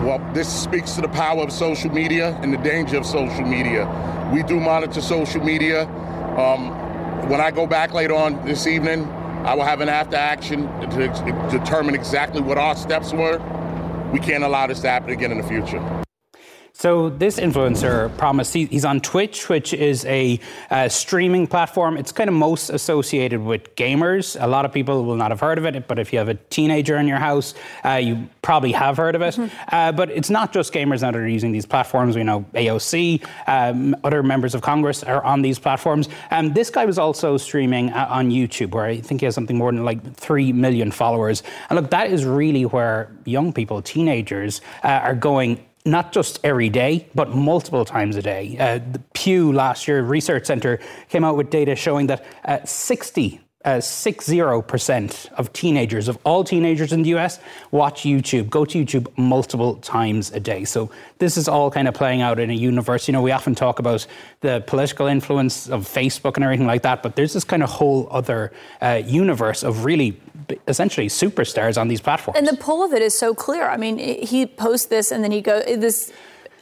Well, 0.04 0.20
this 0.34 0.52
speaks 0.52 0.96
to 0.96 1.02
the 1.02 1.08
power 1.08 1.44
of 1.44 1.52
social 1.54 1.90
media 1.90 2.38
and 2.42 2.52
the 2.52 2.58
danger 2.58 2.98
of 2.98 3.06
social 3.06 3.46
media. 3.46 3.88
We 4.34 4.44
do 4.44 4.60
monitor 4.60 5.00
social 5.00 5.42
media. 5.42 5.84
Um, 6.38 7.30
when 7.30 7.40
I 7.40 7.52
go 7.52 7.66
back 7.66 7.94
later 7.94 8.14
on 8.14 8.46
this 8.46 8.68
evening, 8.68 9.06
I 9.46 9.56
will 9.56 9.64
have 9.64 9.80
an 9.80 9.88
after 9.88 10.18
action 10.18 10.68
to 10.82 11.48
determine 11.50 11.96
exactly 11.96 12.42
what 12.42 12.58
our 12.58 12.76
steps 12.76 13.14
were. 13.14 13.40
We 14.12 14.20
can't 14.20 14.44
allow 14.44 14.68
this 14.68 14.82
to 14.82 14.90
happen 14.90 15.12
again 15.12 15.32
in 15.32 15.38
the 15.38 15.48
future. 15.48 16.03
So 16.76 17.12
this 17.12 17.40
influencer 17.40 18.16
promised 18.18 18.52
he, 18.52 18.66
he's 18.66 18.84
on 18.84 19.00
Twitch, 19.00 19.48
which 19.48 19.76
is 19.76 20.06
a 20.06 20.40
uh, 20.72 20.90
streaming 20.90 21.46
platform. 21.46 21.98
It's 21.98 22.12
kind 22.12 22.28
of 22.28 22.34
most 22.36 22.72
associated 22.72 23.42
with 23.42 23.76
gamers. 23.76 24.36
A 24.44 24.48
lot 24.48 24.66
of 24.66 24.74
people 24.74 25.06
will 25.06 25.16
not 25.16 25.30
have 25.30 25.40
heard 25.40 25.60
of 25.60 25.66
it, 25.66 25.88
but 25.88 26.00
if 26.00 26.12
you 26.12 26.18
have 26.18 26.30
a 26.30 26.34
teenager 26.34 26.98
in 26.98 27.08
your 27.08 27.20
house, 27.20 27.54
uh, 27.86 27.92
you 27.92 28.28
probably 28.42 28.72
have 28.72 28.98
heard 28.98 29.14
of 29.14 29.22
it. 29.22 29.38
Uh, 29.72 29.92
but 29.92 30.10
it's 30.10 30.32
not 30.32 30.52
just 30.52 30.74
gamers 30.74 31.02
that 31.02 31.16
are 31.16 31.28
using 31.28 31.52
these 31.52 31.68
platforms. 31.68 32.16
We 32.16 32.24
know 32.24 32.44
AOC, 32.56 33.24
um, 33.46 33.96
other 34.04 34.24
members 34.24 34.56
of 34.56 34.64
Congress 34.64 35.04
are 35.04 35.24
on 35.24 35.44
these 35.44 35.60
platforms. 35.60 36.10
Um, 36.32 36.54
this 36.54 36.72
guy 36.72 36.86
was 36.86 36.98
also 36.98 37.38
streaming 37.38 37.92
uh, 37.92 38.08
on 38.10 38.32
YouTube, 38.32 38.72
where 38.72 38.86
I 38.86 39.00
think 39.00 39.22
he 39.22 39.26
has 39.26 39.36
something 39.36 39.60
more 39.60 39.72
than 39.72 39.86
like 39.86 40.16
three 40.16 40.52
million 40.52 40.90
followers. 40.90 41.44
And 41.70 41.80
look, 41.80 41.92
that 41.92 42.12
is 42.12 42.26
really 42.26 42.66
where 42.66 43.12
young 43.26 43.54
people, 43.54 43.84
teenagers, 43.84 44.60
uh, 44.84 44.88
are 44.88 45.16
going 45.16 45.64
not 45.86 46.12
just 46.14 46.40
every 46.44 46.70
day, 46.70 47.08
but 47.14 47.30
multiple 47.30 47.86
times 47.86 48.16
a 48.16 48.22
day. 48.22 48.56
Uh, 48.58 48.80
the 48.92 49.00
Pew 49.14 49.52
last 49.52 49.88
year 49.88 50.02
Research 50.02 50.46
Center 50.46 50.80
came 51.10 51.24
out 51.24 51.36
with 51.36 51.50
data 51.50 51.76
showing 51.76 52.08
that 52.08 52.26
uh, 52.46 52.64
60 52.64 53.42
uh, 53.66 53.78
60% 53.78 55.32
of 55.34 55.54
teenagers, 55.54 56.08
of 56.08 56.18
all 56.26 56.44
teenagers 56.44 56.92
in 56.92 57.04
the 57.04 57.16
US, 57.16 57.40
watch 57.72 58.02
YouTube, 58.04 58.50
go 58.50 58.66
to 58.66 58.84
YouTube 58.84 59.08
multiple 59.18 59.76
times 59.76 60.32
a 60.32 60.40
day. 60.40 60.66
So 60.66 60.92
this 61.20 61.38
is 61.38 61.48
all 61.48 61.72
kind 61.72 61.88
of 61.88 61.94
playing 61.94 62.22
out 62.22 62.40
in 62.40 62.50
a 62.50 62.54
universe. 62.54 63.08
You 63.08 63.14
know, 63.14 63.22
we 63.22 63.32
often 63.32 63.56
talk 63.56 63.80
about 63.80 64.06
the 64.42 64.64
political 64.68 65.08
influence 65.08 65.70
of 65.70 65.88
Facebook 65.88 66.36
and 66.36 66.44
everything 66.44 66.68
like 66.68 66.82
that, 66.82 67.04
but 67.04 67.16
there's 67.16 67.34
this 67.34 67.46
kind 67.46 67.64
of 67.64 67.70
whole 67.70 68.08
other 68.12 68.52
uh, 68.82 69.02
universe 69.06 69.64
of 69.64 69.86
really 69.86 70.20
essentially 70.68 71.08
superstars 71.08 71.80
on 71.80 71.88
these 71.88 72.02
platforms. 72.02 72.38
And 72.38 72.48
the 72.48 72.58
pull 72.58 72.84
of 72.84 72.94
it 72.94 73.02
is 73.02 73.18
so 73.18 73.34
clear. 73.34 73.68
I 73.68 73.78
mean, 73.78 73.98
he 73.98 74.46
posts 74.46 74.88
this 74.88 75.12
and 75.12 75.24
then 75.24 75.32
he 75.32 75.42
goes, 75.42 75.64
this 75.66 76.12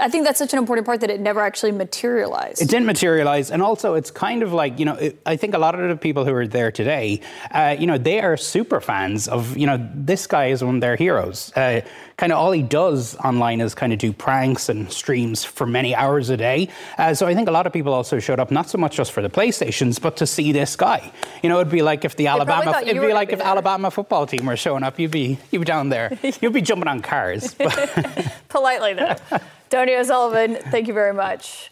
I 0.02 0.10
think 0.10 0.26
that's 0.26 0.40
such 0.40 0.52
an 0.52 0.60
important 0.60 0.86
part 0.88 1.00
that 1.02 1.12
it 1.12 1.20
never 1.20 1.42
actually 1.42 1.72
materialized. 1.72 2.62
It 2.62 2.70
didn't 2.70 2.88
materialize, 2.88 3.52
and 3.52 3.62
also 3.62 3.94
it's 3.94 4.10
kind 4.10 4.42
of 4.42 4.52
like 4.52 4.80
you 4.80 4.86
know 4.86 4.96
it, 4.96 5.22
I 5.26 5.36
think 5.36 5.54
a 5.54 5.60
lot 5.60 5.80
of 5.80 5.88
the 5.88 5.96
people 5.96 6.26
who 6.26 6.34
are 6.34 6.48
there 6.48 6.72
today, 6.72 7.22
uh, 7.52 7.76
you 7.80 7.86
know, 7.86 7.98
they 7.98 8.20
are 8.20 8.36
super 8.36 8.82
fans 8.82 9.28
of 9.28 9.56
you 9.56 9.68
know 9.68 9.78
this 9.94 10.26
guy 10.26 10.48
is 10.48 10.64
one 10.64 10.76
of 10.76 10.82
their 10.82 10.96
heroes. 10.96 11.54
Uh, 11.56 11.82
kind 12.18 12.32
of 12.32 12.40
all 12.40 12.52
he 12.52 12.64
does 12.64 13.16
online 13.18 13.62
is 13.62 13.76
kind 13.76 13.94
of 13.94 14.00
do 14.00 14.12
pranks 14.12 14.70
and 14.70 14.92
streams 14.92 15.44
for 15.44 15.66
many 15.68 15.96
hours 15.96 16.30
a 16.30 16.38
day. 16.38 16.70
Uh, 16.98 17.14
so 17.14 17.28
I 17.28 17.36
think 17.36 17.48
a 17.48 17.52
lot 17.52 17.68
of 17.68 17.74
people 17.74 17.94
also 17.94 18.20
showed 18.20 18.40
up 18.40 18.52
not 18.52 18.70
so 18.70 18.78
much 18.78 18.96
just 18.96 19.12
for 19.12 19.22
the 19.22 19.30
PlayStations, 19.30 20.02
but 20.02 20.18
to 20.18 20.28
see 20.28 20.52
this 20.52 20.76
guy. 20.76 21.12
You 21.44 21.50
know, 21.50 21.60
it'd 21.60 21.72
be 21.72 21.84
like 21.84 22.06
if 22.06 22.16
the 22.16 22.28
Alabama, 22.28 22.82
it'd 22.84 23.02
be 23.02 23.14
like 23.14 23.32
if 23.32 23.40
there. 23.40 23.48
Alabama 23.48 23.92
football 23.92 24.26
team 24.26 24.48
were 24.48 24.58
showing 24.58 24.84
up, 24.84 25.00
you'd 25.00 25.12
be 25.12 25.38
you'd 25.52 25.60
be 25.60 25.66
down 25.66 25.90
there, 25.90 26.18
you'd 26.42 26.54
be 26.54 26.62
jumping 26.62 26.88
on 26.88 27.02
cars. 27.02 27.56
Politely 28.50 28.94
though. 28.94 29.16
Donie 29.72 29.96
O'Sullivan, 29.96 30.58
thank 30.70 30.90
you 30.90 30.94
very 30.94 31.14
much. 31.14 31.72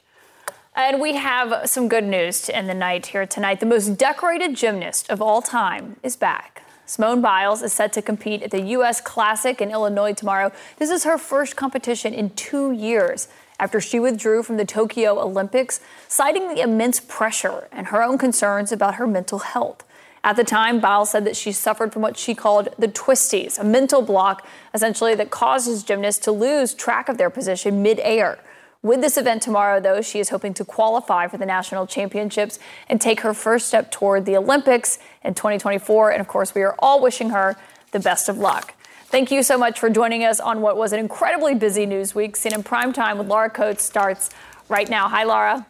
And 0.73 1.01
we 1.01 1.15
have 1.15 1.69
some 1.69 1.89
good 1.89 2.05
news 2.05 2.41
to 2.43 2.55
end 2.55 2.69
the 2.69 2.73
night 2.73 3.07
here 3.07 3.25
tonight. 3.25 3.59
The 3.59 3.65
most 3.65 3.97
decorated 3.97 4.55
gymnast 4.55 5.09
of 5.09 5.21
all 5.21 5.41
time 5.41 5.97
is 6.01 6.15
back. 6.15 6.63
Simone 6.85 7.21
Biles 7.21 7.61
is 7.61 7.73
set 7.73 7.91
to 7.91 8.01
compete 8.01 8.41
at 8.41 8.51
the 8.51 8.61
U.S. 8.61 9.01
Classic 9.01 9.59
in 9.59 9.69
Illinois 9.69 10.13
tomorrow. 10.13 10.53
This 10.77 10.89
is 10.89 11.03
her 11.03 11.17
first 11.17 11.57
competition 11.57 12.13
in 12.13 12.29
two 12.29 12.71
years 12.71 13.27
after 13.59 13.81
she 13.81 13.99
withdrew 13.99 14.43
from 14.43 14.55
the 14.55 14.63
Tokyo 14.63 15.19
Olympics, 15.19 15.81
citing 16.07 16.47
the 16.47 16.61
immense 16.61 17.01
pressure 17.01 17.67
and 17.69 17.87
her 17.87 18.01
own 18.01 18.17
concerns 18.17 18.71
about 18.71 18.95
her 18.95 19.07
mental 19.07 19.39
health. 19.39 19.83
At 20.23 20.35
the 20.35 20.43
time, 20.43 20.79
Biles 20.79 21.11
said 21.11 21.25
that 21.25 21.37
she 21.37 21.51
suffered 21.51 21.93
from 21.93 22.01
what 22.01 22.17
she 22.17 22.35
called 22.35 22.69
the 22.77 22.87
twisties, 22.87 23.57
a 23.57 23.63
mental 23.63 24.01
block 24.01 24.45
essentially 24.73 25.15
that 25.15 25.31
causes 25.31 25.83
gymnasts 25.83 26.23
to 26.25 26.31
lose 26.31 26.73
track 26.73 27.07
of 27.07 27.17
their 27.17 27.29
position 27.29 27.81
midair. 27.81 28.39
With 28.81 29.01
this 29.01 29.17
event 29.17 29.41
tomorrow, 29.41 29.79
though, 29.81 30.01
she 30.01 30.19
is 30.19 30.29
hoping 30.29 30.53
to 30.55 30.65
qualify 30.65 31.27
for 31.27 31.37
the 31.37 31.45
national 31.45 31.85
championships 31.85 32.59
and 32.87 32.99
take 32.99 33.21
her 33.21 33.33
first 33.33 33.67
step 33.67 33.91
toward 33.91 34.25
the 34.25 34.37
Olympics 34.37 34.99
in 35.23 35.33
2024. 35.33 36.11
And 36.11 36.21
of 36.21 36.27
course, 36.27 36.55
we 36.55 36.61
are 36.61 36.75
all 36.79 37.01
wishing 37.01 37.29
her 37.31 37.57
the 37.91 37.99
best 37.99 38.29
of 38.29 38.37
luck. 38.37 38.73
Thank 39.07 39.31
you 39.31 39.43
so 39.43 39.57
much 39.57 39.79
for 39.79 39.89
joining 39.89 40.23
us 40.23 40.39
on 40.39 40.61
what 40.61 40.77
was 40.77 40.93
an 40.93 40.99
incredibly 40.99 41.55
busy 41.55 41.85
news 41.85 42.13
week. 42.15 42.37
CNN 42.37 42.63
prime 42.63 42.93
time 42.93 43.17
with 43.17 43.27
Laura 43.27 43.49
Coates 43.49 43.83
starts 43.83 44.29
right 44.69 44.89
now. 44.89 45.09
Hi, 45.09 45.23
Laura. 45.23 45.65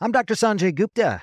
I'm 0.00 0.12
Dr. 0.12 0.34
Sanjay 0.34 0.74
Gupta 0.74 1.22